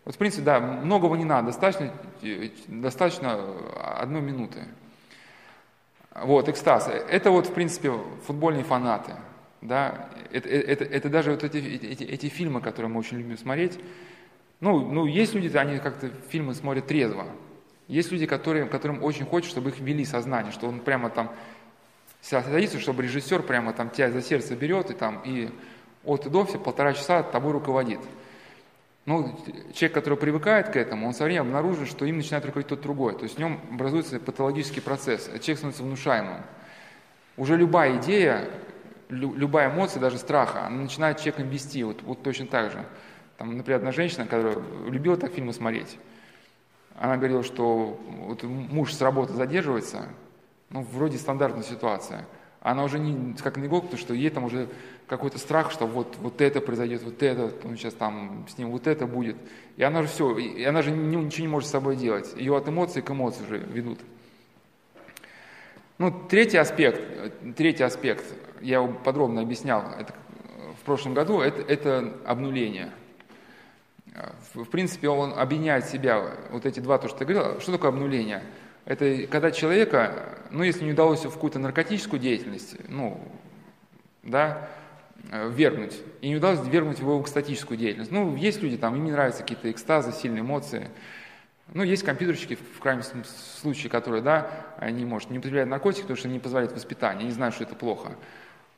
[0.05, 1.93] Вот, в принципе, да, многого не надо, достаточно,
[2.67, 3.39] достаточно
[3.77, 4.61] одной минуты.
[6.15, 6.89] Вот, экстаз.
[6.89, 7.93] Это вот, в принципе,
[8.27, 9.13] футбольные фанаты.
[9.61, 10.09] Да?
[10.33, 13.79] Это, это, это даже вот эти, эти, эти фильмы, которые мы очень любим смотреть.
[14.61, 17.27] Ну, ну, есть люди, они как-то фильмы смотрят трезво.
[17.89, 21.33] Есть люди, которые, которым очень хочется, чтобы их вели сознание, что он прямо там
[22.21, 25.49] садится, чтобы режиссер прямо там тебя за сердце берет и там и
[26.05, 28.01] от и до все полтора часа тобой руководит.
[29.07, 29.37] Ну,
[29.73, 33.15] человек, который привыкает к этому, он со временем обнаружит, что им начинает руководить тот другой.
[33.15, 36.43] То есть в нем образуется патологический процесс, человек становится внушаемым.
[37.37, 38.49] Уже любая идея,
[39.09, 42.85] любая эмоция, даже страха, она начинает человеком вести, вот, вот точно так же.
[43.41, 45.97] Там, например, одна женщина, которая любила так фильмы смотреть,
[46.95, 50.09] она говорила, что вот муж с работы задерживается,
[50.69, 52.27] ну, вроде стандартная ситуация.
[52.61, 54.69] Она уже не, как не год, потому что ей там уже
[55.07, 58.87] какой-то страх, что вот, вот это произойдет, вот это, он сейчас там с ним вот
[58.87, 59.37] это будет.
[59.79, 62.35] И она же все, и она же ничего не может с собой делать.
[62.37, 64.01] Ее от эмоций к эмоции уже ведут.
[65.97, 67.01] Ну, третий аспект,
[67.57, 68.27] третий аспект,
[68.61, 70.13] я его подробно объяснял это
[70.79, 72.91] в прошлом году, это, это обнуление.
[74.55, 77.61] В принципе, он объединяет себя вот эти два, то, что ты говорил.
[77.61, 78.43] Что такое обнуление?
[78.85, 83.21] Это когда человека, ну, если не удалось в какую-то наркотическую деятельность, ну,
[84.23, 84.69] да,
[85.31, 85.97] Э, вергнуть.
[86.23, 88.11] И не удалось вергнуть его в экстатическую деятельность.
[88.11, 90.89] Ну, есть люди, там, им не нравятся какие-то экстазы, сильные эмоции.
[91.73, 93.03] Ну, есть компьютерщики, в крайнем
[93.61, 97.55] случае, которые, да, они, может, не употребляют наркотики, потому что не позволяет воспитание, они знают,
[97.55, 98.17] что это плохо.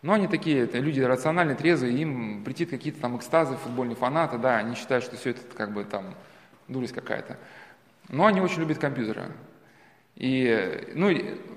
[0.02, 4.74] Но они такие, люди рациональные, трезвые, им прийти какие-то там экстазы, футбольные фанаты, да, они
[4.74, 6.14] считают, что все это как бы там
[6.66, 7.38] дурость какая-то.
[8.08, 9.26] Но они очень любят компьютеры.
[10.16, 11.08] И, ну,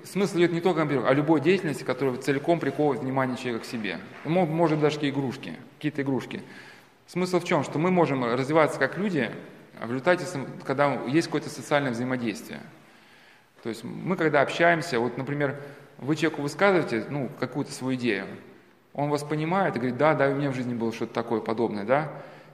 [0.04, 3.98] смысл идет не только компьютер, а любой деятельности, которая целиком приковывает внимание человека к себе.
[4.24, 6.42] Может даже какие игрушки, какие-то игрушки.
[7.06, 7.64] Смысл в чем?
[7.64, 9.30] Что мы можем развиваться как люди
[9.80, 10.24] в результате,
[10.64, 12.60] когда есть какое-то социальное взаимодействие.
[13.62, 15.60] То есть мы когда общаемся, вот, например,
[15.98, 18.26] вы человеку высказываете ну, какую-то свою идею,
[18.92, 21.84] он вас понимает и говорит, да, да, у меня в жизни было что-то такое подобное,
[21.84, 22.12] да,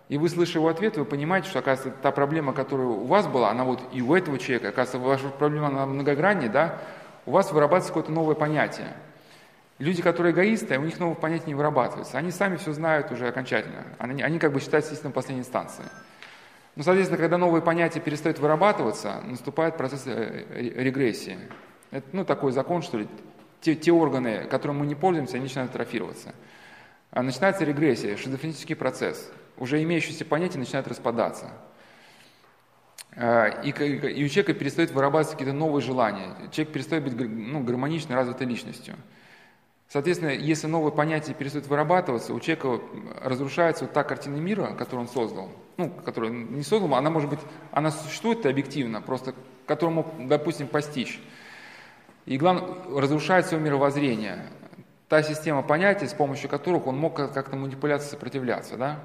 [0.09, 3.51] и вы, слыша его ответ, вы понимаете, что, оказывается, та проблема, которая у вас была,
[3.51, 6.81] она вот и у этого человека, оказывается, ваша проблема, она многограннее, да,
[7.25, 8.95] у вас вырабатывается какое-то новое понятие.
[9.79, 12.19] Люди, которые эгоисты, у них новых понятий не вырабатывается.
[12.19, 13.85] Они сами все знают уже окончательно.
[13.99, 15.85] Они, они как бы считаются системой последней инстанции.
[16.77, 21.39] Но, соответственно, когда новые понятия перестают вырабатываться, наступает процесс э, регрессии.
[21.91, 23.09] Это ну, такой закон, что ли.
[23.63, 26.35] Те, те органы, которыми мы не пользуемся, они начинают атрофироваться.
[27.11, 31.51] А начинается регрессия, шизофренический процесс уже имеющиеся понятия начинают распадаться.
[33.15, 36.35] И, и у человека перестают вырабатываться какие-то новые желания.
[36.51, 38.95] Человек перестает быть ну, гармоничной, развитой личностью.
[39.89, 42.83] Соответственно, если новые понятия перестают вырабатываться, у человека
[43.23, 45.51] разрушается вот та картина мира, которую он создал.
[45.77, 47.41] Ну, которую не создал, она может быть,
[47.71, 49.35] она существует объективно, просто
[49.67, 51.21] которую мог, допустим, постичь.
[52.27, 54.47] И главное, разрушается его мировоззрение.
[55.09, 59.01] Та система понятий, с помощью которых он мог как-то манипуляции сопротивляться, да?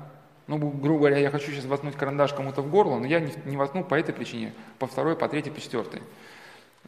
[0.48, 3.58] Ну, грубо говоря, я хочу сейчас воткнуть карандаш кому-то в горло, но я не, не
[3.58, 6.02] воткну по этой причине, по второй, по третьей, по четвертой.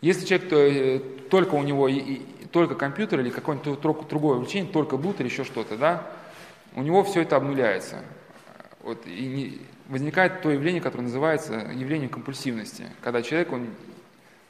[0.02, 1.00] Если человек, то, э,
[1.30, 5.44] только у него и, и, только компьютер или какое-нибудь другое увлечение, только бут или еще
[5.44, 6.08] что-то, да,
[6.74, 7.98] у него все это обнуляется.
[8.82, 13.68] Вот, и не, возникает то явление, которое называется явлением компульсивности, когда человек, он,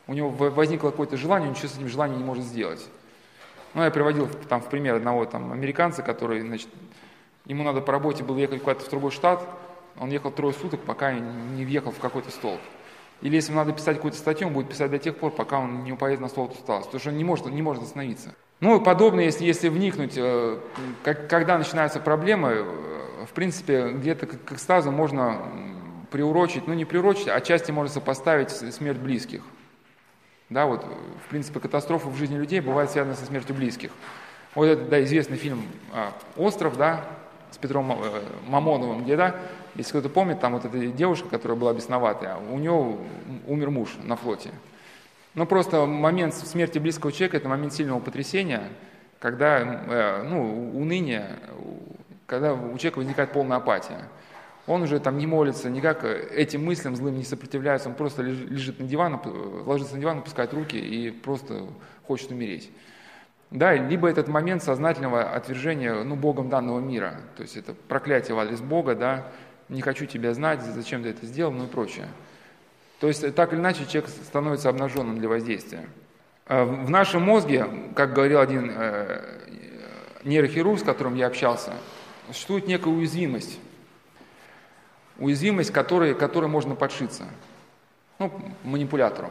[0.10, 2.84] у него возникло какое-то желание, он ничего с этим желанием не может сделать.
[3.76, 6.68] Ну, я приводил там в пример одного там американца, который, значит,
[7.45, 9.48] ему надо по работе было ехать куда-то в другой штат,
[9.99, 12.60] он ехал трое суток, пока не въехал в какой-то столб.
[13.22, 15.84] Или если ему надо писать какую-то статью, он будет писать до тех пор, пока он
[15.84, 18.34] не упадет на стол усталость, потому что он не может, не может остановиться.
[18.61, 20.57] Ну и подобное, если, если вникнуть, э,
[21.03, 25.40] как, когда начинаются проблемы, э, в принципе, где-то к, к экстазу можно
[26.10, 29.44] приурочить, ну не приурочить, а отчасти можно сопоставить смерть близких.
[30.49, 33.91] Да, вот, в принципе, катастрофы в жизни людей бывают связаны со смертью близких.
[34.55, 35.63] Вот это, да, известный фильм
[35.93, 37.05] а, «Остров», да,
[37.51, 39.35] с Петром э, Мамоновым, где, да,
[39.76, 42.97] если кто-то помнит, там вот эта девушка, которая была бесноватая, у нее
[43.47, 44.49] умер муж на флоте.
[45.35, 48.63] Ну, просто момент смерти близкого человека– это момент сильного потрясения,
[49.19, 51.27] когда, э, ну, уныние,
[52.26, 54.07] когда у человека возникает полная апатия.
[54.70, 58.86] Он уже там не молится, никак этим мыслям злым не сопротивляется, он просто лежит на
[58.86, 59.20] диван,
[59.66, 61.66] ложится на диван, опускает руки и просто
[62.06, 62.70] хочет умереть.
[63.50, 68.40] Да, либо этот момент сознательного отвержения ну, Богом данного мира, то есть это проклятие в
[68.40, 69.32] адрес Бога, да,
[69.70, 72.06] не хочу тебя знать, зачем ты это сделал, ну и прочее.
[73.00, 75.88] То есть так или иначе человек становится обнаженным для воздействия.
[76.46, 77.66] А в нашем мозге,
[77.96, 79.20] как говорил один э,
[80.26, 81.74] нейрохирург, с которым я общался,
[82.28, 83.60] существует некая уязвимость
[85.20, 87.26] уязвимость, которой, которой можно подшиться,
[88.18, 88.32] ну,
[88.64, 89.30] манипулятору.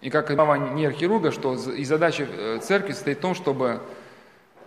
[0.00, 3.80] И как глава нейрохирурга, что и задача э, церкви состоит в том, чтобы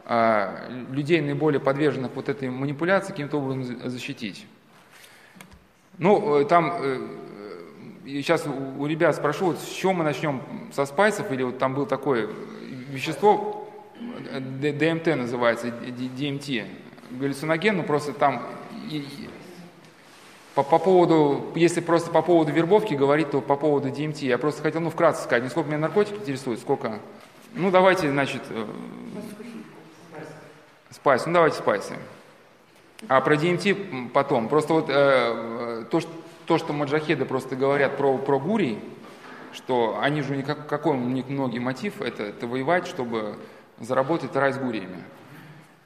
[0.05, 4.45] а, людей, наиболее подверженных вот этой манипуляции, каким-то образом защитить.
[5.97, 6.77] Ну, э, там,
[8.05, 10.41] сейчас э, у ребят спрошу, вот с чего мы начнем,
[10.71, 12.29] со спайсов, или вот там было такое
[12.89, 13.67] вещество,
[13.99, 16.67] ДМТ называется, ДМТ,
[17.11, 18.43] галлюциноген, ну просто там
[20.55, 24.25] по, по поводу, если просто по поводу вербовки говорить, то по поводу DMT.
[24.25, 26.99] Я просто хотел, ну, вкратце сказать, не сколько меня наркотики интересуют, сколько...
[27.53, 28.65] Ну, давайте, значит, э,
[30.91, 31.25] спайс.
[31.25, 31.95] Ну, давайте спайсы.
[33.09, 34.47] А про DMT потом.
[34.47, 36.11] Просто вот э, э, то, что,
[36.45, 38.79] то, что маджахеды просто говорят про, про гурий,
[39.51, 43.37] что они же, никак, какой у них многие мотив, это, это воевать, чтобы
[43.81, 45.03] заработать рай с гуриями.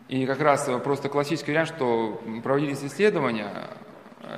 [0.10, 3.89] И как раз просто классический вариант, что проводились исследования, Э,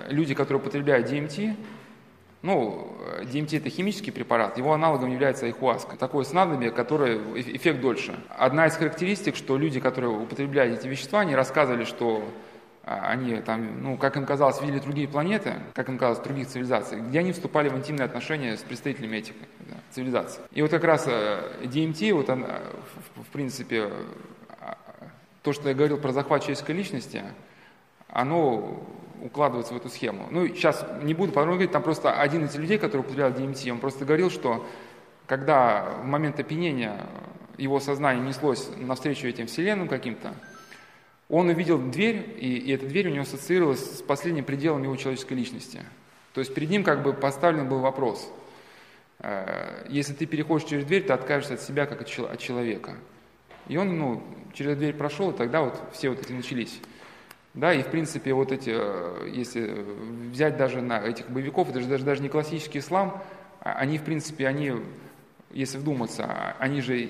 [0.09, 1.55] люди, которые употребляют DMT,
[2.41, 5.95] ну, DMT это химический препарат, его аналогом является айхуаска.
[5.95, 8.15] Такое снадобье, которое эффект дольше.
[8.29, 12.23] Одна из характеристик, что люди, которые употребляют эти вещества, они рассказывали, что
[12.83, 16.99] а, они там, ну, как им казалось, видели другие планеты, как им казалось, других цивилизаций,
[16.99, 20.41] где они вступали в интимные отношения с представителями этих да, цивилизаций.
[20.51, 22.47] И вот как раз DMT, вот он,
[23.15, 23.91] в, в принципе,
[25.43, 27.23] то, что я говорил про захват человеческой личности,
[28.07, 28.83] оно
[29.21, 30.27] укладываться в эту схему.
[30.31, 33.79] Ну, сейчас не буду подробно говорить, там просто один из людей, который употреблял DMT, он
[33.79, 34.65] просто говорил, что
[35.27, 37.05] когда в момент опьянения
[37.57, 40.33] его сознание неслось навстречу этим вселенным каким-то,
[41.29, 45.33] он увидел дверь, и, и эта дверь у него ассоциировалась с последним пределом его человеческой
[45.33, 45.79] личности.
[46.33, 48.29] То есть перед ним как бы поставлен был вопрос.
[49.19, 52.95] Э, если ты переходишь через дверь, ты откажешься от себя как от человека.
[53.67, 54.23] И он ну,
[54.53, 56.79] через дверь прошел, и тогда вот все вот эти начались.
[57.53, 59.85] Да, и в принципе вот эти, э, если
[60.31, 63.21] взять даже на этих боевиков, это же даже, даже не классический ислам,
[63.59, 64.73] а они в принципе, они,
[65.51, 67.09] если вдуматься, они же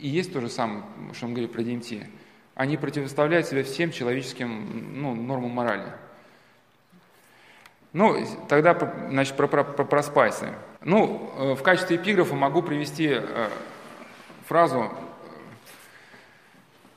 [0.00, 0.82] и есть то же самое,
[1.12, 2.06] что он говорит про ДМТ.
[2.54, 5.92] Они противоставляют себя всем человеческим ну, нормам морали.
[7.92, 8.16] Ну,
[8.48, 8.76] тогда,
[9.10, 10.48] значит, про, про, про, про спайсы.
[10.82, 13.48] Ну, э, в качестве эпиграфа могу привести э,
[14.46, 14.92] фразу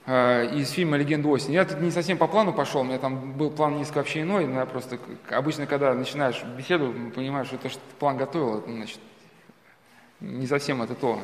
[0.10, 1.54] из фильма «Легенда осени».
[1.54, 4.48] Я тут не совсем по плану пошел, у меня там был план несколько вообще иной,
[4.48, 4.98] но я просто,
[5.30, 9.00] обычно, когда начинаешь беседу, понимаешь, что то, что план готовил, это, значит,
[10.20, 11.22] не совсем это то.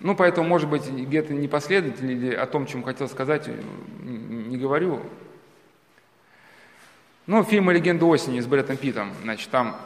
[0.00, 3.48] Ну, поэтому, может быть, где-то непоследовательно или о том, чем хотел сказать,
[4.00, 5.02] не говорю.
[7.26, 9.76] Ну, фильм «Легенда осени» с Брэдом Питом, значит, там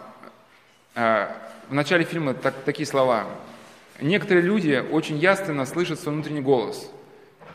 [0.94, 1.34] А,
[1.68, 3.26] в начале фильма так, такие слова.
[4.00, 6.90] Некоторые люди очень ясно слышат свой внутренний голос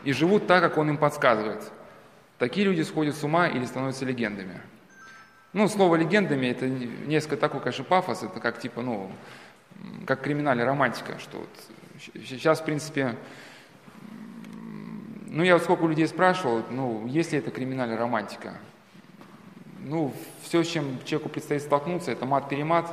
[0.04, 1.62] и живут так, как он им подсказывает.
[2.38, 4.60] Такие люди сходят с ума или становятся легендами.
[5.52, 9.10] Ну, слово легендами это несколько такой, конечно, пафос, это как типа, ну,
[10.06, 11.48] как криминальная романтика, что вот
[12.24, 13.16] сейчас, в принципе,
[15.26, 18.54] ну, я вот сколько людей спрашивал, ну, есть ли это криминальная романтика?
[19.80, 20.12] Ну,
[20.42, 22.92] все, с чем человеку предстоит столкнуться, это мат-перемат,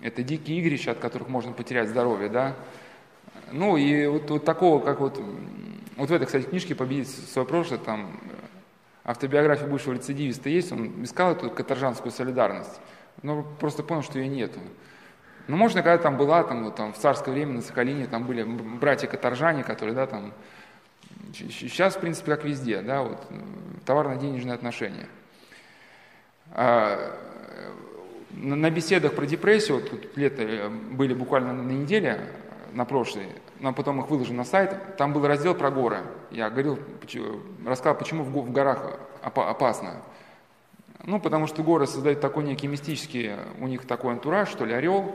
[0.00, 2.56] это дикие игрища, от которых можно потерять здоровье, да.
[3.52, 5.20] Ну, и вот, вот такого, как вот,
[6.00, 8.18] вот в этой, кстати, книжке «Победить свое прошлое», там
[9.04, 12.80] автобиография бывшего рецидивиста есть, он искал эту каторжанскую солидарность,
[13.22, 14.60] но просто понял, что ее нету.
[15.46, 18.44] Ну, можно, когда там была, там, вот, там, в царское время на Сахалине, там были
[18.44, 20.32] братья-каторжане, которые, да, там,
[21.34, 23.18] сейчас, в принципе, как везде, да, вот,
[23.84, 25.06] товарно-денежные отношения.
[26.52, 27.14] А,
[28.30, 32.20] на беседах про депрессию, вот тут лето э, были буквально на неделе,
[32.72, 33.26] на прошлой,
[33.60, 35.98] но потом их выложил на сайт, там был раздел про горы.
[36.30, 36.78] Я говорил,
[37.66, 40.02] рассказал, почему в горах опасно.
[41.04, 45.14] Ну, потому что горы создают такой некий мистический, у них такой антураж, что ли, орел.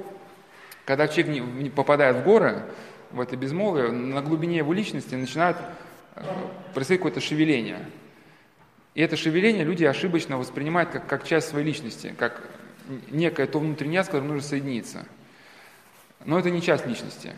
[0.85, 2.63] Когда человек попадает в горы,
[3.11, 5.57] в это безмолвие, на глубине его личности начинает
[6.15, 6.23] э,
[6.73, 7.79] происходить какое-то шевеление.
[8.93, 12.41] И это шевеление люди ошибочно воспринимают как, как часть своей личности, как
[13.09, 15.05] некое то внутреннее, с которым нужно соединиться.
[16.23, 17.33] Но это не часть личности.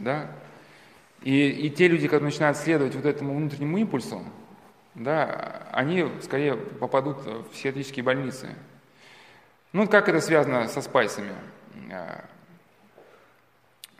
[0.00, 0.30] Да?
[1.22, 4.22] И, и те люди, которые начинают следовать вот этому внутреннему импульсу,
[4.94, 8.48] да, они скорее попадут в психиатрические больницы.
[9.72, 11.32] Ну, как это связано со спайсами?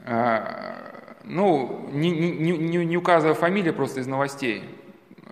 [0.05, 4.65] А, ну, не, не, не указывая фамилии просто из новостей.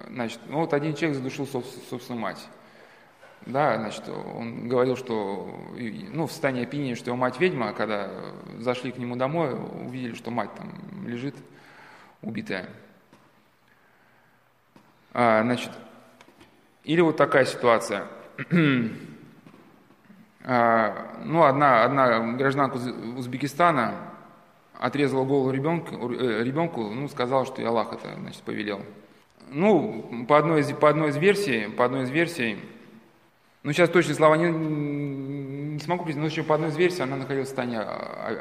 [0.09, 2.49] Значит, ну вот один человек задушил собственную мать.
[3.49, 5.49] Да, значит, он говорил, что,
[6.13, 8.11] ну, в состоянии опьянения, что его мать ведьма, а когда
[8.59, 10.71] зашли к нему домой, увидели, что мать там
[11.07, 11.35] лежит
[12.21, 12.69] убитая.
[15.15, 15.71] А, значит,
[16.85, 18.05] или вот такая ситуация.
[20.45, 23.95] а, ну, одна, одна гражданка Узбекистана
[24.79, 28.83] отрезала голову ребенку, э, ребенку, ну, сказала, что Аллах это, значит, повелел.
[29.49, 32.59] Ну, по одной из, по одной из версий, по одной из версий,
[33.69, 37.17] ну, сейчас точные слова не, не смогу признать, но еще по одной из версий она
[37.17, 37.77] находилась в состоянии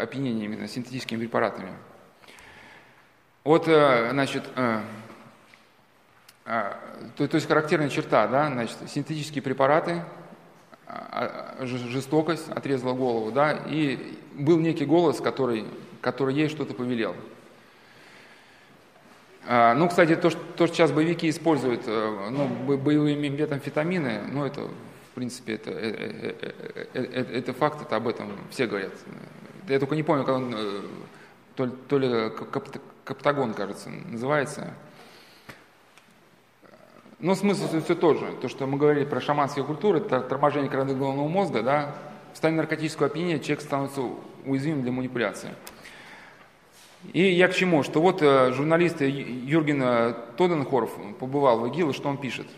[0.01, 1.73] опьянения именно синтетическими препаратами.
[3.43, 4.81] Вот, э, значит, э,
[6.45, 6.73] э,
[7.17, 10.01] то, то есть характерная черта, да, значит, синтетические препараты,
[10.87, 15.65] а, а, жестокость отрезала голову, да, и был некий голос, который,
[15.99, 17.17] который ей что-то повелел.
[19.45, 22.47] А, ну, кстати, то, что сейчас боевики используют, ну,
[22.77, 24.69] боевые метамфетамины, ну, это
[25.17, 26.47] принципе, это, это,
[26.93, 28.93] это, это факт, это об этом все говорят.
[29.67, 30.55] Я только не помню, как он,
[31.55, 32.29] то, то ли
[33.03, 34.75] каптагон, кажется, называется.
[37.17, 38.31] Но смысл все тот же.
[38.43, 41.95] То, что мы говорили про шаманские культуры, это торможение коры головного мозга, да,
[42.31, 44.03] в состоянии наркотического опьянения человек становится
[44.45, 45.49] уязвимым для манипуляции.
[47.11, 47.81] И я к чему?
[47.81, 52.45] Что вот журналист Юрген Тоденхорф побывал в ИГИЛ, и что он пишет–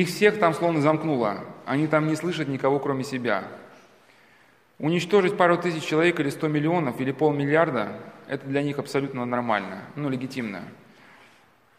[0.00, 1.44] их всех там словно замкнуло.
[1.66, 3.44] Они там не слышат никого, кроме себя.
[4.78, 10.08] Уничтожить пару тысяч человек или сто миллионов или полмиллиарда– это для них абсолютно нормально, ну,
[10.08, 10.62] легитимно.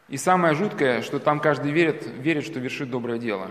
[0.07, 3.49] И самое жуткое, что там каждый верит, верит что вершит доброе дело.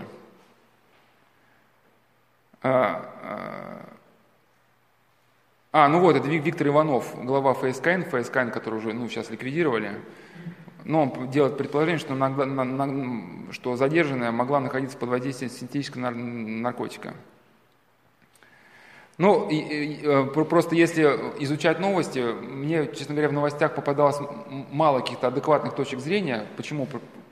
[2.61, 3.89] А, а,
[5.73, 10.01] а ну вот, это Виктор Иванов, глава ФСКН, ФСКН, который уже ну, сейчас ликвидировали.
[10.85, 16.11] Но он делает предположение, что, на, на, на, что задержанная могла находиться под воздействием синтетического
[16.11, 17.15] наркотика.
[19.17, 21.03] Ну, и, и, э, просто если
[21.39, 24.17] изучать новости, мне, честно говоря, в новостях попадалось
[24.71, 26.87] мало каких-то адекватных точек зрения, почему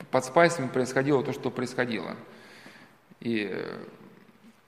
[0.10, 2.16] под спайсами происходило то, что происходило.
[3.20, 3.78] И э,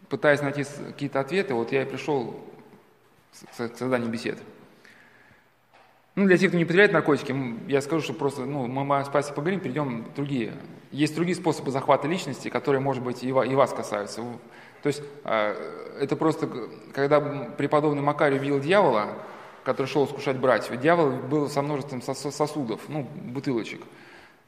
[0.09, 2.39] пытаясь найти какие-то ответы, вот я и пришел
[3.31, 4.37] к созданию бесед.
[6.15, 7.35] Ну, для тех, кто не потребляет наркотики,
[7.67, 10.53] я скажу, что просто, ну, мы о спасе поговорим, перейдем другие.
[10.91, 14.21] Есть другие способы захвата личности, которые, может быть, и вас касаются.
[14.81, 15.53] То есть а,
[15.99, 16.47] это просто,
[16.93, 19.17] когда преподобный Макарий видел дьявола,
[19.65, 23.81] который шел искушать братьев, дьявол был со множеством сосудов, ну, бутылочек.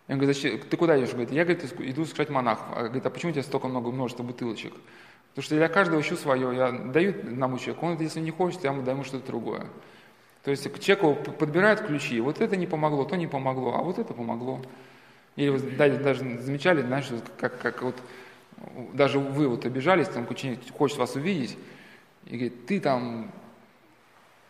[0.07, 1.09] Он говорит, зачем, ты куда идешь?
[1.09, 2.65] Говорит, я говорит, иду искушать монахов.
[2.75, 4.71] А, говорит, а почему у тебя столько много множества бутылочек?
[5.31, 6.55] Потому что для каждого ищу свое.
[6.55, 9.65] Я даю одному человеку, он, если не хочет, я ему даю что-то другое.
[10.47, 13.99] То есть к человеку подбирают ключи, вот это не помогло, то не помогло, а вот
[13.99, 14.61] это помогло.
[15.35, 17.95] Или вы даже, замечали, знаешь, как, как вот
[18.93, 21.57] даже вы вот обижались, там ученик хочет вас увидеть,
[22.27, 23.29] И говорит, ты там,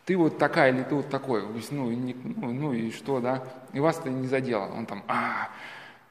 [0.06, 1.42] ты вот такая или ты вот такой.
[1.72, 3.44] Ну, не, ну, ну и что, да?
[3.74, 4.66] И вас это не задело.
[4.66, 5.50] Он там, а,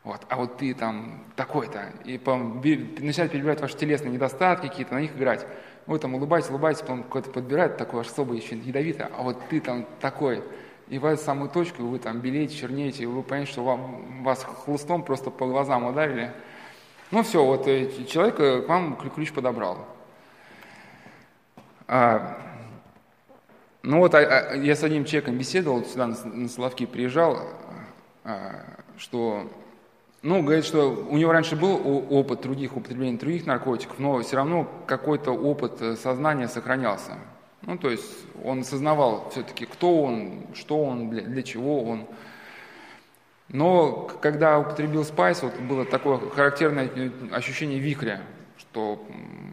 [0.03, 1.93] вот, а вот ты там такой-то.
[2.05, 5.47] И потом начинает перебирать ваши телесные недостатки какие-то, на них играть.
[5.87, 9.87] Вы там улыбаетесь, улыбаетесь, потом какой-то подбирает такой особый еще ядовитый, а вот ты там
[10.01, 10.43] такой.
[10.89, 14.45] И в эту самую точку вы там белеете, чернеете, и вы понимаете, что вам, вас
[14.45, 16.33] хлыстом просто по глазам ударили.
[17.11, 19.87] Ну все, вот э, человек э, к вам ключ подобрал.
[21.89, 22.37] А,
[23.83, 27.39] ну вот а, а, я с одним человеком беседовал, сюда на, на Соловки приезжал,
[28.25, 28.65] а,
[28.99, 29.49] что,
[30.27, 34.69] ну, говорит, что у него раньше был опыт других, употребления других наркотиков, но все равно
[34.89, 37.13] какой-то опыт э, сознания сохранялся.
[37.63, 42.07] Ну, то есть он осознавал все-таки, кто он, что он, для, для чего он.
[43.51, 46.91] Но когда употребил спайс, вот было такое характерное
[47.31, 48.21] ощущение вихря,
[48.59, 49.07] что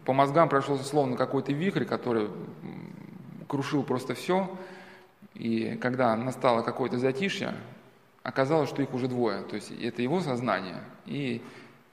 [0.05, 2.29] по мозгам прошел словно какой-то вихрь, который
[3.47, 4.49] крушил просто все.
[5.35, 7.53] И когда настало какое-то затишье,
[8.23, 9.43] оказалось, что их уже двое.
[9.43, 11.41] То есть это его сознание и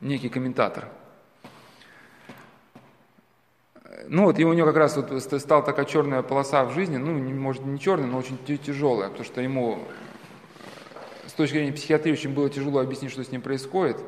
[0.01, 0.89] некий комментатор.
[4.09, 7.13] Ну вот, и у него как раз вот стала такая черная полоса в жизни, ну,
[7.35, 9.81] может, не черная, но очень тяжелая, потому что ему
[11.27, 13.99] с точки зрения психиатрии очень было тяжело объяснить, что с ним происходит.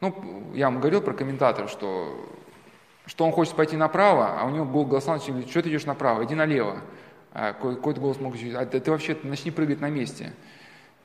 [0.00, 2.28] Ну, я вам говорил про комментатор, что,
[3.06, 5.84] что он хочет пойти направо, а у него был голос начали говорить, что ты идешь
[5.84, 6.80] направо, иди налево.
[7.32, 10.32] А какой-то голос мог говорить, а ты вообще начни прыгать на месте.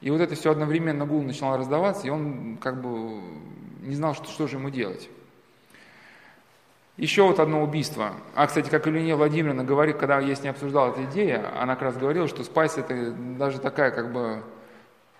[0.01, 3.19] И вот это все одновременно гул начинал раздаваться, и он как бы
[3.81, 5.09] не знал, что, что же ему делать.
[6.97, 8.13] Еще вот одно убийство.
[8.33, 11.83] А, кстати, как Илья Владимировна говорит, когда я с ней обсуждал эту идею, она как
[11.83, 14.43] раз говорила, что спайс это даже такая как бы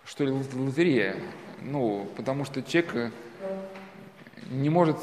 [0.08, 1.18] что ли, лотерея.
[1.62, 3.12] Ну, потому что человек
[4.50, 4.98] не может,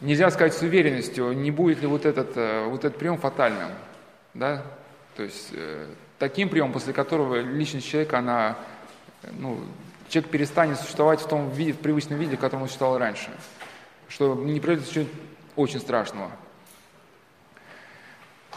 [0.00, 3.70] нельзя сказать с уверенностью, не будет ли вот этот, э, вот этот прием фатальным.
[4.34, 4.62] Да?
[5.16, 5.86] То есть э,
[6.18, 8.56] таким приемом, после которого личность человека, она,
[9.32, 9.58] ну,
[10.08, 13.30] человек перестанет существовать в том виде, в привычном виде, в котором он существовал раньше.
[14.08, 15.06] Что не произойдет чего
[15.56, 16.30] очень страшного.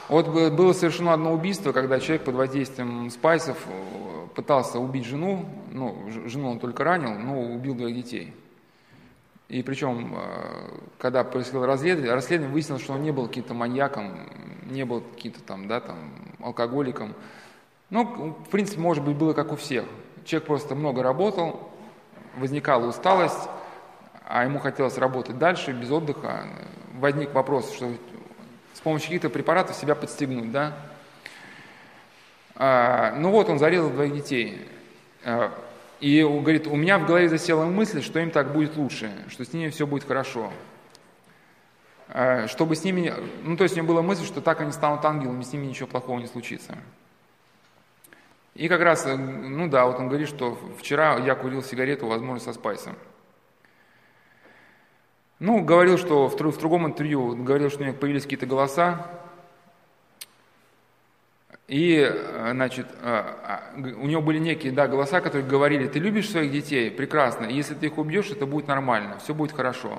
[0.07, 6.09] Вот было совершено одно убийство, когда человек под воздействием спайсов э, пытался убить жену, ну,
[6.27, 8.33] жену он только ранил, но убил двоих детей.
[9.47, 14.27] И причем, э, когда происходило расследование, расследование выяснилось, что он не был каким-то маньяком,
[14.69, 15.97] не был каким-то там, да, там,
[16.41, 17.13] алкоголиком.
[17.91, 19.83] Ну, в принципе, может быть, было как у всех.
[20.23, 21.69] Человек просто много работал,
[22.37, 23.49] возникала усталость,
[24.25, 26.45] а ему хотелось работать дальше, без отдыха.
[26.93, 27.91] Возник вопрос, что
[28.73, 30.73] с помощью каких-то препаратов себя подстегнуть, да.
[32.55, 34.65] А, ну вот, он зарезал двоих детей.
[35.25, 35.51] А,
[35.99, 39.51] и говорит, у меня в голове засела мысль, что им так будет лучше, что с
[39.51, 40.53] ними все будет хорошо.
[42.07, 43.13] А, чтобы с ними,
[43.43, 45.87] ну то есть у него была мысль, что так они станут ангелами, с ними ничего
[45.87, 46.77] плохого не случится.
[48.61, 52.53] И как раз, ну да, вот он говорит, что вчера я курил сигарету, возможно, со
[52.53, 52.95] спайсом.
[55.39, 59.07] Ну, говорил, что в, в другом интервью, говорил, что у него появились какие-то голоса,
[61.67, 66.29] и, э, значит, э, а, у него были некие, да, голоса, которые говорили, ты любишь
[66.29, 66.91] своих детей?
[66.91, 67.45] Прекрасно.
[67.45, 69.97] Если ты их убьешь, это будет нормально, все будет хорошо.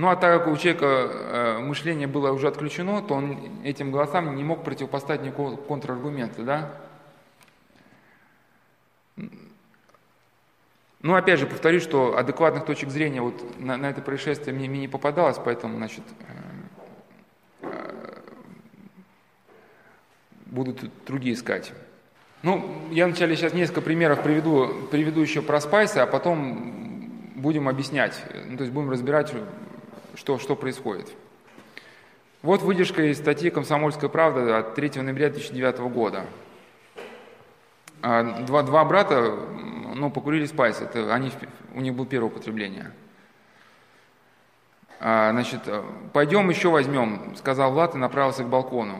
[0.00, 4.34] Ну, а так как у человека э, мышление было уже отключено, то он этим голосам
[4.34, 6.74] не мог противопоставить никакого контраргумента, да?
[11.02, 14.80] Ну, опять же, повторюсь, что адекватных точек зрения вот на, на это происшествие мне, мне
[14.80, 16.04] не попадалось, поэтому, значит,
[17.60, 18.20] э, э,
[20.46, 20.74] буду
[21.06, 21.74] другие искать.
[22.42, 28.18] Ну, я вначале сейчас несколько примеров приведу, приведу еще про спайсы, а потом будем объяснять,
[28.46, 29.34] ну, то есть будем разбирать,
[30.14, 31.08] что, что происходит.
[32.42, 36.24] Вот выдержка из статьи «Комсомольская правда» от 3 ноября 2009 года.
[38.02, 39.38] А, два, два брата
[39.94, 41.30] ну, покурили спайс, это они,
[41.74, 42.92] у них было первое употребление.
[45.00, 45.60] А, значит,
[46.12, 48.96] пойдем еще возьмем, сказал Влад и направился к балкону.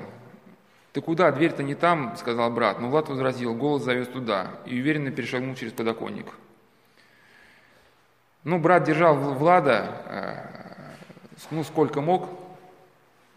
[0.92, 1.30] Ты куда?
[1.30, 2.80] Дверь-то не там, сказал брат.
[2.80, 6.26] Но Влад возразил, голос завез туда и уверенно перешагнул через подоконник.
[8.42, 10.59] Ну, брат держал Влада, э,
[11.50, 12.28] ну, сколько мог.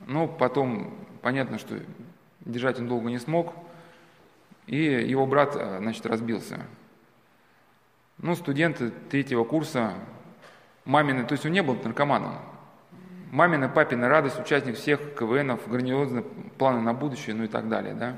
[0.06, 1.80] Но потом понятно, что
[2.42, 3.54] держать он долго не смог.
[4.68, 6.60] И его брат, э, значит, разбился.
[8.18, 9.94] Ну, студенты третьего курса,
[10.86, 12.36] мамины, то есть он не был наркоманом.
[13.32, 16.24] Мамина, папина радость, участник всех КВНов, грандиозные
[16.58, 18.16] планы на будущее, ну и так далее, да.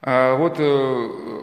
[0.00, 1.42] А вот, э,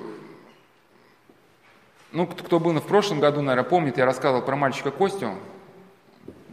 [2.12, 5.36] ну, кто был в прошлом году, наверное, помнит, я рассказывал про мальчика Костю,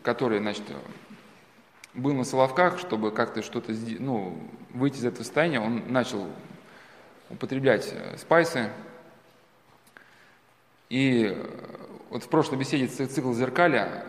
[0.03, 0.65] который, значит,
[1.95, 4.39] был на Соловках, чтобы как-то что-то, ну,
[4.71, 6.29] выйти из этого состояния, он начал
[7.31, 8.71] употреблять э, спайсы.
[10.89, 11.37] И
[12.11, 14.05] вот в прошлой беседе цикл зеркаля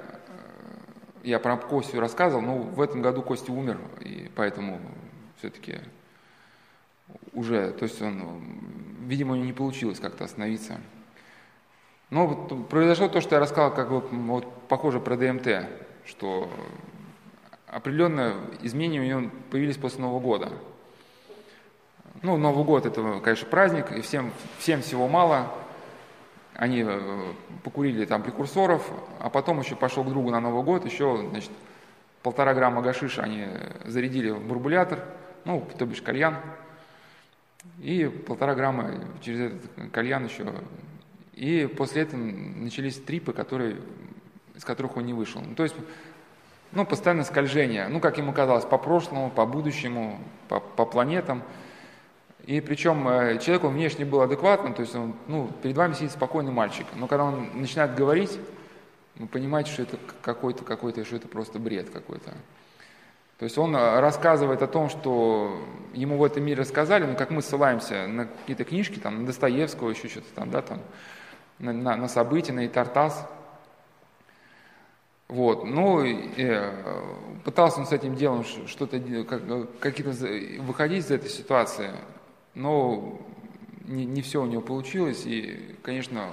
[1.24, 4.82] я про Костю рассказывал, но в этом году Костя умер, и поэтому
[5.40, 5.80] все-таки
[7.34, 8.60] уже, то есть он,
[9.02, 10.80] видимо, не получилось как-то остановиться.
[12.14, 15.68] Но вот произошло то, что я рассказал, как бы, вот, похоже про ДМТ,
[16.06, 16.48] что
[17.66, 20.50] определенные изменения у него появились после Нового года.
[22.22, 25.52] Ну, Новый год это, конечно, праздник, и всем, всем всего мало.
[26.54, 27.34] Они э,
[27.64, 28.88] покурили там прекурсоров,
[29.20, 31.50] а потом еще пошел к другу на Новый год, еще, значит,
[32.22, 33.48] полтора грамма гашиша они
[33.86, 35.04] зарядили в бурбулятор,
[35.46, 36.38] ну, то бишь кальян,
[37.80, 40.46] и полтора грамма через этот кальян еще.
[41.34, 43.78] И после этого начались трипы, которые,
[44.56, 45.42] из которых он не вышел.
[45.42, 45.76] Ну, то есть,
[46.72, 51.44] ну, постоянное скольжение, ну, как ему казалось, по прошлому, по будущему, по, по планетам–
[52.46, 56.12] и причем э, человек, он внешне был адекватным, то есть он, ну, перед вами сидит
[56.12, 56.86] спокойный мальчик.
[56.96, 58.38] Но когда он начинает говорить,
[59.16, 62.32] вы понимаете, что это какой-то, какой-то, что это просто бред какой-то.
[63.40, 65.58] То есть он э, рассказывает о том, что
[65.94, 69.92] ему в этом мире рассказали, ну, как мы ссылаемся на какие-то книжки, там, на Достоевского,
[69.92, 70.82] еще что-то там, да, там,
[71.64, 73.28] на, на, на события, на Итартас.
[75.30, 77.02] Вот, ну, э,
[77.44, 80.12] пытался он с этим делом что-то, как, какие-то,
[80.62, 81.92] выходить из этой ситуации,
[82.54, 83.20] но
[83.86, 86.30] не, не все у него получилось, и, конечно,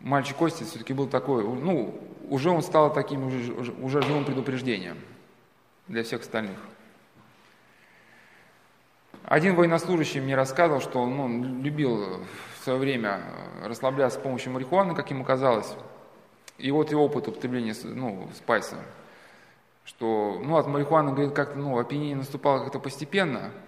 [0.00, 4.96] мальчик Костя все-таки был такой, ну, уже он стал таким уже, уже живым предупреждением
[5.86, 6.58] для всех остальных.
[9.24, 12.24] Один военнослужащий мне рассказывал, что он ну, любил
[12.64, 13.20] в свое время
[13.62, 15.74] расслабляться с помощью марихуаны, как ему казалось.
[16.56, 18.76] И вот его опыт употребления ну, спайса,
[19.84, 23.50] что ну, от марихуаны, говорит, как-то ну, опьянение наступало как-то постепенно–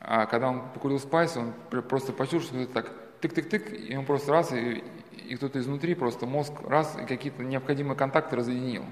[0.00, 1.52] а когда он покурил спайс, он
[1.88, 4.84] просто почувствовал, что это так тык-тык-тык, и он просто раз, и,
[5.26, 8.84] и кто-то изнутри, просто мозг раз, и какие-то необходимые контакты разъединил.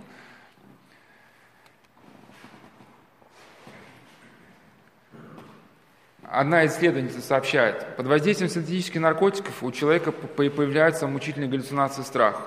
[6.37, 12.43] Одна исследовательница сообщает, под воздействием синтетических наркотиков у человека появляется мучительная галлюцинация страх.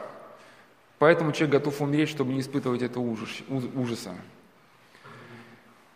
[1.00, 3.18] Поэтому человек готов умереть, чтобы не испытывать этого
[3.74, 4.12] ужаса.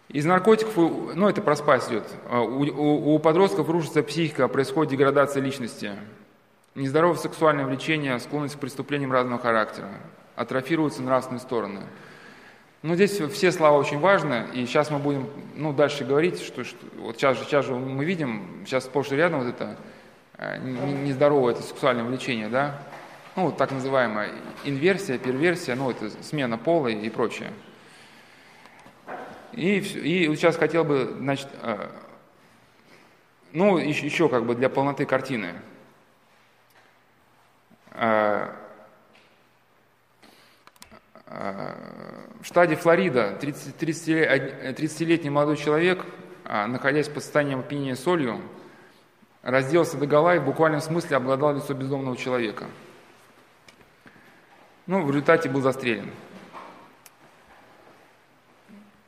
[0.10, 4.94] Из наркотиков, ну это про спас идет, а, у, у, у подростков рушится психика, происходит
[4.94, 5.92] деградация личности,
[6.74, 9.90] нездоровое сексуальное влечение, склонность к преступлениям разного характера,
[10.36, 11.82] атрофируются нравственные стороны.
[12.84, 16.86] Ну, здесь все слова очень важны, и сейчас мы будем ну, дальше говорить, что, что
[16.98, 19.78] вот сейчас сейчас же мы видим, сейчас сплошь и рядом вот это
[20.38, 22.82] а, нездоровое это сексуальное влечение, да,
[23.38, 24.32] ну, так называемая
[24.66, 27.54] инверсия, перверсия, ну, это смена пола и прочее.
[29.54, 31.88] И, и сейчас хотел бы, значит, э,
[33.54, 35.54] ну, еще, еще как бы для полноты картины.
[37.92, 38.50] Э,
[41.28, 41.94] э,
[42.44, 46.06] в штате Флорида 30-летний молодой человек,
[46.44, 48.42] находясь под состоянием опьянения солью,
[49.44, 52.68] разделся до гола и в буквальном смысле обладал лицо бездомного человека.
[54.88, 56.12] Ну, в результате был застрелен.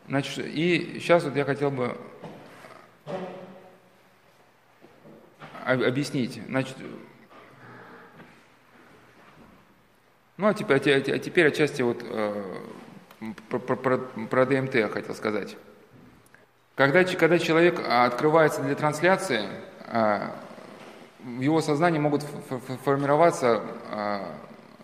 [0.07, 1.97] Значит, и сейчас вот я хотел бы
[5.65, 6.39] объяснить.
[6.47, 6.77] Значит,
[10.37, 12.65] ну, а теперь, а теперь отчасти вот э,
[13.49, 15.57] про, про, про ДМТ я хотел сказать.
[16.75, 19.47] Когда, когда человек открывается для трансляции,
[19.87, 20.29] э,
[21.23, 22.23] в его сознании могут
[22.83, 23.61] формироваться
[23.91, 24.19] э,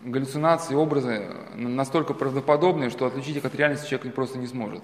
[0.02, 4.84] галлюцинации, образы настолько правдоподобные, что отличить их от реальности человек просто не сможет.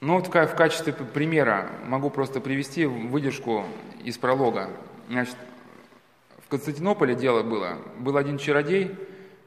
[0.00, 3.64] Ну вот в качестве примера могу просто привести выдержку
[4.04, 4.70] из пролога.
[5.08, 5.36] Значит,
[6.44, 7.78] в Константинополе дело было.
[7.98, 8.96] Был один чародей,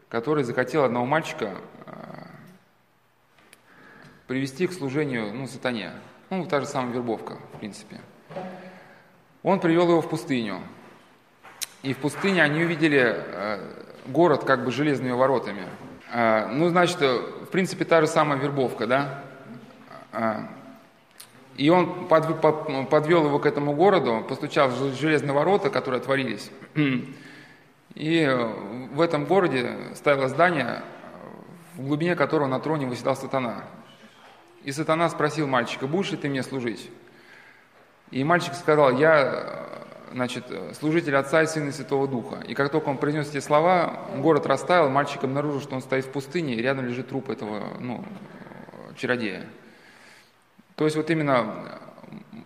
[0.09, 1.80] который захотел одного мальчика а,
[4.31, 5.91] привести к служению ну, сатане.
[6.29, 7.99] Ну, та же самая вербовка, в принципе.
[9.43, 10.61] Он привел его в пустыню.
[11.83, 13.59] И в пустыне они увидели а,
[14.05, 15.65] город как бы железными воротами.
[16.13, 19.23] А, ну, значит, в принципе, та же самая вербовка, да?
[21.57, 26.51] И он подвел его к этому городу, постучал в железные ворота, которые отворились.
[27.95, 28.25] И
[28.93, 30.83] в этом городе стояло здание,
[31.75, 33.65] в глубине которого на троне выседал сатана.
[34.63, 36.89] И сатана спросил мальчика, будешь ли ты мне служить?
[38.11, 39.67] И мальчик сказал, я
[40.11, 40.45] значит,
[40.77, 42.43] служитель Отца и Сына и Святого Духа.
[42.47, 46.11] И как только он произнес эти слова, город растаял, мальчик обнаружил, что он стоит в
[46.11, 48.03] пустыне, и рядом лежит труп этого ну,
[48.97, 49.47] чародея.
[50.75, 51.79] То есть вот именно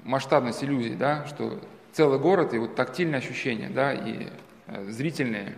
[0.04, 1.60] масштабность иллюзии, да, что
[1.94, 4.30] целый город и вот тактильные ощущения, да, и
[4.68, 5.56] э, зрительные.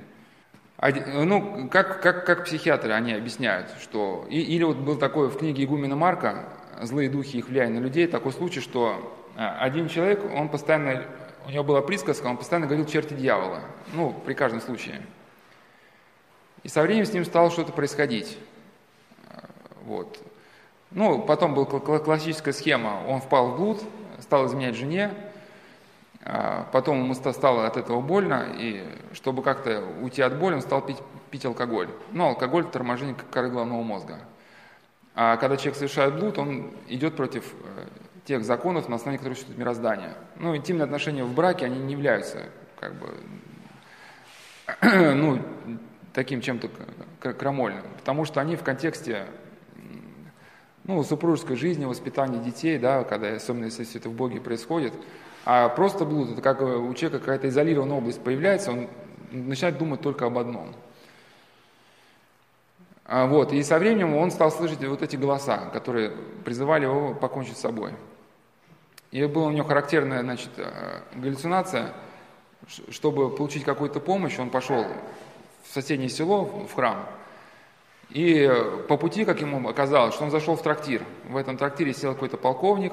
[0.80, 4.28] Ну, как, как, как психиатры они объясняют, что...
[4.30, 6.50] Или вот был такой в книге Игумена Марка
[6.82, 11.04] «Злые духи их влияют на людей» такой случай, что э, один человек, он постоянно...
[11.48, 13.62] У него была присказка, он постоянно говорил «черти дьявола».
[13.94, 15.02] Ну, при каждом случае.
[16.62, 18.38] И со временем с ним стало что-то происходить.
[19.86, 20.20] Вот.
[20.92, 23.02] Ну, потом была классическая схема.
[23.08, 23.82] Он впал в блуд,
[24.20, 25.27] стал изменять жене, а
[26.72, 28.84] потом ему стало от этого больно, и
[29.14, 30.98] чтобы как-то уйти от боли, он стал пить,
[31.32, 31.90] пить алкоголь.
[32.12, 34.20] Ну, алкоголь– торможение коры головного мозга.
[35.16, 37.88] А когда человек совершает блуд, он идет против э,
[38.26, 40.14] тех законов, на основании которых существует мироздание.
[40.36, 42.44] Ну, интимные отношения в браке, они не являются
[42.80, 43.08] как бы,
[45.16, 45.42] ну,
[46.14, 46.70] таким чем-то
[47.34, 49.28] крамольным, потому что они в контексте
[50.84, 54.94] ну, супружеской жизни, воспитания детей, да, когда, особенно если все это в Боге происходит.
[55.50, 58.90] А просто блуд, это как у человека какая-то изолированная область появляется, он
[59.32, 60.76] начинает думать только об одном.
[63.06, 66.12] А вот, и со временем он стал слышать вот эти голоса, которые
[66.44, 67.94] призывали его покончить с собой.
[69.12, 71.94] И была у него характерная значит, э, галлюцинация,
[72.90, 74.86] чтобы получить какую-то помощь, он пошел
[75.64, 77.08] в соседнее село, в храм,
[78.10, 78.52] и
[78.90, 81.04] по пути, как ему оказалось, что он зашел в трактир.
[81.30, 82.92] В этом трактире сел какой-то полковник,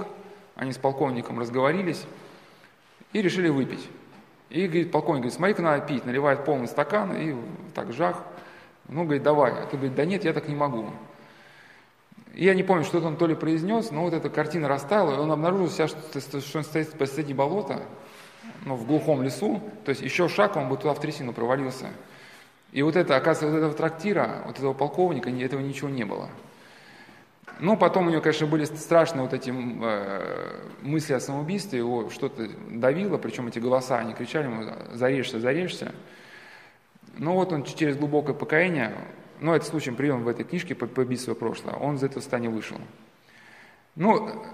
[0.55, 2.07] они с полковником разговорились
[3.15, 3.89] и решили выпить.
[4.51, 7.35] И говорит, полковник говорит, смотри-ка, надо пить, наливает полный стакан и
[7.75, 8.23] так жах.
[8.89, 9.53] Ну, говорит, давай.
[9.53, 10.91] А ты говорит, да нет, я так не могу.
[12.35, 15.19] И я не помню, что он то ли произнес, но вот эта картина растаяла, и
[15.19, 17.83] он обнаружил себя, что, что он стоит посреди болота,
[18.67, 21.87] ну, в глухом лесу, то есть еще шаг, он бы туда в трясину провалился.
[22.73, 26.29] И вот это, оказывается, вот этого трактира, вот этого полковника, этого ничего не было.
[27.61, 32.49] Ну, потом у него, конечно, были страшные вот эти э, мысли о самоубийстве, его что-то
[32.69, 35.95] давило, причем эти голоса, они кричали ему «зарежься, зарежься».
[37.17, 38.97] Ну вот он через глубокое покаяние,
[39.41, 42.79] ну это случаем прием в этой книжке «Побить свое прошлое», он из этого состояния вышел.
[43.95, 44.45] Ну,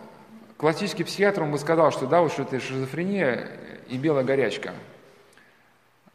[0.58, 3.48] классический психиатр, он бы сказал, что да, вот что это шизофрения
[3.88, 4.74] и белая горячка–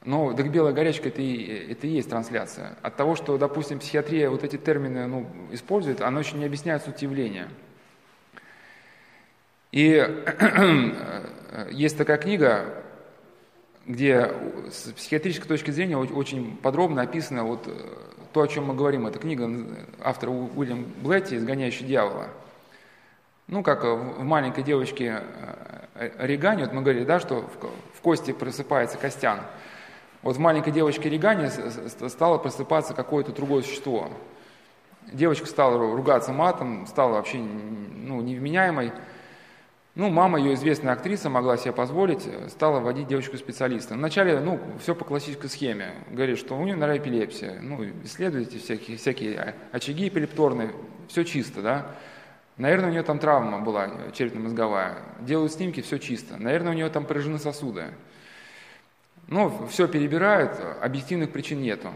[0.06, 2.78] но так белая горячка это и, это и есть трансляция.
[2.84, 7.02] От того, что, допустим, психиатрия вот эти термины ну, использует, она очень не объясняет суть
[7.02, 7.50] явления.
[9.72, 9.96] И
[11.72, 12.84] есть такая книга,
[13.88, 14.32] где
[14.72, 17.72] с психиатрической точки зрения очень подробно описано вот э,
[18.32, 19.08] то, о чем мы говорим.
[19.08, 19.50] Это книга
[20.00, 22.30] автора Уильям Блетти «Изгоняющий дьявола».
[23.48, 25.24] Ну, как в маленькой девочке
[25.96, 27.50] э, Оригане, вот мы говорили, да, что
[27.96, 29.40] в кости просыпается костян–
[30.26, 31.52] вот в маленькой девочке Регане
[32.10, 34.10] стало просыпаться какое-то другое существо.
[35.14, 38.92] Девочка стала ругаться матом, стала вообще ну, невменяемой.
[39.94, 43.94] Ну, мама, ее известная актриса, могла себе позволить, стала водить девочку специалиста.
[43.94, 45.94] Вначале, ну, все по классической схеме.
[46.10, 47.60] Говорит, что у нее, наверное, эпилепсия.
[47.62, 50.72] Ну, исследуйте всякие, всякие очаги эпилепторные,
[51.08, 51.92] все чисто, да.
[52.58, 55.04] Наверное, у нее там травма была черепно-мозговая.
[55.20, 56.38] Делают снимки, все чисто.
[56.38, 57.94] Наверное, у нее там поражены сосуды.
[59.28, 61.90] Ну, все перебирают, объективных причин нету.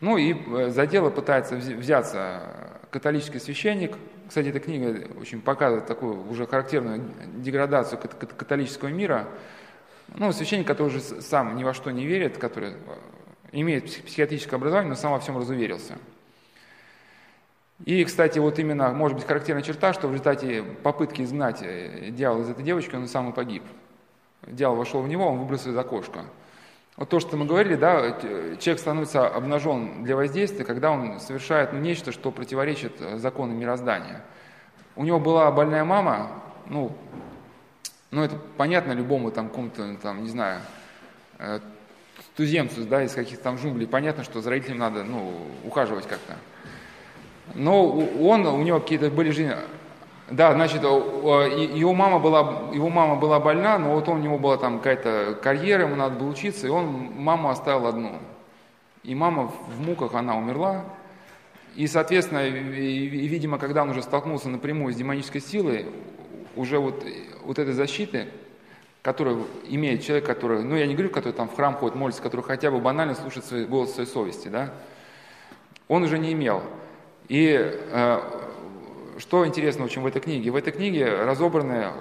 [0.00, 3.96] Ну и э, за дело пытается взяться католический священник.
[4.28, 7.02] Кстати, эта книга очень показывает такую уже характерную
[7.36, 9.28] деградацию католического мира.
[10.14, 12.74] Ну, священник, который уже сам ни во что не верит, который э,
[13.52, 15.98] имеет психиатрическое образование, но сам во всем разуверился.
[17.84, 22.42] И, кстати, вот именно, может быть, характерная черта, что в результате попытки изгнать э, дьявола
[22.42, 23.62] из этой девочки, он сам и погиб
[24.46, 26.24] дьявол вошел в него, он выбросил из окошка.
[26.96, 28.12] Вот то, что мы говорили, да,
[28.58, 34.24] человек становится обнажен для воздействия, когда он совершает ну, нечто, что противоречит э, законам мироздания.
[34.94, 36.30] У него была больная мама,
[36.70, 36.96] ну,
[38.10, 40.60] ну это понятно любому там какому-то, там, не знаю,
[41.38, 41.60] э,
[42.34, 45.34] туземцу, да, из каких-то там джунглей, понятно, что за родителями надо, ну,
[45.64, 46.34] ухаживать как-то.
[47.54, 49.54] Но он, у него какие-то были жизни,
[50.30, 54.78] да, значит, его мама была, его мама была больна, но вот у него была там
[54.78, 58.18] какая-то карьера, ему надо было учиться, и он маму оставил одну.
[59.04, 60.84] И мама в муках, она умерла.
[61.76, 65.86] И, соответственно, и, видимо, когда он уже столкнулся напрямую с демонической силой,
[66.56, 67.04] уже вот,
[67.44, 68.28] вот этой защиты,
[69.02, 72.40] которую имеет человек, который, ну я не говорю, который там в храм ходит, молится, который
[72.40, 74.72] хотя бы банально слушает свой, голос своей совести, да,
[75.86, 76.62] он уже не имел.
[77.28, 78.20] И э,
[79.18, 80.50] что интересно очень в этой книге?
[80.50, 81.92] В этой книге разобраны,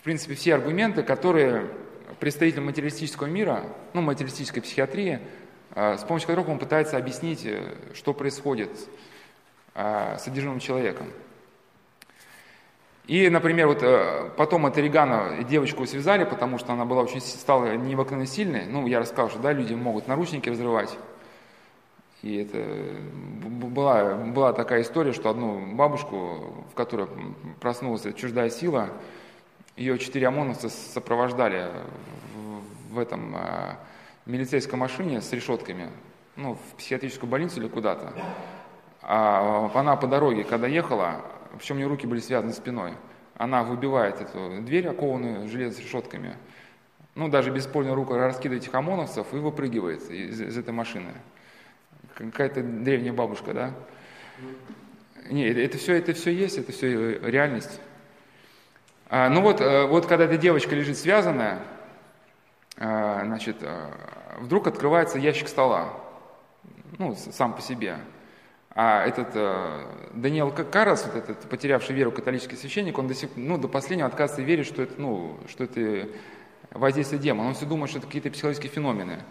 [0.00, 1.70] в принципе, все аргументы, которые
[2.20, 5.20] представитель материалистического мира, ну, материалистической психиатрии,
[5.74, 7.46] с помощью которого он пытается объяснить,
[7.94, 8.70] что происходит
[9.74, 11.12] с содержимым человеком.
[13.06, 18.26] И, например, вот потом от Орегана девочку связали, потому что она была очень, стала необыкновенно
[18.26, 18.66] сильной.
[18.66, 20.98] Ну, я рассказал, что да, люди могут наручники разрывать.
[22.22, 22.58] И это
[23.46, 27.06] была, была такая история, что одну бабушку, в которой
[27.60, 28.90] проснулась чуждая сила,
[29.76, 31.68] ее четыре ОМОНовца сопровождали
[32.34, 33.78] в, в этом а,
[34.26, 35.90] милицейской машине с решетками,
[36.34, 38.12] ну, в психиатрическую больницу или куда-то.
[39.02, 41.20] А она по дороге, когда ехала,
[41.56, 42.94] причем у нее руки были связаны спиной,
[43.36, 46.36] она выбивает эту дверь, окованную железом с решетками,
[47.14, 51.12] ну, даже беспольную руку раскидывает этих ОМОНовцев и выпрыгивает из, из этой машины
[52.18, 53.74] какая-то древняя бабушка, да?
[55.30, 57.80] Нет, это все, это все есть, это все реальность.
[59.10, 61.60] А, ну вот, э, вот когда эта девочка лежит связанная,
[62.76, 63.90] а, значит, а,
[64.40, 65.94] вдруг открывается ящик стола,
[66.98, 67.98] ну, сам по себе.
[68.70, 73.58] А этот э, Даниэл Карас, вот этот потерявший веру католический священник, он до, сих, ну,
[73.58, 76.08] до последнего отказывается верить, что это, ну, что это
[76.70, 77.48] воздействие демона.
[77.48, 79.24] Он все думает, что это какие-то психологические феномены.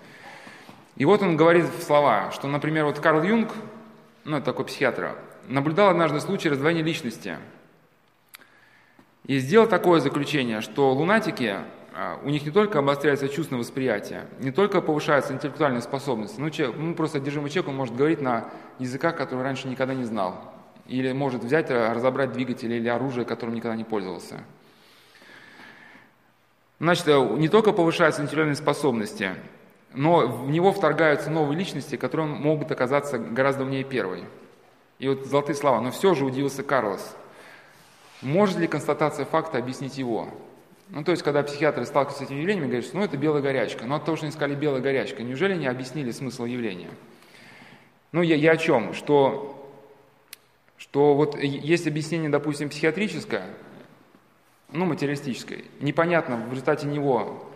[0.98, 3.52] И вот он говорит слова, что, например, вот Карл Юнг,
[4.26, 5.15] ну, это такой психиатр,
[5.48, 7.38] наблюдал однажды случай раздвоения личности.
[9.26, 11.57] И сделал такое заключение, что лунатики,
[11.94, 16.78] а, у них не только обостряется чувственное восприятие, не только повышается интеллектуальная способность, но человек,
[16.78, 18.49] ну, просто одержимый человек, он может говорить на
[18.80, 20.53] языках, которые раньше никогда не знал.
[20.88, 24.40] Или может взять, а, разобрать двигатель или оружие, которым никогда не пользовался.
[26.80, 29.36] Значит, э, не только повышаются интеллектуальные способности,
[29.98, 34.26] но в него вторгаются новые личности, которые могут оказаться гораздо умнее первой.
[34.99, 35.82] И вот золотые слова.
[35.82, 37.15] Но все же удивился Карлос.
[38.22, 40.30] Может ли констатация факта объяснить его?
[40.90, 43.86] Ну, то есть, когда психиатры сталкиваются с этими явлениями, говорят, что ну, это белая горячка.
[43.86, 46.91] Но от того, что они сказали белая горячка, неужели не объяснили смысл явления?
[48.11, 48.94] Ну, я, я о чем?
[48.94, 49.68] Что,
[50.78, 53.48] что вот есть объяснение, допустим, психиатрическое,
[54.72, 55.64] ну, материалистическое.
[55.80, 57.47] Непонятно в результате него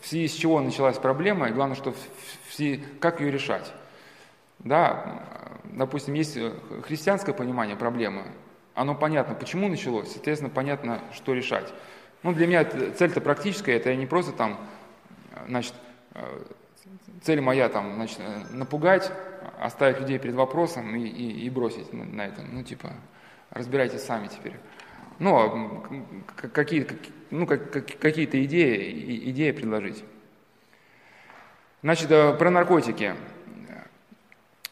[0.00, 3.72] в связи с чего началась проблема, и главное, что в связи, как ее решать.
[4.58, 5.22] Да,
[5.64, 6.52] допустим, есть э,
[6.84, 8.24] христианское понимание проблемы,
[8.74, 11.72] оно понятно, почему началось, соответственно, понятно, что решать.
[12.22, 14.58] Ну, для меня цель-то практическая, это не просто там,
[15.46, 15.74] значит,
[16.14, 16.42] э,
[17.22, 18.20] цель моя там, значит,
[18.50, 19.12] напугать,
[19.60, 22.92] оставить людей перед вопросом и, и, и бросить на, на этом, ну, типа,
[23.50, 24.54] разбирайтесь сами теперь.
[25.18, 26.86] Ну, а какие,
[27.30, 30.02] ну, какие-то идеи, идеи предложить.
[31.82, 33.14] Значит, э, про наркотики.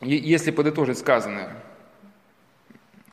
[0.01, 1.51] Если подытожить сказанное,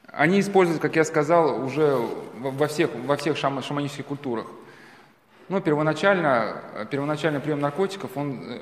[0.07, 1.97] они используются, как я сказал, уже
[2.35, 4.47] во всех, во всех шаманических культурах.
[5.49, 8.59] Ну, первоначально, первоначальный прием наркотиков, он э,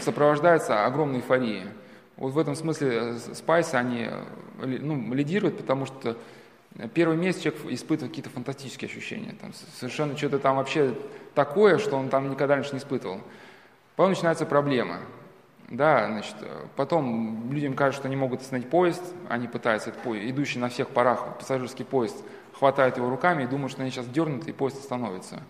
[0.00, 1.64] сопровождается огромной эйфорией.
[2.16, 4.08] Вот в этом смысле э, спайсы, они
[4.58, 6.16] ну, лидируют, потому что
[6.92, 10.94] Первый месяц человек испытывает какие-то фантастические ощущения, там, совершенно что-то там вообще
[11.34, 13.20] такое, что он там никогда раньше не испытывал.
[13.94, 14.98] Потом начинаются проблемы.
[15.68, 16.34] Да, значит,
[16.76, 20.88] потом людям кажется, что они могут остановить поезд, они пытаются этот поезд, идущий на всех
[20.88, 22.16] парах пассажирский поезд,
[22.52, 25.42] хватают его руками и думают, что они сейчас дернут, и поезд остановится.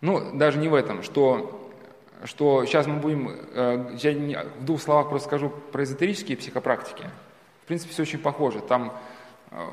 [0.00, 1.72] Ну, даже не в этом, что,
[2.24, 7.10] что сейчас мы будем, э, я в двух словах просто скажу про эзотерические психопрактики.
[7.64, 8.60] В принципе, все очень похоже.
[8.60, 8.96] Там
[9.50, 9.66] э,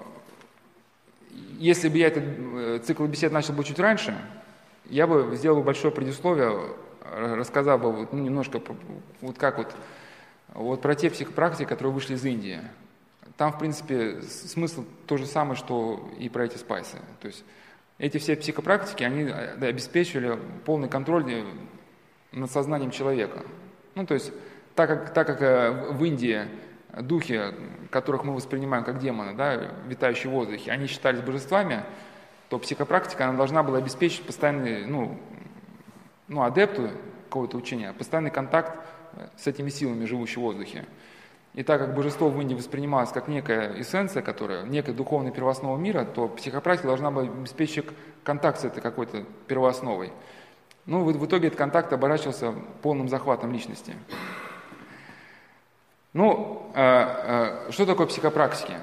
[1.59, 4.17] если бы я этот э, цикл бесед начал бы чуть раньше,
[4.85, 6.75] я бы сделал большое предисловие,
[7.11, 8.61] рассказал бы вот, ну, немножко
[9.21, 9.75] вот как вот,
[10.53, 12.59] вот про те психопрактики, которые вышли из Индии.
[13.37, 16.97] Там, в принципе, смысл то же самое, что и про эти спайсы.
[17.21, 17.43] То есть
[17.97, 21.43] эти все психопрактики, они э, обеспечивали полный контроль э,
[22.31, 23.43] над сознанием человека.
[23.95, 24.31] Ну, то есть
[24.75, 26.47] так как, так как в Индии
[27.01, 27.41] духи,
[27.89, 31.83] которых мы воспринимаем как демоны, да, витающие в воздухе, они считались божествами,
[32.49, 35.19] то психопрактика, она должна была обеспечить постоянный, ну,
[36.27, 36.89] ну адепту
[37.25, 38.79] какого-то учения, постоянный контакт
[39.37, 40.85] с этими силами, живущими в воздухе.
[41.53, 46.03] И так как божество в Индии воспринималось как некая эссенция, которая, некая духовная первооснова мира,
[46.03, 47.85] то психопрактика должна была обеспечить
[48.23, 50.11] контакт с этой какой-то первоосновой.
[50.85, 53.93] Ну, в итоге этот контакт оборачивался полным захватом личности.
[56.15, 58.75] Ну, э, э, что такое психопрактики?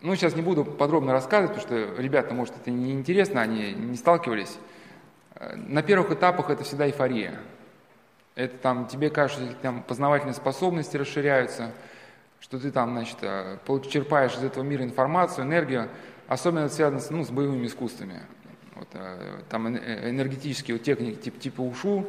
[0.00, 4.58] Ну, сейчас не буду подробно рассказывать, потому что ребята, может, это неинтересно, они не сталкивались.
[5.34, 7.40] Э, на первых этапах это всегда эйфория.
[8.36, 11.72] Это там, тебе кажется, там познавательные способности расширяются,
[12.38, 13.18] что ты там, значит,
[13.90, 15.88] черпаешь из этого мира информацию, энергию.
[16.28, 18.22] Особенно это связано с, ну, с боевыми искусствами.
[18.76, 18.86] вот,
[19.48, 22.06] там энергетические вот техники типа, типа УШУ,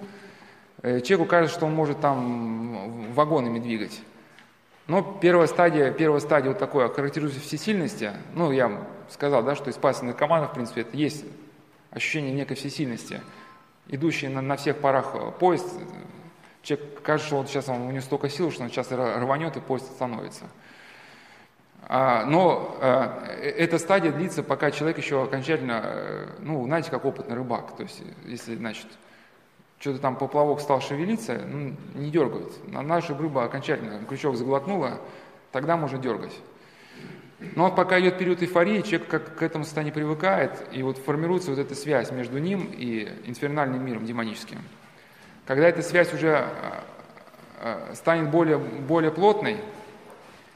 [0.81, 4.01] человеку кажется, что он может там вагонами двигать.
[4.87, 8.11] Но первая стадия, первая стадия вот такой характеризуется всесильности.
[8.33, 11.25] Ну, я сказал, да, что из пассивных команд, в принципе, это есть
[11.91, 13.21] ощущение некой всесильности.
[13.87, 15.67] Идущий на, на всех парах поезд,
[16.63, 19.59] человек кажется, что вот сейчас он, у него столько сил, что он сейчас рванет и
[19.59, 20.45] поезд остановится.
[21.91, 27.05] А, но а, э, эта стадия длится, пока человек еще окончательно, э, ну, знаете, как
[27.05, 27.75] опытный рыбак.
[27.75, 28.85] То есть, если, значит,
[29.79, 32.51] что-то там поплавок стал шевелиться, ну, не дергают.
[32.67, 34.99] На наша рыба окончательно крючок заглотнула,
[35.51, 36.33] тогда можно дергать.
[37.39, 41.51] Но вот пока идет период эйфории, человек как к этому состоянию привыкает, и вот формируется
[41.51, 44.57] вот эта связь между ним и инфернальным миром демоническим.
[45.45, 46.83] Когда эта связь уже а,
[47.61, 49.57] а, станет более, более плотной,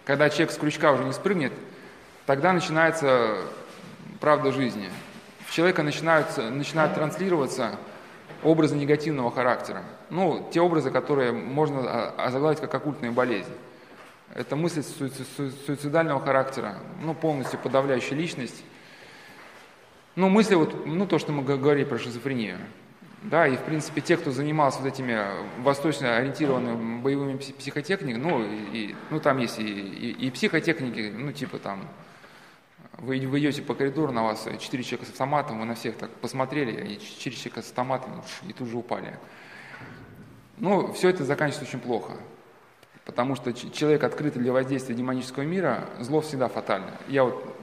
[0.04, 1.54] когда человек с крючка уже не спрыгнет,
[2.26, 3.38] тогда начинается
[4.20, 4.90] правда жизни.
[5.48, 7.78] В человека начинают, начинают транслироваться
[8.44, 9.84] образы негативного характера.
[10.10, 13.54] Ну, те образы, которые можно озаглавить как оккультные болезни.
[14.34, 18.64] Это мысль суицидального характера, ну, полностью подавляющая личность.
[20.16, 22.58] Ну, мысли, вот, ну, то, что мы говорили про шизофрению.
[23.24, 25.18] Да, и, в принципе, те, кто занимался вот этими
[25.62, 31.58] восточно ориентированными боевыми психотехниками, ну, и, ну там есть и, и, и психотехники, ну, типа
[31.58, 31.88] там,
[32.98, 36.10] вы, вы идете по коридору, на вас четыре человека с автоматом, вы на всех так
[36.12, 39.18] посмотрели, и четыре человека с автоматом, и тут же упали.
[40.58, 42.14] Ну, все это заканчивается очень плохо,
[43.06, 46.92] потому что человек, открытый для воздействия демонического мира, зло всегда фатально.
[47.08, 47.58] Я вот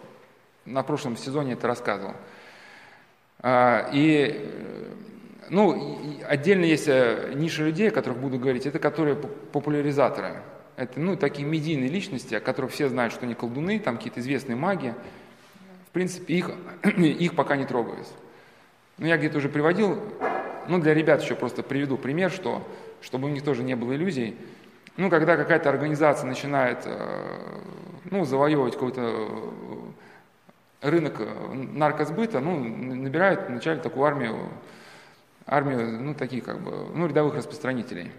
[0.65, 2.15] на прошлом сезоне это рассказывал.
[3.39, 4.51] А, и,
[5.49, 5.99] ну,
[6.29, 10.43] отдельно есть э, ниша людей, о которых буду говорить, это которые популяризаторы.
[10.77, 14.57] Это, ну, такие медийные личности, о которых все знают, что они колдуны, там какие-то известные
[14.57, 14.95] маги,
[15.91, 16.51] в принципе, их,
[16.97, 18.07] их пока не трогают.
[18.99, 20.01] Ну, я где-то уже приводил,
[20.69, 22.63] ну, для ребят еще просто приведу пример, что,
[23.01, 24.37] чтобы у них тоже не было иллюзий.
[24.97, 27.61] Ну, когда какая-то организация начинает, э,
[28.05, 29.53] ну, завоевывать какой-то
[30.81, 31.21] рынок
[31.53, 34.49] наркосбыта, ну, набирает вначале такую армию,
[35.45, 38.13] армию, ну, таких как бы, ну, рядовых распространителей.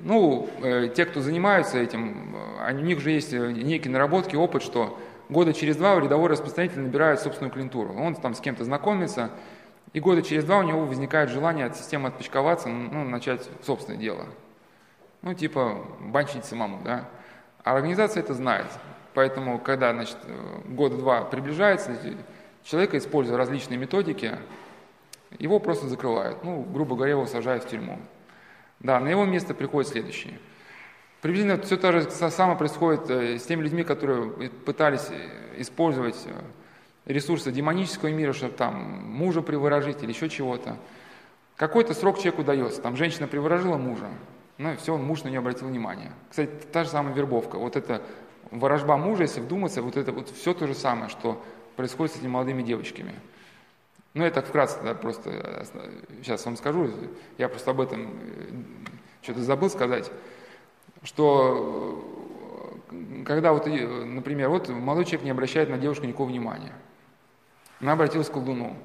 [0.00, 4.98] Ну, э, те, кто занимаются этим, э, у них же есть некие наработки, опыт, что
[5.32, 7.94] года через два рядовой распространитель набирает собственную клиентуру.
[7.94, 9.30] Он там с кем-то знакомится,
[9.92, 14.26] и года через два у него возникает желание от системы отпочковаться, ну, начать собственное дело.
[15.22, 17.08] Ну, типа, банчить самому, да.
[17.64, 18.66] А организация это знает.
[19.14, 20.16] Поэтому, когда, значит,
[20.66, 21.96] год-два приближается,
[22.64, 24.38] человека, используя различные методики,
[25.38, 26.42] его просто закрывают.
[26.44, 27.98] Ну, грубо говоря, его сажают в тюрьму.
[28.80, 30.38] Да, на его место приходит следующий–
[31.22, 36.32] Приблизительно все то же самое происходит э, с теми людьми, которые пытались э, использовать э,
[37.06, 38.74] ресурсы демонического мира, чтобы там
[39.06, 40.76] мужа приворожить или еще чего-то.
[41.54, 42.82] Какой-то срок человеку дается.
[42.82, 44.08] Там женщина приворожила мужа,
[44.58, 46.10] ну и все, муж на нее обратил внимание.
[46.28, 47.56] Кстати, та же самая вербовка.
[47.56, 48.02] Вот это
[48.50, 51.40] ворожба мужа, если вдуматься, вот это вот все то же самое, что
[51.76, 53.14] происходит с этими молодыми девочками.
[54.14, 55.64] Ну, я так вкратце да, просто
[56.20, 56.90] сейчас вам скажу,
[57.38, 58.10] я просто об этом
[59.22, 60.10] что-то забыл сказать
[61.02, 62.04] что
[62.90, 66.72] э, когда вот, э, например, вот молодой человек не обращает на девушку никакого внимания,
[67.80, 68.76] она обратилась к колдуну.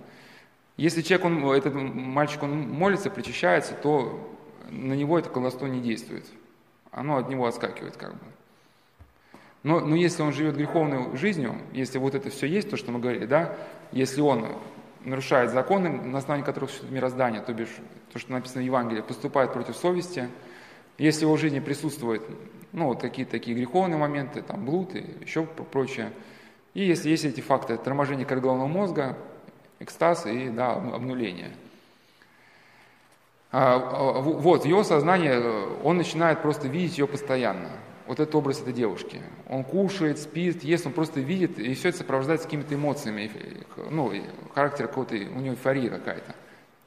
[0.76, 4.36] Если человек, он, этот мальчик, он молится, причащается, то
[4.70, 6.26] на него это колдовство не действует.
[6.92, 8.20] Оно от него отскакивает как бы.
[9.64, 13.00] Но, но если он живет греховной жизнью, если вот это все есть, то, что мы
[13.00, 13.56] говорили, да,
[13.92, 14.48] если он
[15.04, 17.76] нарушает законы, на основании которых существует мироздание, то бишь
[18.14, 20.30] то, что написано в Евангелии, поступает против совести–
[20.98, 22.24] если в его жизни присутствуют
[22.72, 26.12] ну, вот какие-то такие греховные моменты, там, блуд и еще прочее,
[26.74, 29.18] и если есть эти факты, торможение коры головного мозга,
[29.80, 31.52] экстаз и да, обнуление.
[33.52, 35.42] А, а вот, его сознание
[35.84, 37.70] он начинает просто видеть ее постоянно.
[38.06, 39.22] Вот этот образ этой девушки.
[39.50, 43.32] Он кушает, спит, ест, он просто видит, и все это сопровождается какими-то эмоциями,
[43.90, 44.14] ну,
[44.54, 46.36] характер какой-то, у него эйфория какая-то.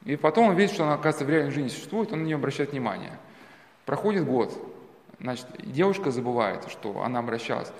[0.03, 2.71] И потом он видит, что она, оказывается, в реальной жизни существует, он на нее обращает
[2.71, 3.11] внимание–
[3.91, 4.57] Проходит год,
[5.19, 7.73] значит, девушка забывает, что она обращалась,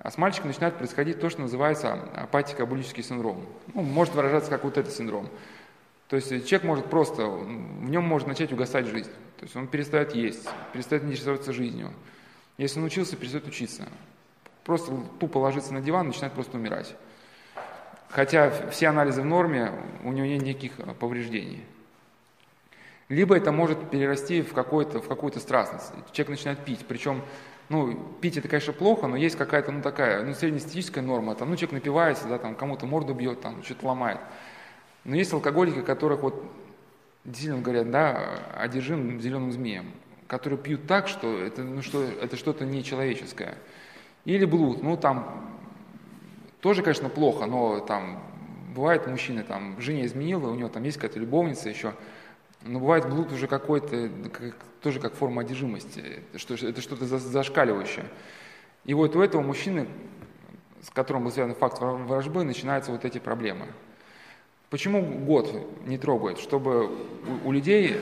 [0.00, 3.46] а с мальчиком начинает происходить то, что называется апатико-абулический синдром.
[3.72, 5.28] Ну, может выражаться как вот этот синдром.
[6.08, 9.12] То есть человек может просто, в нем может начать угасать жизнь.
[9.38, 11.92] То есть он перестает есть, перестает интересоваться жизнью.
[12.58, 13.84] Если он учился, перестает учиться.
[14.64, 16.96] Просто тупо ложится на диван, начинает просто умирать.
[18.08, 19.70] Хотя все анализы в норме,
[20.02, 21.64] у него нет никаких повреждений.
[23.08, 25.92] Либо это может перерасти в, какую-то, в какую-то страстность.
[26.12, 27.22] Человек начинает пить, причем
[27.68, 31.56] ну, пить это, конечно, плохо, но есть какая-то, ну, такая, ну, среднестатистическая норма, там, ну,
[31.56, 34.20] человек напивается, да, там, кому-то морду бьет, там, что-то ломает.
[35.04, 36.44] Но есть алкоголики, которых вот
[37.24, 39.86] действительно говорят, да, одержим зеленым змеем,
[40.26, 43.56] которые пьют так, что это, ну, что, это что-то нечеловеческое.
[44.24, 45.58] Или блуд, ну там
[46.60, 48.22] тоже, конечно, плохо, но там
[48.74, 51.94] бывает мужчина, там, жене изменила, у него там есть какая-то любовница еще,
[52.64, 58.06] но бывает блуд уже какой-то, как, тоже как форма одержимости, что, это что-то зашкаливающее.
[58.84, 59.88] И вот у этого мужчины,
[60.80, 63.66] с которым был связан факт вражбы, начинаются вот эти проблемы.
[64.70, 65.54] Почему год
[65.86, 66.38] не трогают?
[66.38, 68.00] Чтобы у, у людей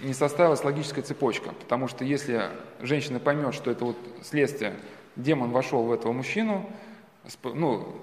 [0.00, 1.50] не составилась логическая цепочка.
[1.60, 4.74] Потому что если женщина поймет, что это вот следствие,
[5.16, 6.68] демон вошел в этого мужчину,
[7.42, 8.00] ну,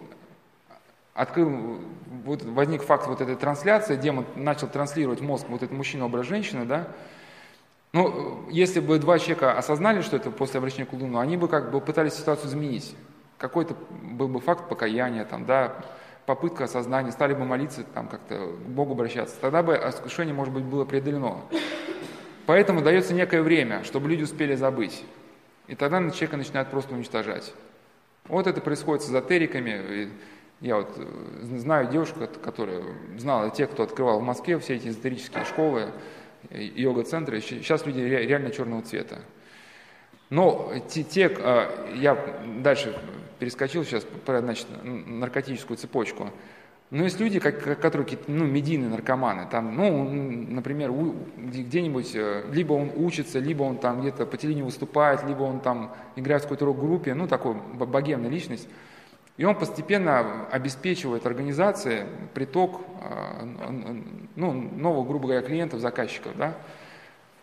[1.16, 1.80] открыл,
[2.24, 6.66] вот возник факт вот этой трансляции, демон начал транслировать мозг вот этот мужчина образ женщины,
[6.66, 6.88] да,
[7.96, 11.72] ну, если бы два человека осознали, что это после обращения к Луну, они бы как
[11.72, 12.94] бы пытались ситуацию изменить.
[13.38, 15.78] Какой-то был бы факт покаяния, там, да,
[16.26, 19.38] попытка осознания, стали бы молиться, там, как-то к Богу обращаться.
[19.40, 21.38] Тогда бы искушение, может быть, было преодолено.
[22.46, 25.06] Поэтому дается некое время, чтобы люди успели забыть.
[25.68, 27.54] И тогда человека начинают просто уничтожать.
[28.28, 30.10] Вот это происходит с эзотериками.
[30.62, 32.82] Я вот э, знаю девушку, которая
[33.18, 35.92] знала тех, кто открывал в Москве все эти эзотерические школы,
[36.50, 37.42] йога-центры.
[37.42, 39.20] Сейчас люди реально черного цвета.
[40.30, 42.18] Но те, те, а, я
[42.64, 42.98] дальше
[43.40, 46.32] перескочил сейчас про значит, наркотическую цепочку.
[46.92, 50.92] Но есть люди, как, которые ну, медийные наркоманы, там, ну, например,
[51.36, 55.96] где-нибудь, э, либо он учится, либо он там где-то по телевидению выступает, либо он там
[56.16, 58.70] играет в какой-то рок-группе, ну, такой богемная личность.
[59.38, 63.46] И он постепенно обеспечивает организации приток а,
[64.36, 66.36] ну, новых, грубо говоря, клиентов, заказчиков.
[66.38, 66.54] Да?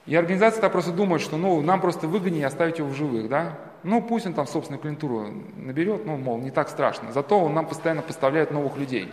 [0.07, 3.29] И организация просто думает, что ну, нам просто выгоднее оставить его в живых.
[3.29, 3.59] Да?
[3.83, 7.13] Ну, пусть он там собственную клиентуру наберет, ну, мол, не так страшно.
[7.13, 9.13] Зато он нам постоянно поставляет новых людей.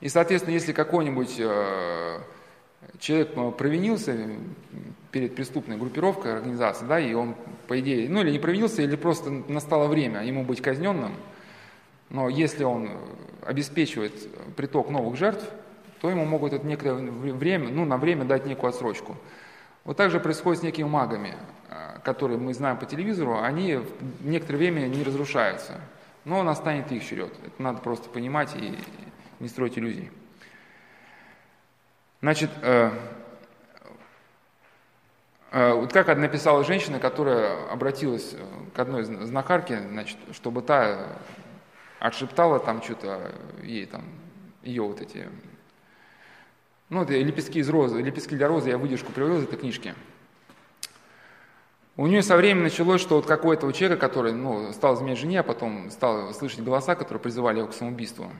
[0.00, 2.18] И, соответственно, если какой-нибудь э,
[2.98, 4.16] человек э, провинился
[5.10, 7.34] перед преступной группировкой организации, да, и он,
[7.66, 11.14] по идее, ну или не провинился, или просто настало время ему быть казненным,
[12.10, 12.90] но если он
[13.42, 14.12] обеспечивает
[14.56, 15.44] приток новых жертв,
[16.00, 19.16] то ему могут это некоторое время, ну, на время дать некую отсрочку.
[19.84, 21.34] Вот так же происходит с некими магами,
[21.68, 23.80] э, которые мы знаем по телевизору, они
[24.20, 25.80] некоторое время не разрушаются,
[26.24, 27.32] но настанет их черед.
[27.44, 28.78] Это надо просто понимать и
[29.40, 30.10] не строить иллюзий.
[32.20, 32.90] Значит, э,
[35.52, 41.18] вот как написала женщина, которая обратилась э, к одной знахарке, значит, чтобы та
[41.98, 43.32] отшептала там что-то
[43.62, 44.04] ей там,
[44.62, 45.28] ее вот эти,
[46.88, 49.94] ну, это лепестки из розы, лепестки для розы, я выдержку привел из этой книжки.
[51.96, 55.40] У нее со временем началось, что вот какой-то у человека, который ну, стал изменять жене,
[55.40, 58.30] а потом стал слышать голоса, которые призывали его к самоубийству,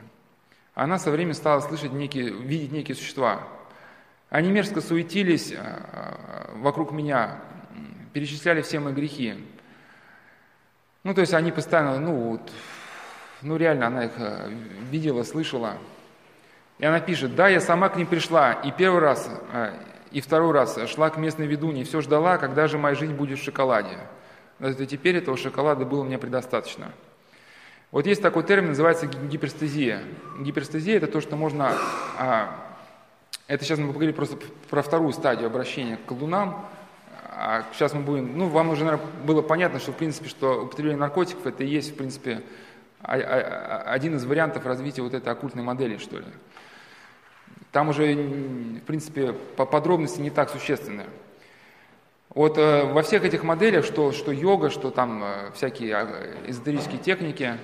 [0.74, 3.46] она со временем стала слышать некие, видеть некие существа,
[4.30, 7.40] они мерзко суетились э, вокруг меня,
[8.12, 9.34] перечисляли все мои грехи.
[11.02, 12.52] Ну, то есть они постоянно, ну, вот,
[13.42, 14.48] ну, реально, она их э,
[14.88, 15.78] видела, слышала.
[16.78, 19.72] И она пишет, да, я сама к ним пришла, и первый раз, э,
[20.12, 23.42] и второй раз шла к местной ведунье, все ждала, когда же моя жизнь будет в
[23.42, 23.98] шоколаде.
[24.60, 26.92] Но теперь этого шоколада было мне предостаточно.
[27.90, 30.02] Вот есть такой термин, называется гиперстезия.
[30.38, 31.72] Гиперстезия– это то, что можно
[32.16, 32.69] а,
[33.50, 34.36] это сейчас мы поговорили просто
[34.68, 36.66] про вторую стадию обращения к колдунам.
[37.32, 41.00] А сейчас мы будем, ну, вам уже, наверное, было понятно, что, в принципе, что употребление
[41.00, 42.44] наркотиков это и есть, в принципе,
[43.02, 46.26] один из вариантов развития вот этой оккультной модели, что ли.
[47.72, 51.06] Там уже, в принципе, по подробности не так существенны.
[52.28, 55.90] Вот э, во всех этих моделях, что, что йога, что там э, всякие
[56.46, 57.58] эзотерические техники, а,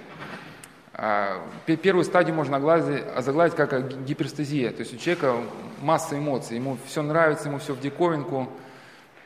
[1.76, 4.70] первую стадию можно озаглавить как гиперстезия.
[4.72, 5.34] То есть у человека
[5.82, 8.48] масса эмоций, ему все нравится, ему все в диковинку.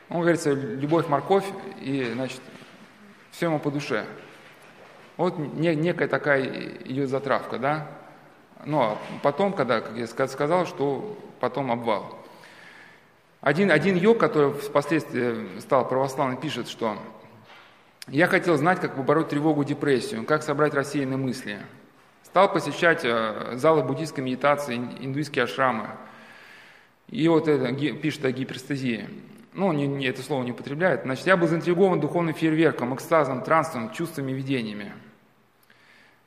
[0.09, 1.45] Он говорится, любовь, морковь,
[1.79, 2.41] и, значит,
[3.31, 4.05] все ему по душе.
[5.15, 6.43] Вот некая такая
[6.85, 7.87] идет затравка, да?
[8.65, 12.17] Ну, а потом, когда, как я сказал, что потом обвал.
[13.39, 16.97] Один, один йог, который впоследствии стал православным, пишет, что
[18.07, 21.59] я хотел знать, как побороть тревогу, депрессию, как собрать рассеянные мысли.
[22.23, 25.89] Стал посещать э, залы буддийской медитации, индуистские ашрамы.
[27.07, 29.09] И вот это пишет о гиперстазии.
[29.53, 31.03] Ну, не, не, это слово не употребляет.
[31.03, 34.93] Значит, я был заинтригован духовным фейерверком, экстазом, трансом, чувствами, видениями.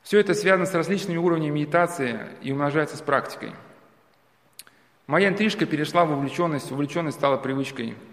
[0.03, 3.51] Все это связано с различными уровнями медитации и умножается с практикой.
[5.07, 7.95] Моя интрижка перешла в увлеченность, увлеченность стала привычкой–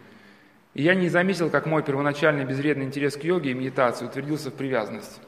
[0.74, 4.54] и я не заметил, как мой первоначальный безвредный интерес к йоге и медитации утвердился в
[4.54, 5.20] привязанность.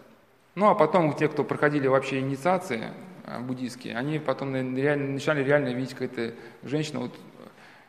[0.55, 2.93] Ну а потом те, кто проходили вообще инициации,
[3.25, 7.15] а, буддийские, они потом реально, начали реально видеть какая-то женщина, вот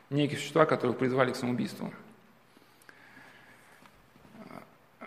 [0.09, 1.93] некие существа, которых призвали к самоубийству.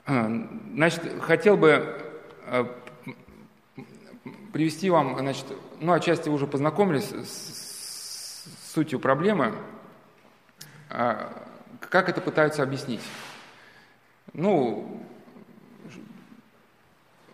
[0.06, 0.30] А,
[0.74, 2.00] значит, хотел бы
[2.46, 2.74] а,
[4.54, 5.44] привести вам, значит,
[5.80, 9.54] ну, отчасти уже познакомились с, с сутью проблемы,
[11.80, 13.02] как это пытаются объяснить.
[14.32, 15.02] Ну,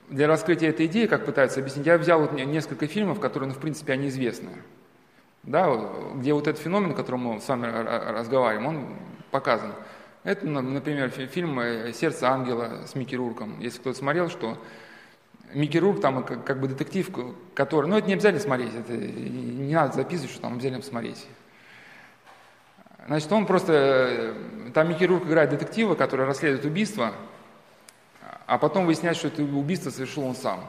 [0.09, 3.59] для раскрытия этой идеи, как пытаются объяснить, я взял вот несколько фильмов, которые, ну, в
[3.59, 4.51] принципе, они известны.
[5.43, 8.97] Да, где вот этот феномен, о котором мы с вами разговариваем, он
[9.31, 9.73] показан.
[10.23, 11.61] Это, например, фильм
[11.93, 13.61] «Сердце ангела» с Микки Рурком.
[13.61, 14.57] Если кто-то смотрел, что
[15.53, 17.11] Микки Рурк там как, как бы детектив,
[17.55, 17.91] который...
[17.91, 21.27] Ну, это не обязательно смотреть, это не надо записывать, что там обязательно посмотреть.
[23.07, 24.35] Значит, он просто...
[24.73, 27.13] Там Микки Рурк играет детектива, который расследует убийство,
[28.47, 30.65] а потом выясняется, что это убийство совершил он сам.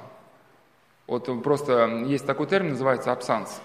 [1.08, 3.62] Вот просто есть такой термин, называется абсанс.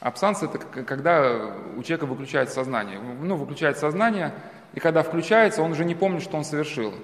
[0.00, 2.98] Абсанс– это когда у человека выключается сознание.
[2.98, 4.32] Ну, выключается сознание,
[4.74, 6.94] и когда включается, он уже не помнит, что он совершил.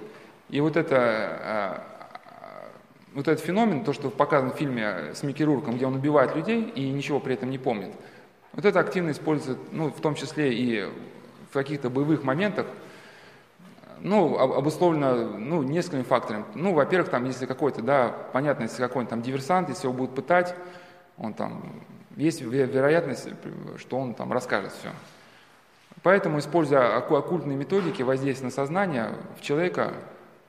[0.49, 1.83] И вот это а,
[3.13, 6.61] вот этот феномен, то, что показано в фильме с Микки Рурком, где он убивает людей
[6.61, 7.91] и ничего при этом не помнит,
[8.53, 10.89] вот это активно используется, ну, в том числе и
[11.49, 12.67] в каких-то боевых моментах,
[13.99, 16.45] ну, обусловлено, ну, несколькими факторами.
[16.55, 20.55] Ну, во-первых, там, если какой-то, да, понятно, если какой-нибудь там диверсант, если его будут пытать,
[21.17, 21.83] он там,
[22.15, 23.29] есть вероятность,
[23.77, 24.89] что он там расскажет все.
[26.01, 29.93] Поэтому, используя оккультные методики воздействия на сознание, в человека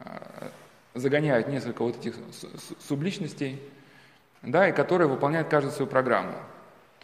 [0.01, 0.51] а,
[0.95, 2.17] загоняют несколько вот этих
[2.89, 3.63] субличностей,
[4.43, 6.33] да, и которые выполняют каждую свою программу.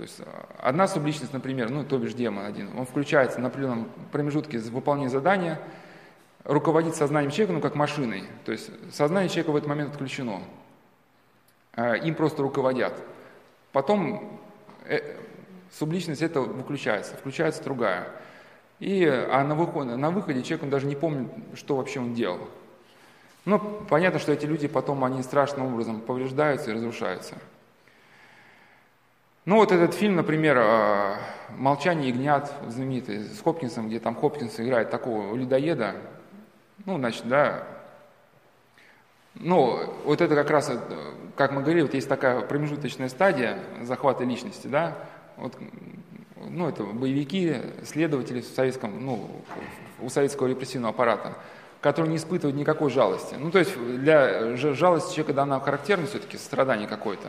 [0.01, 3.87] То есть а, одна субличность, например, ну, то бишь демон один, он включается на определенном
[4.11, 5.61] промежутке выполнения задания,
[6.45, 8.25] руководит сознанием человека, ну, как машиной.
[8.47, 10.41] То есть сознание человека в этот момент отключено.
[11.75, 12.95] А, им просто руководят.
[13.73, 14.41] Потом
[14.87, 15.17] э,
[15.71, 18.09] субличность это выключается, включается другая.
[18.79, 22.49] И, а на выходе, на выходе человек он даже не помнит, что вообще он делал.
[23.45, 23.59] Ну,
[23.91, 27.37] понятно, что эти люди потом, они страшным образом повреждаются и разрушаются.
[29.47, 31.17] Ну, вот этот фильм, например, а,
[31.57, 35.97] «Молчание ягнят», знаменитый, с Хопкинсом, где там Хопкинс играет такого людоеда,
[36.85, 37.65] ну, значит, да,
[39.35, 40.71] ну, вот это как раз,
[41.37, 44.95] как мы говорили, вот есть такая промежуточная стадия захвата личности, да,
[45.39, 45.57] вот,
[46.37, 49.31] ну, это боевики, следователи в советском, ну,
[50.01, 51.35] у советского репрессивного аппарата,
[51.81, 53.37] которые не испытывают никакой жалости.
[53.39, 57.29] Ну, то есть для жалости человека дана характерна все-таки страдание какое-то.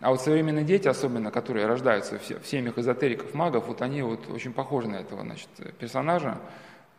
[0.00, 4.52] А вот современные дети, особенно, которые рождаются в семьях эзотериков, магов, вот они вот очень
[4.52, 5.48] похожи на этого, значит,
[5.78, 6.38] персонажа.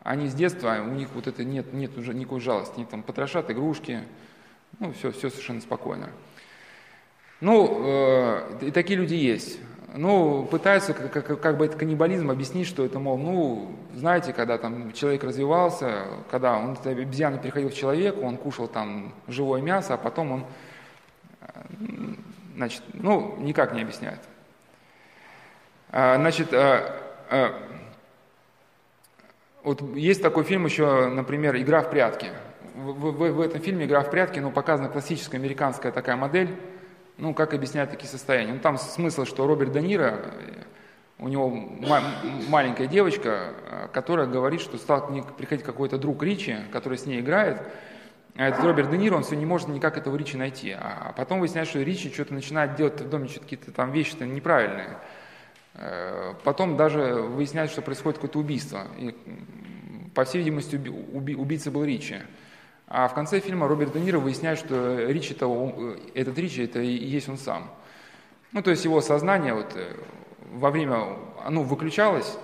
[0.01, 2.76] Они с детства, у них вот это нет, нет уже никакой жалости.
[2.77, 4.01] Они там потрошат игрушки,
[4.80, 6.09] ну, все, все совершенно спокойно.
[7.41, 9.59] Ну, э, и такие люди есть.
[9.97, 14.57] Ну, пытаются как, как, как бы это каннибализм объяснить, что это, мол, ну, знаете, когда
[14.57, 19.97] там человек развивался, когда он, обезьяна переходил в человека, он кушал там живое мясо, а
[19.97, 20.45] потом он,
[21.41, 21.45] э,
[22.56, 24.19] значит, ну, никак не объясняет.
[25.91, 26.95] А, значит, а,
[27.30, 27.61] а,
[29.64, 32.27] вот есть такой фильм еще, например, «Игра в прятки».
[32.76, 36.49] В, в, в этом фильме «Игра в прятки» ну, показана классическая американская такая модель,
[37.18, 38.53] ну, как объяснять такие состояния?
[38.53, 40.19] Ну, там смысл, что Роберт Де Ниро,
[41.18, 41.49] у него
[42.49, 43.53] маленькая девочка,
[43.94, 47.61] которая говорит, что стал к ней приходить какой-то друг Ричи, который с ней играет,
[48.38, 50.72] а этот Роберт Де Ниро, он все не может никак этого Ричи найти.
[50.72, 54.98] А потом выясняется, что Ричи что-то начинает делать в доме какие-то там вещи-то неправильные.
[55.74, 58.88] Э, потом даже выясняется, что происходит какое-то убийство.
[58.98, 59.16] И,
[60.14, 62.18] по всей видимости, уби- убийца был Ричи.
[62.88, 66.91] А в конце фильма Роберт Де Ниро выясняет, что Ричи -то, этот Ричи это и
[66.91, 67.72] есть он сам.
[68.52, 69.95] Ну, то есть его сознание вот э,
[70.52, 72.38] во время, оно выключалось,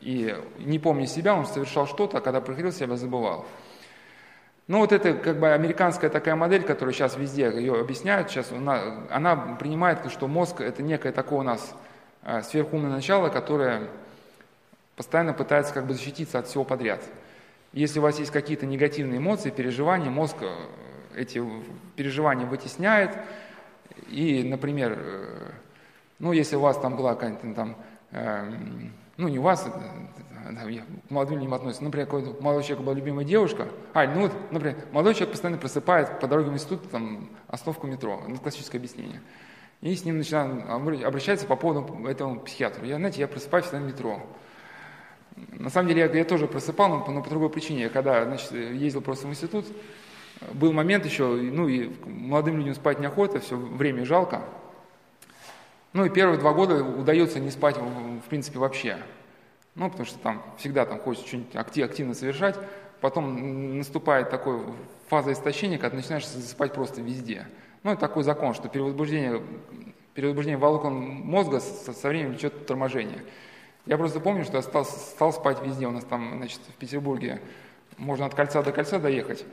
[0.00, 3.46] и не помня себя, он совершал что-то, а когда приходил себя, забывал.
[4.66, 9.04] Ну, вот это как бы американская такая модель, которую сейчас везде ее объясняют, сейчас она,
[9.10, 11.74] она принимает, что мозг это некое такое у нас
[12.22, 13.88] э, сверхумное начало, которое
[14.96, 17.02] постоянно пытается как бы защититься от всего подряд.
[17.74, 20.46] Если у вас есть какие-то негативные эмоции, переживания, мозг э,
[21.16, 21.42] эти
[21.96, 23.16] переживания вытесняет.
[24.08, 25.50] И, например, э,
[26.18, 27.76] ну, если у вас там была какая-то там,
[28.12, 28.50] э,
[29.16, 33.68] ну, не у вас, к молодым людям относится, например, какой-то молодой человек была любимая девушка,
[33.92, 38.22] а, ну, вот, например, молодой человек постоянно просыпает по дороге в институт, там, остановку метро,
[38.26, 39.20] ну, классическое объяснение.
[39.80, 40.68] И с ним начинают
[41.04, 42.86] обращаться по поводу этого психиатру.
[42.86, 44.22] Я, знаете, я просыпаюсь всегда в метро.
[45.52, 47.82] На самом деле я, я тоже просыпал, но, но по другой причине.
[47.82, 49.66] Я когда значит, ездил просто в институт,
[50.52, 54.42] был момент еще, ну и молодым людям спать неохота, все время жалко.
[55.94, 58.98] Ну и первые два года удается не спать, в принципе, вообще.
[59.76, 62.56] Ну, потому что там всегда там хочется что-нибудь активно совершать.
[63.00, 64.60] Потом наступает такой
[65.08, 67.46] фаза истощения, когда начинаешь засыпать просто везде.
[67.84, 69.40] Ну, это такой закон, что перевозбуждение,
[70.14, 73.22] перевозбуждение волокон мозга со, со временем влечет торможение.
[73.86, 75.86] Я просто помню, что я стал, стал спать везде.
[75.86, 77.40] У нас там, значит, в Петербурге
[77.98, 79.44] можно от кольца до кольца доехать.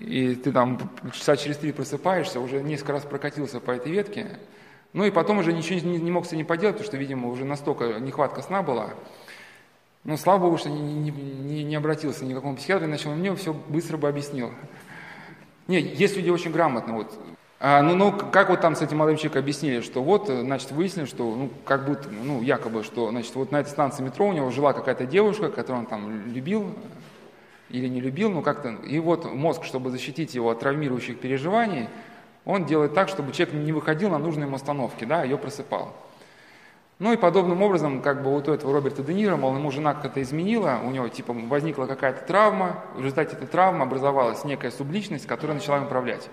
[0.00, 0.78] И ты там
[1.12, 4.38] часа через три просыпаешься, уже несколько раз прокатился по этой ветке.
[4.92, 7.44] Ну и потом уже ничего не, не мог с этим поделать, потому что, видимо, уже
[7.44, 8.90] настолько нехватка сна была.
[10.04, 13.18] Но слава богу, что не, не, не, не обратился ни к какому психиатру, иначе он
[13.18, 14.50] мне все быстро бы объяснил.
[15.68, 16.96] Нет, есть люди очень грамотные.
[16.96, 17.18] Вот.
[17.60, 21.06] А, ну, ну, как вот там с этим молодым человеком объяснили, что вот, значит, выяснили,
[21.06, 24.50] что, ну, как будто, ну, якобы, что, значит, вот на этой станции метро у него
[24.50, 26.74] жила какая-то девушка, которую он там любил
[27.70, 31.88] или не любил, ну, как-то, и вот мозг, чтобы защитить его от травмирующих переживаний,
[32.44, 35.94] он делает так, чтобы человек не выходил на нужные ему остановки, да, ее просыпал.
[36.98, 39.94] Ну и подобным образом, как бы вот у этого Роберта Де Ниро, мол, ему жена
[39.94, 45.26] как-то изменила, у него типа возникла какая-то травма, в результате этой травмы образовалась некая субличность,
[45.26, 46.28] которая начала им управлять.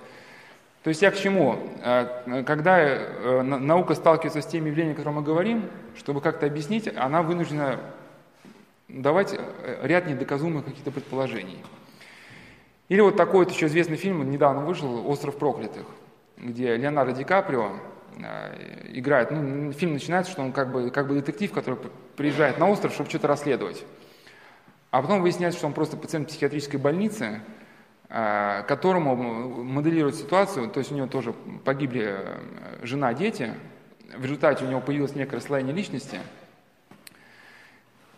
[0.84, 1.58] То есть я к чему?
[1.84, 5.66] Э, когда э, наука сталкивается с теми явлениями, о которых мы говорим,
[5.98, 7.80] чтобы как-то объяснить, она вынуждена
[8.88, 11.64] давать э, ряд недоказуемых каких-то предположений.
[12.90, 15.86] Или вот такой вот еще известный фильм, недавно вышел «Остров проклятых»,
[16.40, 17.74] где Леонардо Ди Каприо
[18.18, 21.80] э, играет, ну, фильм начинается, что он как бы, как бы детектив, который
[22.16, 23.84] приезжает на остров, чтобы что-то расследовать.
[24.92, 27.42] А потом выясняется, что он просто пациент психиатрической больницы,
[28.10, 31.34] э, которому моделирует ситуацию, то есть у него тоже
[31.64, 32.40] погибли э,
[32.84, 33.54] жена, дети,
[34.16, 36.20] в результате у него появилось некое расслоение личности–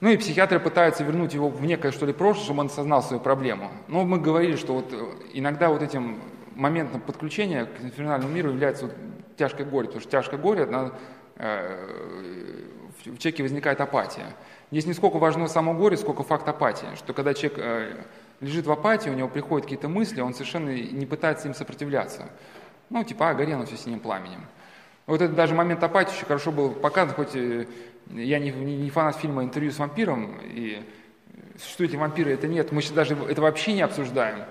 [0.01, 3.21] ну и психиатры пытаются вернуть его в некое, что ли, прошлое, чтобы он осознал свою
[3.21, 3.69] проблему.
[3.87, 4.91] Но мы говорили, что вот
[5.31, 6.19] иногда вот этим
[6.61, 8.95] моментом подключения к инфернальному миру является вот
[9.35, 10.91] тяжкое горе, потому что тяжкое горе, она,
[11.37, 12.65] э,
[13.05, 14.27] в человеке возникает апатия.
[14.69, 18.03] Здесь не сколько важно само горе, сколько факт апатии, что когда человек э,
[18.41, 22.29] лежит в апатии, у него приходят какие-то мысли, он совершенно не пытается им сопротивляться.
[22.89, 24.45] Ну, типа, а, горело все синим пламенем.
[25.07, 29.43] Вот это даже момент апатии очень хорошо был показан, хоть я не, не, фанат фильма
[29.43, 30.83] «Интервью с вампиром», и
[31.57, 34.45] что эти вампиры, это нет, мы сейчас даже это вообще не обсуждаем.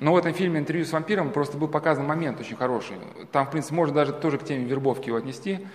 [0.00, 2.96] Но в этом фильме «Интервью с вампиром» просто был показан момент очень хороший.
[3.30, 5.66] Там, в принципе, можно даже тоже к теме вербовки его отнести,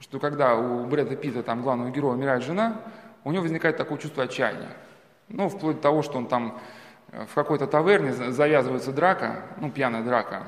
[0.00, 2.82] что когда у Брэда Питта, там, главного героя, умирает жена,
[3.24, 4.70] у него возникает такое чувство отчаяния.
[5.28, 6.58] Ну, вплоть до того, что он там
[7.12, 10.42] э, в какой-то таверне завязывается драка, ну, пьяная драка,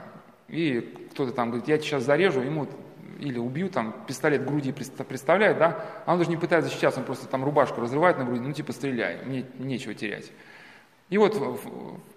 [0.48, 2.66] и кто-то там говорит, я тебя сейчас зарежу, ему
[3.20, 7.06] или убью, там, пистолет в груди представляет, да, а он даже не пытается защищаться, он
[7.06, 10.30] просто там рубашку разрывает на груди, ну, типа, стреляй, мне нечего терять.
[11.08, 11.40] И вот,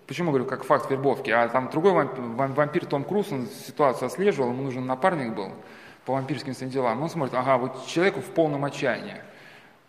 [0.07, 4.49] почему говорю, как факт вербовки, а там другой вампир, вампир Том Круз, он ситуацию отслеживал,
[4.49, 5.51] ему нужен напарник был
[6.05, 9.17] по вампирским своим делам, он смотрит, ага, вот человеку в полном отчаянии,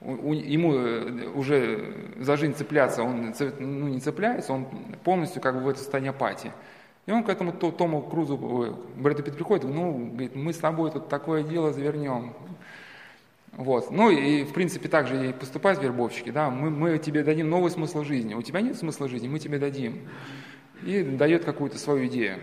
[0.00, 4.66] ему э, уже за жизнь цепляться, он ну, не цепляется, он
[5.04, 6.52] полностью как бы в этой состоянии апатии.
[7.06, 11.08] И он к этому Тому Крузу, Брэду Питт приходит, ну, говорит, мы с тобой тут
[11.08, 12.34] такое дело завернем.
[13.58, 13.90] Вот.
[13.90, 17.72] Ну и, в принципе, так же и поступают вербовщики, да, мы, мы тебе дадим новый
[17.72, 20.08] смысл жизни, у тебя нет смысла жизни, мы тебе дадим.
[20.84, 22.38] И дает какую-то свою идею.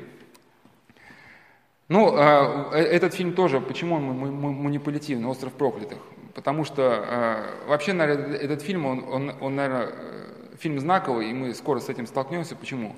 [1.87, 5.99] Ну, а, э, этот фильм тоже, почему он манипулятивный, «Остров проклятых»?
[6.33, 11.33] Потому что а, вообще, наверное, этот фильм, он, он, он, наверное, э, фильм знаковый, и
[11.33, 12.57] мы скоро с этим столкнемся.
[12.57, 12.93] Почему?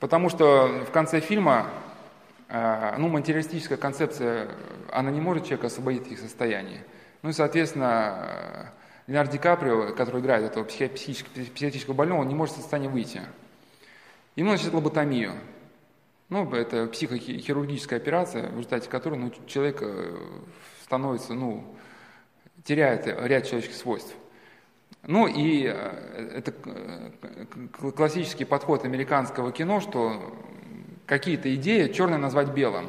[0.00, 1.66] Потому что в конце фильма,
[2.48, 4.48] э, ну, материалистическая концепция,
[4.90, 6.82] она не может человека освободить их состояние.
[7.22, 8.72] Ну и, соответственно,
[9.06, 13.22] Леонардо Ди Каприо, который играет этого психического, психического больного, он не может из состояния выйти.
[14.34, 15.32] Ему начать лоботомию.
[16.28, 20.16] Ну, это психохирургическая операция, в результате которой ну, человек э,
[20.82, 21.64] становится, ну,
[22.64, 24.12] теряет ряд человеческих свойств.
[25.04, 26.52] Ну и э, это
[27.92, 30.36] классический подход американского кино, что
[31.06, 32.88] какие-то идеи черное назвать белым.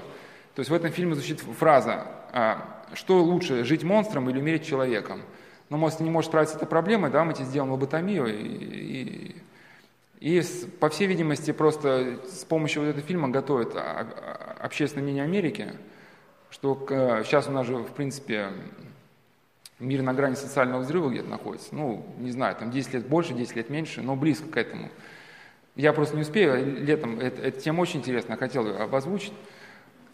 [0.55, 5.21] То есть в этом фильме звучит фраза, а, что лучше, жить монстром или умереть человеком.
[5.69, 8.27] Но мост не может справиться с этой проблемой, да, мы тебе сделаем лоботомию.
[8.27, 9.35] И,
[10.19, 10.43] и, и
[10.79, 13.75] по всей видимости, просто с помощью вот этого фильма готовят
[14.59, 15.73] общественное мнение Америки,
[16.49, 16.75] что
[17.23, 18.51] сейчас у нас же, в принципе,
[19.79, 21.75] Мир на грани социального взрыва где-то находится.
[21.75, 24.89] Ну, не знаю, там 10 лет больше, 10 лет меньше, но близко к этому.
[25.75, 29.33] Я просто не успею, летом эта тема очень интересная, хотел ее обозвучить.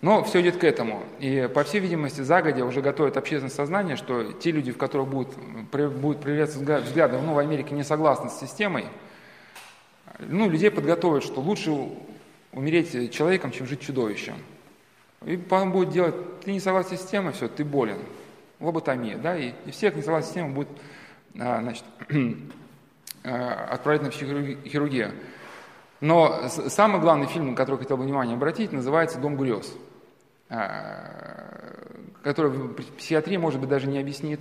[0.04, 1.02] Но все идет к этому.
[1.20, 5.34] И, по всей видимости, загодя уже готовят общественное сознание, что те люди, в которых будут,
[5.72, 8.84] будут проявляться взгляды, ну, в Америке не согласны с системой,
[10.20, 11.72] ну, людей подготовят, что лучше
[12.52, 14.34] умереть человеком, чем жить чудовищем.
[15.26, 18.00] И потом будет делать, ты не согласен с системой, все, ты болен.
[18.60, 20.68] Лоботомия, да, и, и всех не согласен с системой будет,
[21.40, 21.86] а, значит,
[23.24, 25.14] а, отправить на психохирургию.
[26.02, 29.74] Но самый главный фильм, на который хотел бы внимание обратить, называется «Дом грез»,
[30.50, 31.54] а,
[32.24, 34.40] который психиатрия, может быть, даже не объяснит.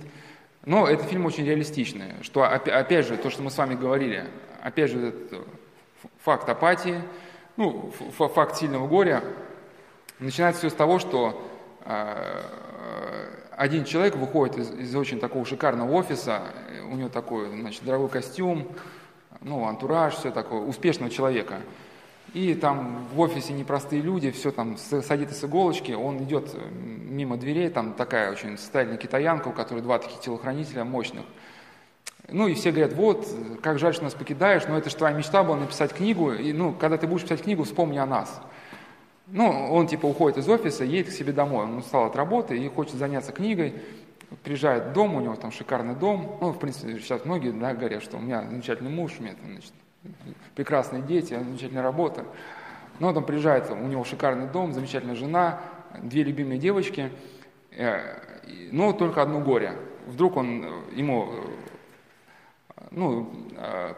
[0.65, 4.25] Но этот фильм очень реалистичный, что, опять же, то, что мы с вами говорили,
[4.61, 5.45] опять же, этот
[6.21, 7.01] факт апатии,
[7.57, 9.23] ну, факт сильного горя,
[10.19, 11.45] начинается все с того, что
[11.85, 12.45] а,
[13.57, 16.43] один человек выходит из, из очень такого шикарного офиса,
[16.89, 18.69] у него такой, значит, дорогой костюм,
[19.41, 21.61] ну, антураж, все такое, успешного человека.
[22.33, 27.69] И там в офисе непростые люди, все там садится с иголочки, он идет мимо дверей,
[27.69, 31.25] там такая очень состоятельная китаянка, у которой два таких телохранителя мощных.
[32.29, 33.27] Ну и все говорят, вот,
[33.61, 36.73] как жаль, что нас покидаешь, но это же твоя мечта была написать книгу, и ну,
[36.73, 38.41] когда ты будешь писать книгу, вспомни о нас.
[39.27, 42.67] Ну, он типа уходит из офиса, едет к себе домой, он устал от работы и
[42.67, 43.75] хочет заняться книгой,
[44.43, 48.01] приезжает в дом, у него там шикарный дом, ну, в принципе, сейчас многие да, говорят,
[48.01, 49.73] что у меня замечательный муж, у меня там, значит,
[50.55, 52.25] прекрасные дети, замечательная работа.
[52.99, 55.61] Но он там приезжает, у него шикарный дом, замечательная жена,
[56.01, 57.11] две любимые девочки,
[57.71, 57.99] э,
[58.71, 59.73] но только одно горе.
[60.07, 61.33] Вдруг он, ему
[62.91, 63.93] ну, э,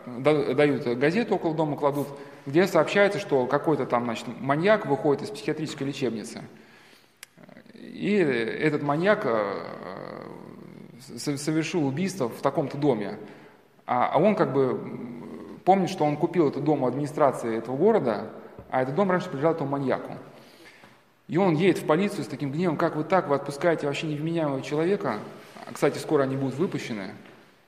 [0.54, 2.08] дают газету около дома, кладут,
[2.46, 6.42] где сообщается, что какой-то там значит, маньяк выходит из психиатрической лечебницы.
[7.74, 10.26] И этот маньяк э,
[11.18, 13.18] совершил убийство в таком-то доме.
[13.86, 14.80] А, а он как бы
[15.66, 18.30] помнит, что он купил этот дом у администрации этого города,
[18.70, 20.14] а этот дом раньше принадлежал этому маньяку.
[21.28, 24.62] И он едет в полицию с таким гневом, как вы так, вы отпускаете вообще невменяемого
[24.62, 25.20] человека.
[25.74, 27.16] Кстати, скоро они будут выпущены.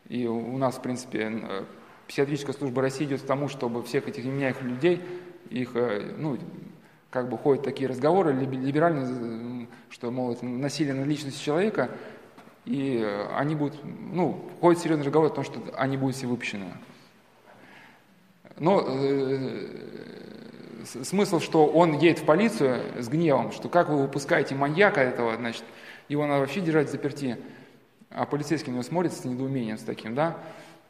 [0.08, 1.64] И у нас, в принципе, э,
[2.08, 5.02] психиатрическая служба России идет к тому, чтобы всех этих невменяемых людей,
[5.50, 6.38] их, э, ну,
[7.10, 11.90] как бы ходят такие разговоры либеральные, что, мол, это насилие над личностью человека,
[12.66, 13.04] и
[13.34, 16.66] они будут, ну, ходят серьезные разговоры о том, что они будут все выпущены.
[18.60, 19.68] Но э,
[21.04, 25.64] смысл, что он едет в полицию с гневом, что как вы выпускаете маньяка этого, значит,
[26.10, 27.38] его надо вообще держать заперти,
[28.10, 30.38] а полицейский на него смотрит с недоумением с таким, да.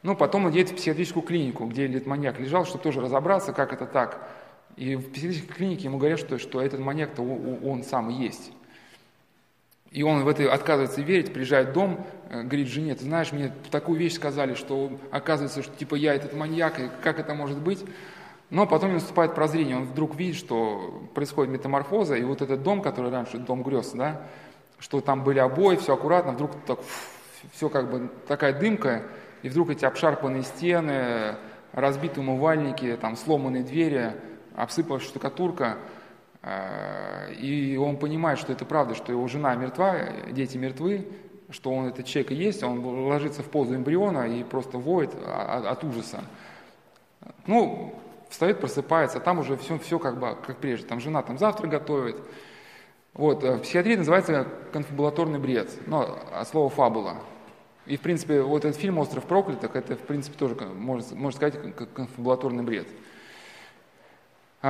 [0.04, 3.74] Ну, потом он едет в психиатрическую клинику, где этот маньяк лежал, чтобы тоже разобраться, как
[3.74, 4.30] это так.
[4.76, 8.52] И в психиатрической клинике ему говорят, что, что этот маньяк-то он сам и есть.
[9.92, 13.54] И он в это отказывается верить, приезжает в дом, э, говорит жене, ты знаешь, мне
[13.72, 17.84] такую вещь сказали, что оказывается, что типа я этот маньяк, и как это может быть?
[18.50, 23.12] Но потом наступает прозрение, он вдруг видит, что происходит метаморфоза, и вот этот дом, который
[23.12, 24.22] раньше дом грез, да,
[24.80, 26.80] что там были обои, все аккуратно, вдруг так,
[27.54, 29.04] все как бы такая дымка,
[29.42, 31.36] и вдруг эти обшарпанные стены,
[31.74, 34.14] разбитые умывальники, там сломанные двери,
[34.56, 35.78] обсыпалась штукатурка,
[37.40, 39.98] и он понимает, что это правда, что его жена мертва,
[40.32, 41.08] дети мертвы,
[41.50, 45.84] что он этот человек и есть, он ложится в позу эмбриона и просто воет от,
[45.84, 46.24] ужаса.
[47.46, 47.96] Ну,
[48.30, 50.88] встает, просыпается, а там уже все, все как бы как прежде.
[50.88, 52.18] Там жена там завтрак готовит.
[53.14, 57.16] Вот, э, в психиатрии называется конфабулаторный бред, ну, от слова фабула.
[57.88, 61.76] И, в принципе, вот этот фильм «Остров проклятых» это, в принципе, тоже, можно, можно сказать,
[61.94, 62.88] конфабулаторный бред.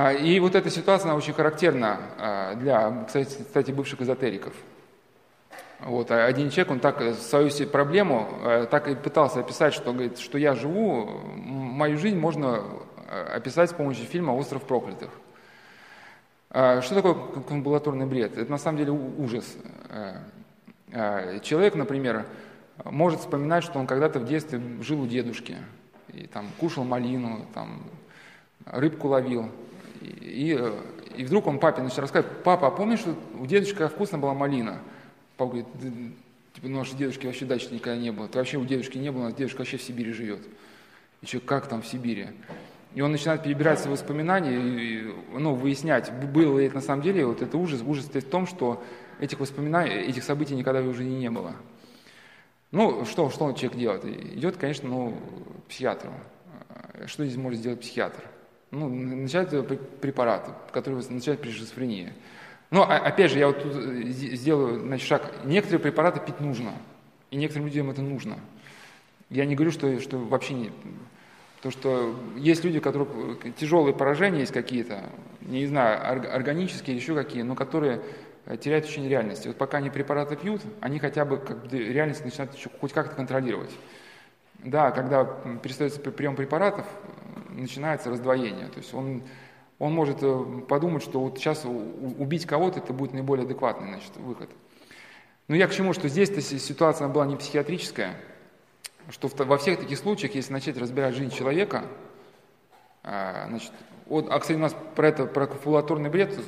[0.00, 4.52] А, и вот эта ситуация, она очень характерна а, для, кстати, бывших эзотериков.
[5.80, 8.28] Вот, а один человек, он так свою проблему
[8.70, 11.04] так и пытался описать, что, говорит, что я живу,
[11.34, 12.62] мою жизнь можно
[13.34, 15.10] описать с помощью фильма «Остров проклятых».
[16.50, 17.16] Что такое
[17.48, 18.38] амбулаторный бред?
[18.38, 19.56] Это на самом деле ужас.
[21.42, 22.24] Человек, например,
[22.84, 25.56] может вспоминать, что он когда-то в детстве жил у дедушки,
[26.08, 27.82] и там кушал малину, там
[28.66, 29.48] рыбку ловил,
[30.00, 30.58] и,
[31.16, 33.00] и вдруг он папе начал рассказывать, папа, а помнишь,
[33.38, 34.80] у дедушки вкусно была малина?
[35.36, 35.66] Папа говорит,
[36.54, 38.28] типа, ну, у дедушки вообще дачи никогда не было.
[38.28, 40.40] Ты вообще у дедушки не было, нас дедушка вообще в Сибири живет.
[41.22, 42.28] И что, как там в Сибири?
[42.94, 47.26] И он начинает перебирать свои воспоминания и, ну, выяснять, было ли это на самом деле,
[47.26, 47.82] вот это ужас.
[47.86, 48.82] Ужас в том, что
[49.20, 51.54] этих воспоминаний, этих событий никогда в жизни не было.
[52.70, 54.04] Ну, что, что человек делает?
[54.04, 55.16] Идет, конечно, ну,
[55.66, 56.12] к психиатру.
[57.06, 58.22] Что здесь может сделать психиатр?
[58.70, 59.50] Ну, начать
[60.00, 62.12] препараты, которые назначают при шизофрении.
[62.70, 65.32] Но, а, опять же, я вот тут э, сделаю значит, шаг.
[65.44, 66.72] Некоторые препараты пить нужно,
[67.30, 68.38] и некоторым людям это нужно.
[69.30, 70.72] Я не говорю, что, что вообще не...
[71.62, 73.08] То, что есть люди, у которых
[73.42, 75.04] э, тяжелые поражения есть какие-то,
[75.40, 78.02] не знаю, органические или еще какие, но которые
[78.44, 79.48] э, теряют ощущение реальности.
[79.48, 83.70] Вот пока они препараты пьют, они хотя бы как бы, реальность начинают хоть как-то контролировать.
[84.58, 85.24] Да, когда
[85.62, 86.84] перестается прием препаратов,
[87.60, 88.68] начинается раздвоение.
[88.68, 89.22] То есть он
[89.78, 94.50] он может э, подумать, что вот сейчас убить кого-то, это будет наиболее адекватный значит, выход.
[95.46, 98.16] Но я к чему, что здесь-то ситуация была не психиатрическая,
[99.10, 101.84] что во всех таких случаях, если начать разбирать жизнь человека,
[103.02, 103.72] а, значит,
[104.06, 106.38] вот, а, кстати, у нас про это, про конфабулаторный бред,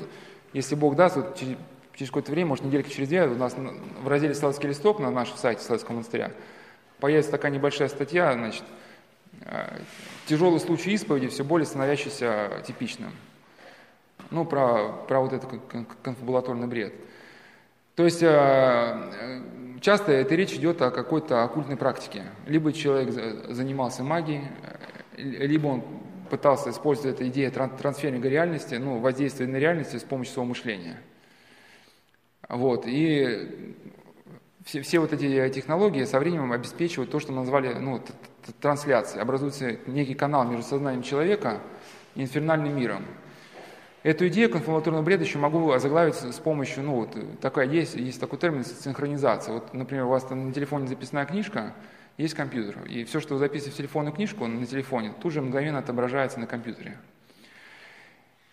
[0.52, 1.56] если Бог даст, вот через,
[1.94, 5.36] через какое-то время, может, неделька через две, у нас в разделе «Славский листок» на нашем
[5.36, 6.32] сайте Славского монастыря
[6.98, 8.64] появится такая небольшая статья, значит,
[9.46, 9.72] а,
[10.30, 13.10] тяжелый случай исповеди, все более становящийся типичным.
[14.30, 15.50] Ну, про, про вот этот
[16.02, 16.94] конфабулаторный бред.
[17.96, 19.10] То есть а,
[19.80, 22.22] часто это речь идет о какой-то оккультной практике.
[22.46, 23.10] Либо человек
[23.52, 24.44] занимался магией,
[25.16, 25.84] либо он
[26.30, 31.00] пытался использовать эту идею трансферинга реальности, ну, воздействия на реальность с помощью своего мышления.
[32.48, 32.84] Вот.
[32.86, 33.74] И
[34.64, 38.00] все, все вот эти технологии со временем обеспечивают то, что назвали ну,
[38.60, 39.22] трансляцией.
[39.22, 41.60] Образуется некий канал между сознанием человека
[42.14, 43.04] и инфернальным миром.
[44.02, 48.38] Эту идею конфабулаторного бреда еще могу озаглавить с помощью, ну вот такая есть, есть такой
[48.38, 49.54] термин синхронизация.
[49.54, 51.74] Вот, например, у вас там на телефоне записная книжка,
[52.16, 52.82] есть компьютер.
[52.86, 56.46] И все, что вы записываете в телефонную книжку на телефоне, тут же мгновенно отображается на
[56.46, 56.96] компьютере.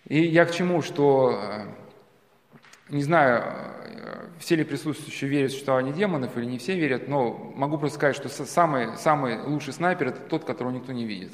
[0.08, 1.66] И я к чему, что, э,
[2.90, 7.34] не знаю, э, все ли присутствующие верят в существование демонов или не все верят, но
[7.56, 11.34] могу просто сказать, что самый, самый лучший снайпер– это тот, которого никто не видит.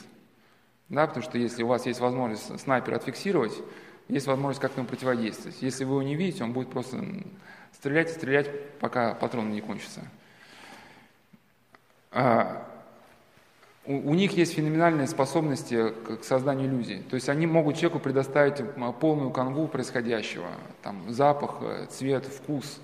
[0.89, 3.53] Да, потому что если у вас есть возможность снайпера отфиксировать,
[4.09, 5.61] есть возможность как-то ему противодействовать.
[5.61, 7.03] Если вы его не видите, он будет просто
[7.71, 8.49] стрелять и стрелять,
[8.79, 10.01] пока патроны не кончатся.
[12.11, 12.67] А,
[13.85, 16.99] у, них есть феноменальные способности к созданию иллюзий.
[17.09, 18.61] То есть они могут человеку предоставить
[18.99, 20.47] полную канву происходящего.
[20.81, 22.79] Там, запах, э, цвет, вкус,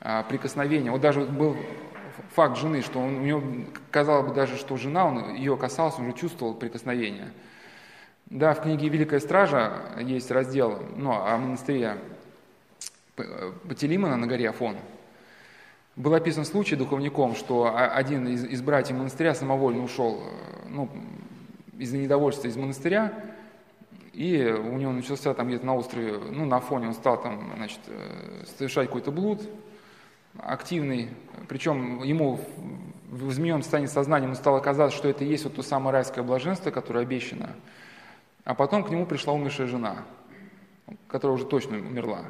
[0.00, 0.92] а, прикосновение.
[0.92, 1.56] Вот даже был
[2.34, 3.42] факт жены, что он, у него
[3.90, 7.32] казалось бы даже, что жена, он ее касался, он уже чувствовал прикосновение.
[8.26, 11.98] Да, в книге «Великая стража» есть раздел ну, о монастыре
[13.68, 14.76] Пателимана на горе Афон–
[16.00, 20.88] был описан случай духовником, что один из, из братьев монастыря самовольно ушел э, ну,
[21.78, 23.12] из-за недовольства из монастыря,
[24.12, 27.80] и у него начался там где-то на острове, ну, на фоне он стал там, значит,
[27.86, 29.42] э, совершать какой-то блуд
[30.38, 31.10] активный,
[31.48, 32.40] причем ему
[33.10, 36.24] в измененном состоянии сознания ему стало казаться, что это и есть вот то самое райское
[36.24, 37.50] блаженство, которое обещано.
[38.44, 40.04] А потом к нему пришла умершая жена,
[41.08, 42.24] которая уже точно умерла.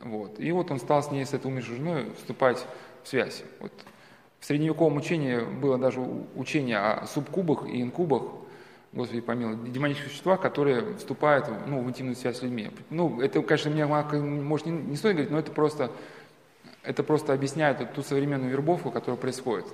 [0.00, 0.38] Вот.
[0.38, 2.64] И вот он стал с ней, с этой умершей женой, вступать
[3.04, 3.42] связь.
[3.60, 3.72] Вот.
[4.40, 6.00] В средневековом учении было даже
[6.36, 8.22] учение о субкубах и инкубах,
[8.92, 12.70] Господи помилуй, демонических существах, которые вступают ну, в интимную связь с людьми.
[12.88, 15.90] Ну, это, конечно, мне может не, не стоит говорить, но это просто,
[16.82, 19.66] это просто объясняет ту современную вербовку, которая происходит.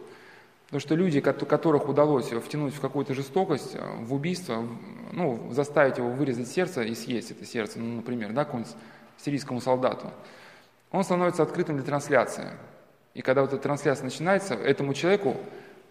[0.66, 4.66] Потому что люди, которых удалось втянуть в какую-то жестокость, в убийство,
[5.12, 8.74] ну, заставить его вырезать сердце и съесть это сердце, ну, например, да, какому-нибудь
[9.18, 10.10] сирийскому солдату,
[10.90, 12.48] он становится открытым для трансляции.
[13.14, 15.36] И когда вот эта трансляция начинается, этому человеку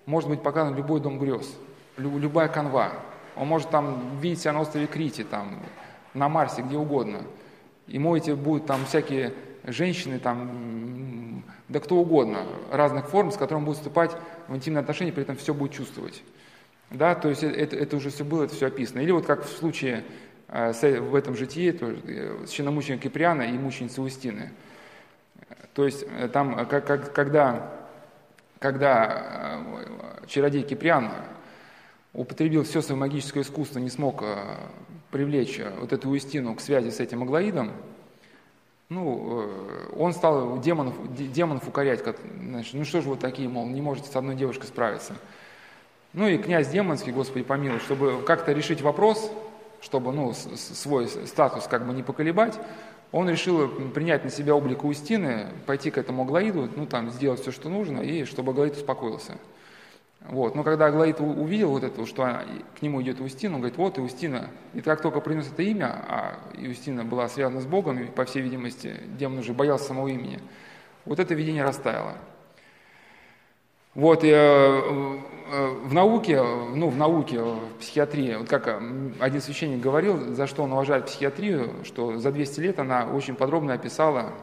[0.06, 1.56] может быть показан любой дом грез,
[1.98, 2.92] любая канва.
[3.36, 5.60] Он может там видеть себя на острове Крите, там,
[6.14, 7.22] на Марсе, где угодно.
[7.88, 13.66] Ему эти будут там всякие женщины, там, да кто угодно, разных форм, с которыми он
[13.66, 14.12] будет вступать
[14.50, 16.22] в интимные отношения, при этом все будет чувствовать.
[16.92, 19.00] Да, то есть это, это уже все было, это все описано.
[19.00, 20.04] Или вот как в случае
[20.50, 24.52] э, в этом житии, то, э, священномученика Киприана и мученицы Устины–
[25.74, 27.72] то есть э, там, э, когда,
[28.60, 31.12] когда э, чародей Киприан
[32.14, 34.24] употребил все свое магическое искусство, не смог
[35.10, 37.72] привлечь вот эту Устину к связи с этим Аглоидом,
[38.90, 39.50] ну,
[39.98, 44.12] он стал демонов, демонов укорять, как, значит, ну что же вы такие, мол, не можете
[44.12, 45.16] с одной девушкой справиться.
[46.12, 49.32] Ну и князь Демонский, Господи помилуй, чтобы как-то решить вопрос,
[49.82, 52.60] чтобы ну, свой статус как бы не поколебать,
[53.14, 57.52] он решил принять на себя облик Устины, пойти к этому Аглаиду, ну там сделать все,
[57.52, 59.38] что нужно, и чтобы Аглаид успокоился.
[60.22, 60.56] Вот.
[60.56, 62.42] Но когда Аглаид увидел вот это, что
[62.78, 64.50] к нему идет Устина, он говорит, вот и Устина.
[64.74, 68.42] И как только принес это имя, а Устина была связана с Богом, и, по всей
[68.42, 70.40] видимости, демон уже боялся самого имени,
[71.06, 72.16] вот это видение растаяло.
[73.96, 78.82] Вот, и, э, э, в науке, ну, в науке, в психиатрии, вот как
[79.20, 83.74] один священник говорил, за что он уважает психиатрию, что за 200 лет она очень подробно
[83.74, 84.34] описала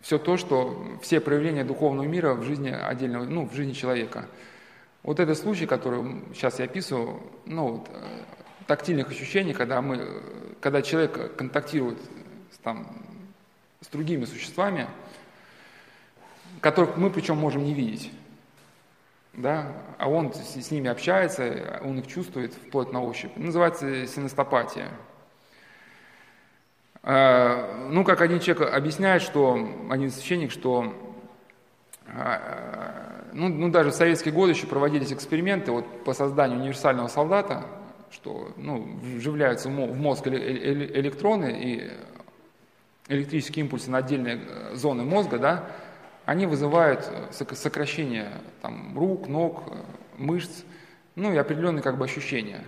[0.00, 4.26] все то, что все проявления духовного мира в жизни отдельного, ну, в жизни человека.
[5.02, 8.22] Вот этот случай, который сейчас я описываю, ну, вот, э,
[8.68, 10.06] тактильных ощущений, когда, мы,
[10.60, 11.98] когда человек контактирует
[12.52, 12.86] с, там,
[13.80, 14.86] с другими существами,
[16.60, 18.12] которых мы причем можем не видеть
[19.36, 23.36] да, а он с, ними общается, он их чувствует вплоть на ощупь.
[23.36, 24.88] называется синестопатия.
[27.02, 29.58] Э, ну, как один человек объясняет, что,
[29.90, 30.92] один священник, что
[32.06, 32.38] э,
[33.32, 37.64] ну, ну, даже в советские годы еще проводились эксперименты вот, по созданию универсального солдата,
[38.10, 41.90] что ну, вживляются в мозг электроны и
[43.08, 45.70] электрические импульсы на отдельные э, зоны мозга, да,
[46.26, 49.62] они вызывают сокращение там, рук, ног,
[50.18, 50.64] мышц,
[51.14, 52.62] ну и определенные как бы ощущения.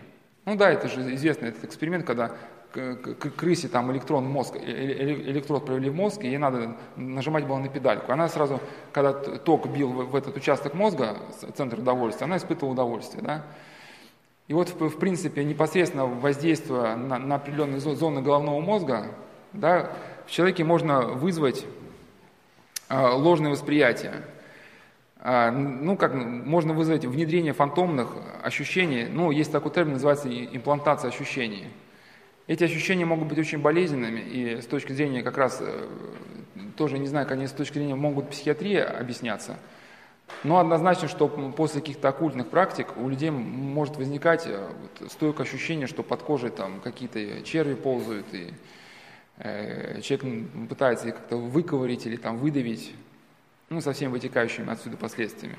[0.46, 2.32] Ну да, это же известный этот эксперимент, когда
[2.72, 6.76] к крысе там электрон в мозг, э, э, электрод провели в мозг, и ей надо
[6.96, 8.12] нажимать было на педальку.
[8.12, 8.60] Она сразу,
[8.92, 11.16] когда ток бил в этот участок мозга,
[11.56, 13.24] центр удовольствия, она испытывала удовольствие.
[13.24, 13.44] Да?
[14.46, 19.08] И вот, в, принципе, непосредственно воздействуя на, на определенные зоны головного мозга,
[19.52, 19.90] да,
[20.26, 21.64] в человеке можно вызвать
[22.90, 24.22] ложное восприятие.
[25.20, 28.08] А, ну, как можно вызвать внедрение фантомных
[28.42, 29.06] ощущений.
[29.10, 31.66] Ну, есть такой термин, называется имплантация ощущений.
[32.46, 35.86] Эти ощущения могут быть очень болезненными, и с точки зрения как раз, э,
[36.76, 39.58] тоже не знаю, как они с точки зрения могут психиатрии объясняться,
[40.44, 44.66] но однозначно, что после каких-то оккультных практик у людей может возникать э,
[45.10, 48.54] стойкое ощущение, что под кожей там какие-то черви ползают, и
[49.40, 52.94] человек пытается как-то выковырить или там выдавить,
[53.68, 55.56] ну, со всеми вытекающими отсюда последствиями.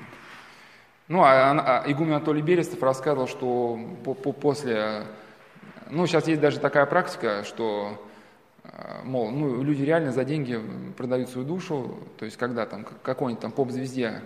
[1.08, 5.06] Ну, а, а игумен Анатолий Берестов рассказывал, что по, по, после
[5.90, 8.00] ну, сейчас есть даже такая практика, что,
[8.64, 10.60] э, мол, ну, люди реально за деньги
[10.96, 14.22] продают свою душу, то есть когда там какой-нибудь там поп-звезде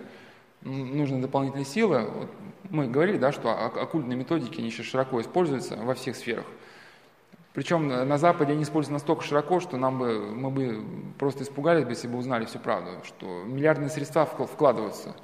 [0.61, 2.31] нужны дополнительные силы, вот
[2.69, 6.45] мы говорили, да, что оккультные методики, они сейчас широко используются во всех сферах.
[7.55, 10.85] Причем на Западе они используются настолько широко, что нам бы, мы бы
[11.17, 15.15] просто испугались если бы узнали всю правду, что миллиардные средства вкладываются.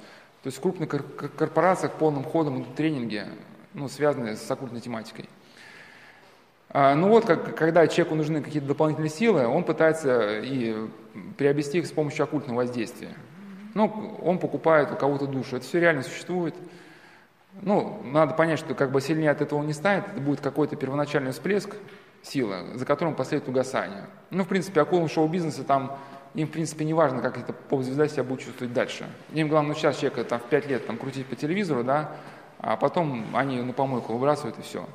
[0.42, 0.88] То есть в крупных
[1.36, 3.26] корпорациях полным ходом идут тренинги,
[3.74, 5.28] ну, связанные с оккультной тематикой.
[6.70, 10.88] А, ну вот, как, когда человеку нужны какие-то дополнительные силы, он пытается и
[11.36, 13.10] приобрести их с помощью оккультного воздействия.
[13.74, 15.56] Ну, он покупает у кого-то душу.
[15.56, 16.54] Это все реально существует.
[17.60, 21.32] Ну, надо понять, что как бы сильнее от этого не станет, это будет какой-то первоначальный
[21.32, 21.76] всплеск
[22.22, 24.06] силы, за которым последует угасание.
[24.30, 25.98] Ну, в принципе, акулам шоу-бизнеса там,
[26.34, 29.06] им, в принципе, не важно, как эта поп-звезда себя будет чувствовать дальше.
[29.32, 32.12] Им главное сейчас человека там в пять лет там крутить по телевизору, да,
[32.58, 34.86] а потом они на помойку выбрасывают и все.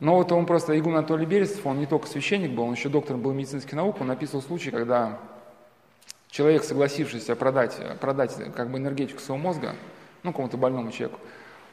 [0.00, 3.16] Но вот он просто, Игун Анатолий Берестов, он не только священник был, он еще доктор
[3.16, 5.18] был медицинских наук, он описывал случай, когда
[6.28, 9.74] человек, согласившийся продать, продать как бы энергетику своего мозга,
[10.22, 11.18] ну, какому-то больному человеку,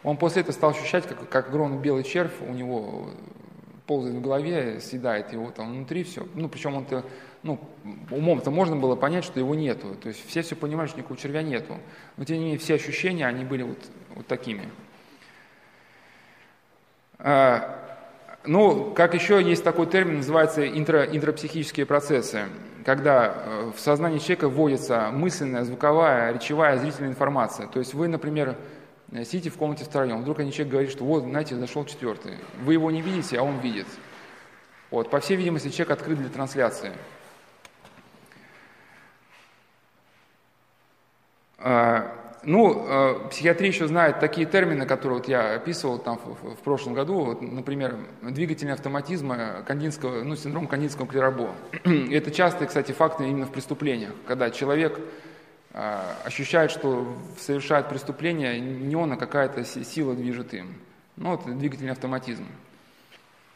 [0.04, 3.10] он после этого стал ощущать, как, как огромный белый червь у него
[3.86, 6.28] ползает в голове, съедает его там внутри все.
[6.34, 7.04] Ну, причем он-то,
[7.44, 7.60] ну,
[8.10, 9.96] умом-то можно было понять, что его нету.
[9.96, 11.78] То есть все все понимают, что никакого червя нету.
[12.18, 13.80] Но тем не менее все ощущения, они были вот,
[14.16, 14.70] вот такими.
[17.20, 17.86] А,
[18.46, 22.46] ну, как еще есть такой термин, называется интро, интропсихические процессы,
[22.86, 27.68] когда э, в сознании человека вводится мысленная, звуковая, речевая, зрительная информация.
[27.68, 28.56] То есть вы, например,
[29.12, 32.38] сидите в комнате втроем, вдруг один человек говорит, что вот, знаете, зашел четвертый.
[32.62, 33.88] Вы его не видите, а он видит.
[34.92, 36.92] Вот, по всей видимости, человек открыт для трансляции.
[41.58, 46.94] А, ну, э, психиатрия еще знает такие термины, которые вот я описывал там в, прошлом
[46.94, 51.56] году, вот, например, двигательный автоматизм, э, кандинского, ну, синдром кандинского клерабо.
[51.84, 55.02] Это частые, кстати, факты именно в преступлениях, когда человек э,
[56.24, 60.76] ощущает, что совершает преступление, не он, а какая-то сила движет им.
[61.18, 62.46] Ну, вот двигательный автоматизм.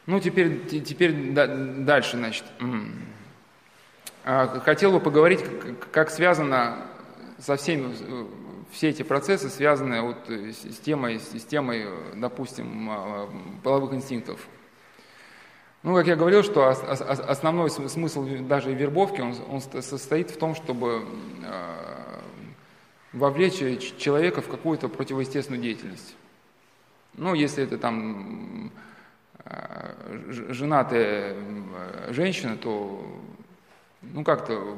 [0.06, 2.44] Ну, теперь, теперь дальше, значит.
[4.24, 5.40] А, хотел бы поговорить,
[5.92, 6.76] как связано
[7.38, 7.94] со всеми
[8.72, 13.28] все эти процессы связаны вот э, с темой, с темой, допустим, а,
[13.62, 14.40] половых инстинктов.
[15.82, 21.04] Ну, как я говорил, что основной смысл даже вербовки, он, он состоит в том, чтобы
[21.42, 21.89] а,
[23.12, 26.14] вовлечь человека в какую-то противоестественную деятельность.
[27.14, 28.70] Ну, если это там
[29.44, 29.94] а,
[30.28, 31.36] женатая
[32.10, 33.04] женщина, то
[34.02, 34.76] ну как-то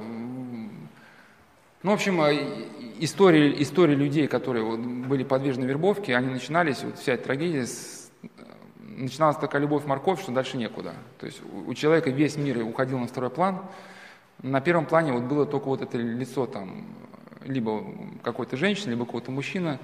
[1.82, 2.20] ну, в общем,
[3.00, 8.08] истории, истории людей, которые вот были подвержены вербовке, они начинались, вот вся эта трагедия, с,
[8.78, 10.94] начиналась такая любовь-морковь, что дальше некуда.
[11.18, 13.62] То есть у, у человека весь мир уходил на второй план.
[14.42, 16.86] На первом плане вот было только вот это лицо там,
[17.44, 17.84] либо
[18.22, 19.78] какой-то женщины, либо какого-то мужчины.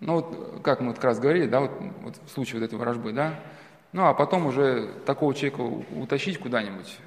[0.00, 1.70] Ну вот, как мы вот как раз говорили, да, вот,
[2.02, 3.40] вот в случае вот этой ворожбы, да.
[3.92, 6.98] Ну а потом уже такого человека утащить куда-нибудь.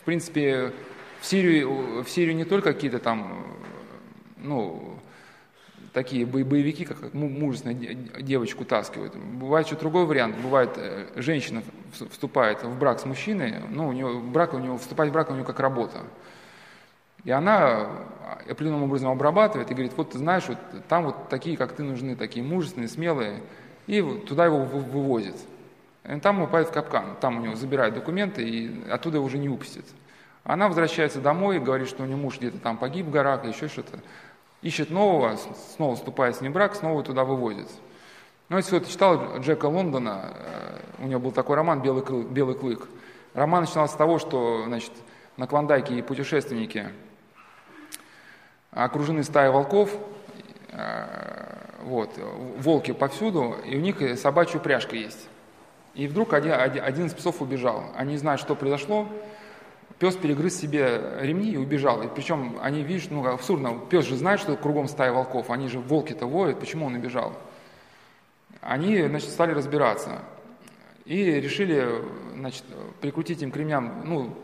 [0.00, 0.72] В принципе,
[1.20, 3.44] в Сирию, в Сирию не только какие-то там,
[4.38, 4.96] ну,
[5.96, 9.16] такие боевики, как мужественно девочку таскивают.
[9.16, 10.36] Бывает еще другой вариант.
[10.36, 11.62] Бывает, э, женщина
[12.10, 15.32] вступает в брак с мужчиной, ну, у нее, брак у него, вступать в брак у
[15.32, 16.02] нее как работа.
[17.24, 17.88] И она
[18.48, 22.16] определенным образом обрабатывает и говорит, вот ты знаешь, вот там вот такие, как ты, нужны,
[22.16, 23.42] такие мужественные, смелые,
[23.86, 25.36] и туда его вывозит.
[26.04, 29.38] И там он попадает в капкан, там у него забирают документы, и оттуда его уже
[29.38, 29.84] не упустят.
[30.44, 33.98] Она возвращается домой, говорит, что у нее муж где-то там погиб в горах, еще что-то
[34.62, 35.36] ищет нового,
[35.76, 37.68] снова вступает с ним в брак, снова туда выводит.
[38.48, 42.54] Ну, если кто-то читал Джека Лондона, э, у него был такой роман «Белый, клык», «Белый
[42.54, 42.88] клык».
[43.34, 44.92] Роман начинался с того, что значит,
[45.36, 46.86] на Клондайке путешественники
[48.84, 49.90] окружены стаей волков,
[50.72, 51.06] э,
[51.82, 52.10] вот,
[52.58, 55.28] волки повсюду, и у них собачья упряжка есть.
[55.94, 57.84] И вдруг один, один из псов убежал.
[57.96, 59.08] Они знают, что произошло,
[59.98, 62.02] Пес перегрыз себе ремни и убежал.
[62.02, 65.80] И причем они, видишь, ну абсурдно, пес же знает, что кругом стая волков, они же
[65.80, 67.32] волки-то воют, почему он убежал?
[68.60, 70.18] Они, значит, стали разбираться
[71.06, 72.02] и решили,
[72.34, 72.64] значит,
[73.00, 74.36] прикрутить им к ремням, ну,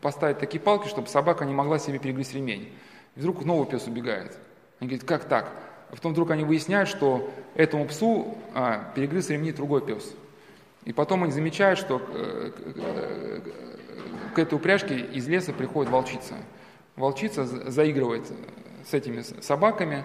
[0.00, 2.72] поставить такие палки, чтобы собака не могла себе перегрызть ремень.
[3.16, 4.36] И вдруг новый пес убегает.
[4.78, 5.52] Они говорят, как так?
[5.90, 10.14] А потом вдруг они выясняют, что этому псу а, перегрыз ремни другой пес.
[10.84, 13.40] И потом они замечают, что э,
[14.34, 16.34] к этой упряжке из леса приходит волчица.
[16.96, 18.24] Волчица заигрывает
[18.88, 20.04] с этими собаками,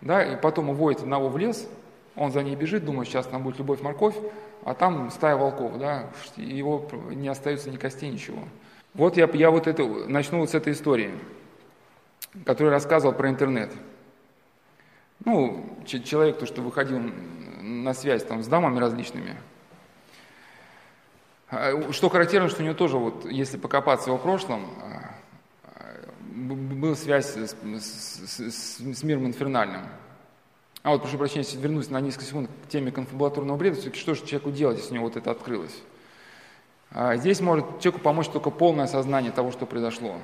[0.00, 1.68] да, и потом уводит одного в лес,
[2.16, 4.16] он за ней бежит, думает, сейчас там будет любовь-морковь,
[4.64, 8.40] а там стая волков, да, его не остается ни костей, ничего.
[8.94, 11.10] Вот я, я вот это, начну вот с этой истории,
[12.44, 13.72] которую рассказывал про интернет.
[15.24, 17.00] Ну, человек, то, что выходил
[17.60, 19.36] на связь там с дамами различными–
[21.50, 25.14] а, что характерно, что у него тоже, вот, если покопаться его прошлом, а,
[25.64, 29.82] а, была связь с, с, с, с миром инфернальным.
[30.82, 34.14] А вот, прошу прощения, если вернусь на несколько секунд к теме конфабулаторного бреда, все-таки что
[34.14, 35.76] же человеку делать, если у него вот это открылось?
[37.14, 40.16] Здесь может человеку помочь только полное осознание того, что произошло.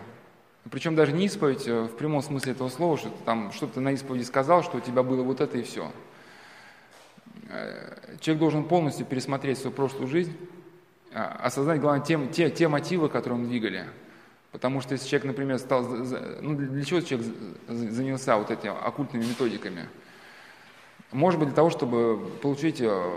[0.71, 3.93] Причем даже не исповедь э, в прямом смысле этого слова, что ты там что-то на
[3.93, 5.93] исповеди сказал, что у тебя было вот это и все.
[7.51, 10.37] Э, человек должен полностью пересмотреть свою прошлую жизнь,
[11.13, 13.85] а, осознать, главное, те, те, те мотивы, которые он двигали.
[14.51, 15.85] Потому что если человек, например, стал...
[15.85, 17.27] Ну, для чего человек
[17.69, 19.89] занялся вот этими оккультными методиками?
[21.13, 23.17] Может быть, для того, чтобы получить, э,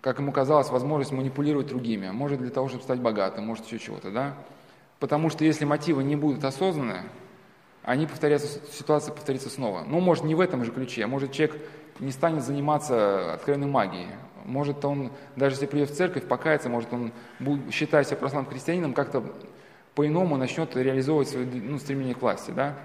[0.00, 2.10] как ему казалось, возможность манипулировать другими.
[2.10, 4.34] Может, для того, чтобы стать богатым, может, еще чего-то, да?
[4.98, 7.02] Потому что если мотивы не будут осознаны,
[7.82, 9.84] они повторятся, ситуация повторится снова.
[9.86, 11.56] Ну, может, не в этом же ключе, а может, человек
[12.00, 14.08] не станет заниматься откровенной магией.
[14.44, 17.12] Может он, даже если придет в церковь, покаяться, может он,
[17.70, 19.24] считая себя православным христианином, как-то
[19.94, 22.50] по-иному начнет реализовывать свое ну, стремление к власти.
[22.50, 22.76] Да?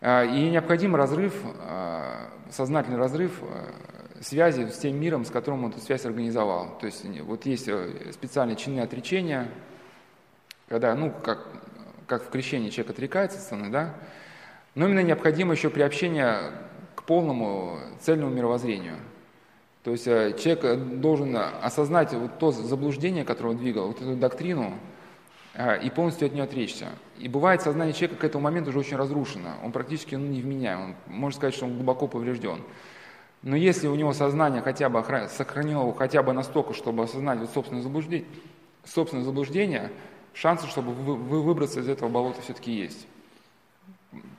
[0.00, 3.40] А, и необходим разрыв, а, сознательный разрыв
[4.20, 6.78] связи с тем миром, с которым он эту связь организовал.
[6.80, 9.48] То есть вот есть э, специальные чины отречения,
[10.68, 11.46] когда, ну, как,
[12.06, 13.94] как в крещении человек отрекается от да,
[14.74, 16.52] но именно необходимо еще приобщение
[16.94, 18.96] к полному цельному мировоззрению–
[19.86, 24.16] то есть э, человек э, должен осознать вот то заблуждение, которое он двигал, вот эту
[24.16, 24.72] доктрину,
[25.54, 26.86] э, и полностью от нее отречься.
[27.20, 30.94] И бывает сознание человека к этому моменту уже очень разрушено, он практически ну, невменяем, он
[31.06, 32.62] можно сказать, что он глубоко поврежден.
[33.42, 37.50] Но если у него сознание хотя бы сохранило его хотя бы настолько, чтобы осознать вот
[37.50, 38.26] собственное заблуждение,
[38.84, 39.92] собственное заблуждение,
[40.36, 43.06] шансы, чтобы вы, вы выбраться из этого болота все-таки есть.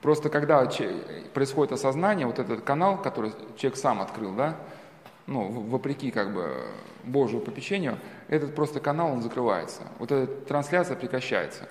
[0.01, 0.65] Просто когда
[1.33, 4.55] происходит осознание, вот этот канал, который человек сам открыл, да,
[5.25, 6.67] ну, вопреки как бы
[7.03, 9.81] Божьему попечению, этот просто канал, он закрывается.
[9.99, 11.67] Вот эта трансляция прекращается.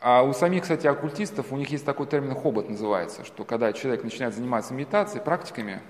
[0.00, 4.02] А у самих, кстати, оккультистов, у них есть такой термин «хобот» называется, что когда человек
[4.02, 5.82] начинает заниматься медитацией, практиками,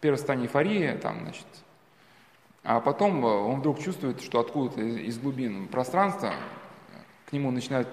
[0.00, 1.46] первое состояние эйфории, там, значит,
[2.62, 6.34] а потом он вдруг чувствует, что откуда-то из глубин пространства
[7.26, 7.88] к нему начинает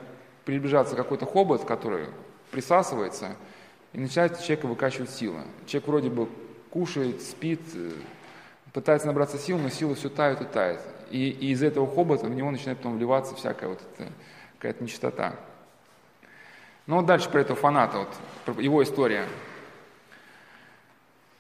[0.46, 2.08] приближаться какой-то хобот, который
[2.52, 3.36] присасывается,
[3.94, 5.42] и начинает человека выкачивать силы.
[5.66, 6.30] Человек вроде бы
[6.70, 7.92] кушает, спит, э,
[8.74, 10.82] пытается набраться сил, но силы все тают и тают.
[11.10, 14.12] И, и из этого хобота в него начинает потом вливаться всякая вот эта,
[14.58, 15.36] какая-то нечистота.
[16.86, 18.10] Ну вот дальше про этого фаната, вот,
[18.46, 19.26] про его история.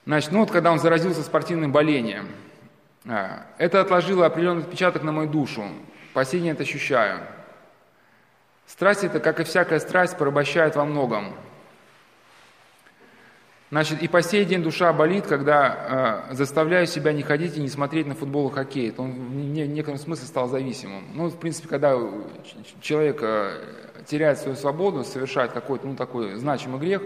[0.05, 2.27] Значит, ну вот когда он заразился спортивным болением,
[3.07, 5.63] это отложило определенный отпечаток на мою душу.
[6.13, 7.19] По сей день это ощущаю.
[8.65, 11.33] Страсть это, как и всякая страсть, порабощает во многом.
[13.69, 17.67] Значит, и по сей день душа болит, когда э, заставляю себя не ходить и не
[17.67, 18.89] смотреть на футбол и хоккей.
[18.89, 21.03] Это он в некотором смысле стал зависимым.
[21.13, 21.97] Ну, в принципе, когда
[22.79, 23.59] человек э,
[24.05, 27.01] теряет свою свободу, совершает какой-то, ну, такой значимый грех,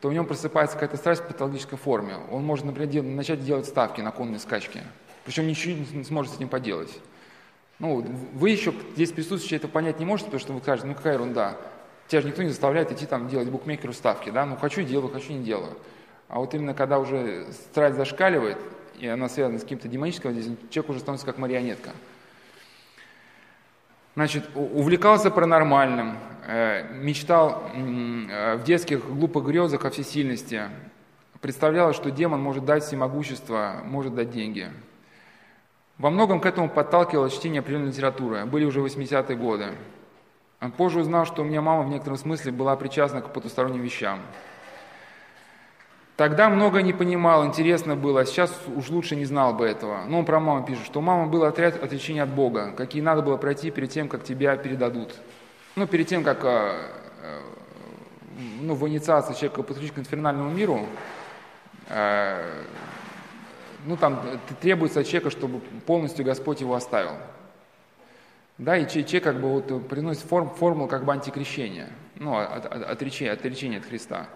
[0.00, 2.14] то в нем просыпается какая-то страсть в патологической форме.
[2.30, 4.82] Он может, например, начать делать ставки на конные скачки.
[5.24, 6.90] Причем ничего не сможет с этим поделать.
[7.78, 8.04] Ну,
[8.34, 11.56] вы еще здесь присутствующие это понять не можете, потому что вы скажете, ну какая ерунда.
[12.06, 15.32] Тебя же никто не заставляет идти там делать букмекеру ставки, да, ну хочу делаю, хочу
[15.32, 15.76] не делаю.
[16.28, 18.58] А вот именно когда уже страсть зашкаливает,
[18.98, 21.90] и она связана с каким-то демоническим человек уже становится как марионетка.
[24.14, 30.62] Значит, увлекался паранормальным, э, мечтал э, в детских глупых грезах о всесильности,
[31.40, 34.70] представлялось, что демон может дать всемогущество, может дать деньги.
[35.98, 38.44] Во многом к этому подталкивало чтение определенной литературы.
[38.46, 39.66] Были уже 80-е годы.
[40.76, 44.20] Позже узнал, что у меня мама в некотором смысле была причастна к потусторонним вещам.
[46.16, 50.04] Тогда много не понимал, интересно было, а сейчас уж лучше не знал бы этого.
[50.06, 53.20] Но он про маму пишет, что у мамы был отряд отречения от Бога, какие надо
[53.20, 55.14] было пройти перед тем, как тебя передадут.
[55.74, 56.72] Ну, перед тем, как э,
[57.20, 57.40] э,
[58.60, 60.86] ну, в инициации человека подключить к инфернальному миру,
[61.88, 62.62] э,
[63.84, 67.12] ну, там требуется от человека, чтобы полностью Господь его оставил.
[68.56, 72.82] Да, и человек как бы вот приносит форм, формулу как бы антикрещения, ну, от, от,
[72.82, 74.28] отречения, отречения от Христа.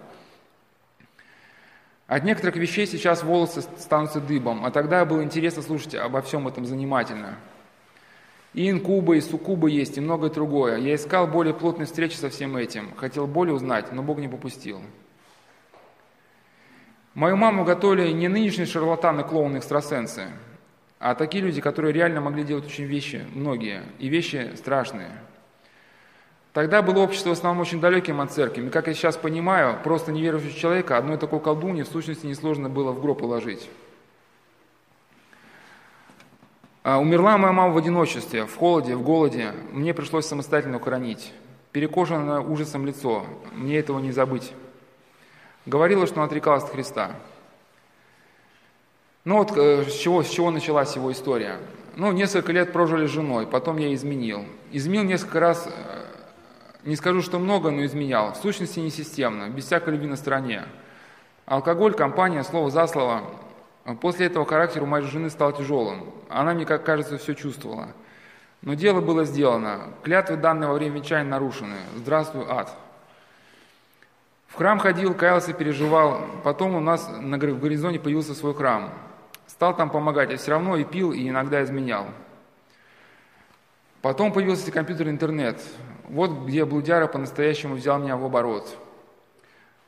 [2.08, 6.64] От некоторых вещей сейчас волосы станутся дыбом, а тогда было интересно слушать обо всем этом
[6.64, 7.36] занимательно.
[8.54, 10.78] И инкуба, и суккуба есть, и многое другое.
[10.78, 14.80] Я искал более плотной встречи со всем этим, хотел более узнать, но Бог не попустил.
[17.18, 20.28] Мою маму готовили не нынешние шарлатаны, клоуны, экстрасенсы,
[21.00, 25.10] а такие люди, которые реально могли делать очень вещи, многие, и вещи страшные–
[26.58, 28.66] Тогда было общество в основном очень далеким от церкви.
[28.66, 32.90] И, как я сейчас понимаю, просто неверующего человека одной такой колдуньи в сущности несложно было
[32.90, 33.70] в гроб положить.
[36.82, 39.52] А, умерла моя мама в одиночестве, в холоде, в голоде.
[39.70, 41.32] Мне пришлось самостоятельно укоронить.
[41.70, 43.24] Перекошено ужасом лицо.
[43.52, 44.52] Мне этого не забыть.
[45.66, 47.12] Говорила, что она отрекалась от Христа.
[49.24, 51.58] Ну вот э, с чего, с чего началась его история.
[51.96, 54.44] Ну, несколько лет прожили с женой, потом я изменил.
[54.70, 56.04] Изменил несколько раз э,
[56.84, 58.32] не скажу, что много, но изменял.
[58.32, 60.64] В сущности, не системно, без всякой любви на стороне.
[61.44, 63.22] Алкоголь, компания, слово за слово.
[64.00, 66.04] После этого характер у моей жены стал тяжелым.
[66.28, 67.88] Она мне, как кажется, все чувствовала.
[68.62, 69.90] Но дело было сделано.
[70.02, 71.76] Клятвы, данные во время венчания, нарушены.
[71.96, 72.74] Здравствуй, ад.
[74.58, 76.26] Храм ходил, каялся, переживал.
[76.42, 78.92] Потом у нас на горизонте появился свой храм.
[79.46, 82.08] Стал там помогать, а все равно и пил, и иногда изменял.
[84.02, 85.62] Потом появился компьютер интернет.
[86.08, 88.76] Вот где блудяра по-настоящему взял меня в оборот.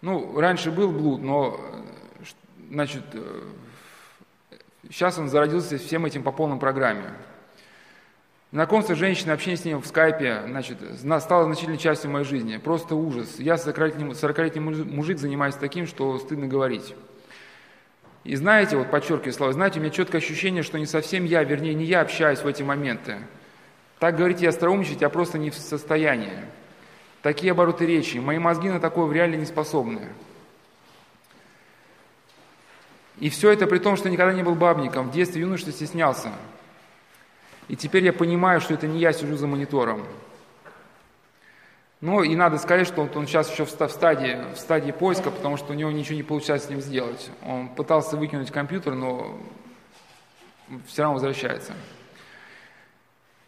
[0.03, 1.61] Ну, раньше был блуд, но,
[2.71, 3.03] значит,
[4.89, 7.11] сейчас он зародился всем этим по полной программе.
[8.53, 12.57] Знакомство с женщиной, общение с ней в скайпе, значит, стало значительной частью моей жизни.
[12.57, 13.39] Просто ужас.
[13.39, 14.57] Я 40-летний 40
[14.91, 16.97] мужик занимаюсь таким, что стыдно говорить.
[18.25, 21.75] И знаете, вот подчеркиваю слова, знаете, у меня четкое ощущение, что не совсем я, вернее,
[21.75, 23.19] не я общаюсь в эти моменты.
[24.01, 26.45] Так говорить и остроумничать я просто не в состоянии.
[27.23, 28.19] Такие обороты речи.
[28.19, 30.09] Мои мозги на такое реале не способны.
[33.21, 35.11] И все это при том, что никогда не был бабником.
[35.11, 36.33] В детстве юношестве стеснялся.
[37.71, 40.05] И теперь я понимаю, что это не я сижу за монитором.
[42.01, 45.73] Ну и надо сказать, что он, сейчас еще в стадии, в стадии поиска, потому что
[45.73, 47.31] у него ничего не получается с ним сделать.
[47.47, 49.39] Он пытался выкинуть компьютер, но
[50.89, 51.75] все равно возвращается.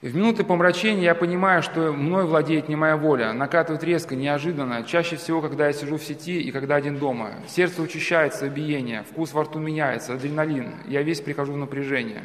[0.02, 4.84] И в минуты помрачения я понимаю, что мной владеет не моя воля, накатывает резко, неожиданно,
[4.84, 7.33] чаще всего, когда я сижу в сети и когда один дома.
[7.49, 12.23] Сердце учащается, биение, вкус во рту меняется, адреналин, я весь прихожу в напряжение.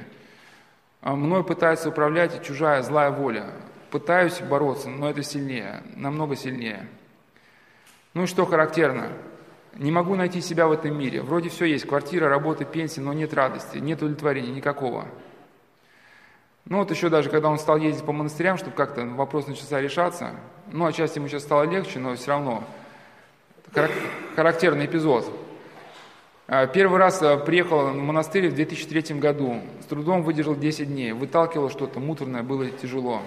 [1.08, 3.46] А мной пытается управлять чужая злая воля.
[3.92, 6.86] Пытаюсь бороться, но это сильнее, намного сильнее.
[8.14, 9.14] Ну и что характерно?
[9.76, 11.22] Не могу найти себя в этом мире.
[11.22, 15.08] Вроде все есть, квартира, работа, пенсия, но нет радости, нет удовлетворения никакого.
[16.66, 20.32] Ну вот еще даже, когда он стал ездить по монастырям, чтобы как-то вопрос начался решаться,
[20.74, 22.66] ну, отчасти ему сейчас стало легче, но все равно
[24.36, 25.47] характерный эпизод.
[26.50, 31.12] А, первый раз а, приехал в монастырь в 2003 году, с трудом выдержал 10 дней,
[31.12, 33.22] выталкивал что-то муторное, было тяжело.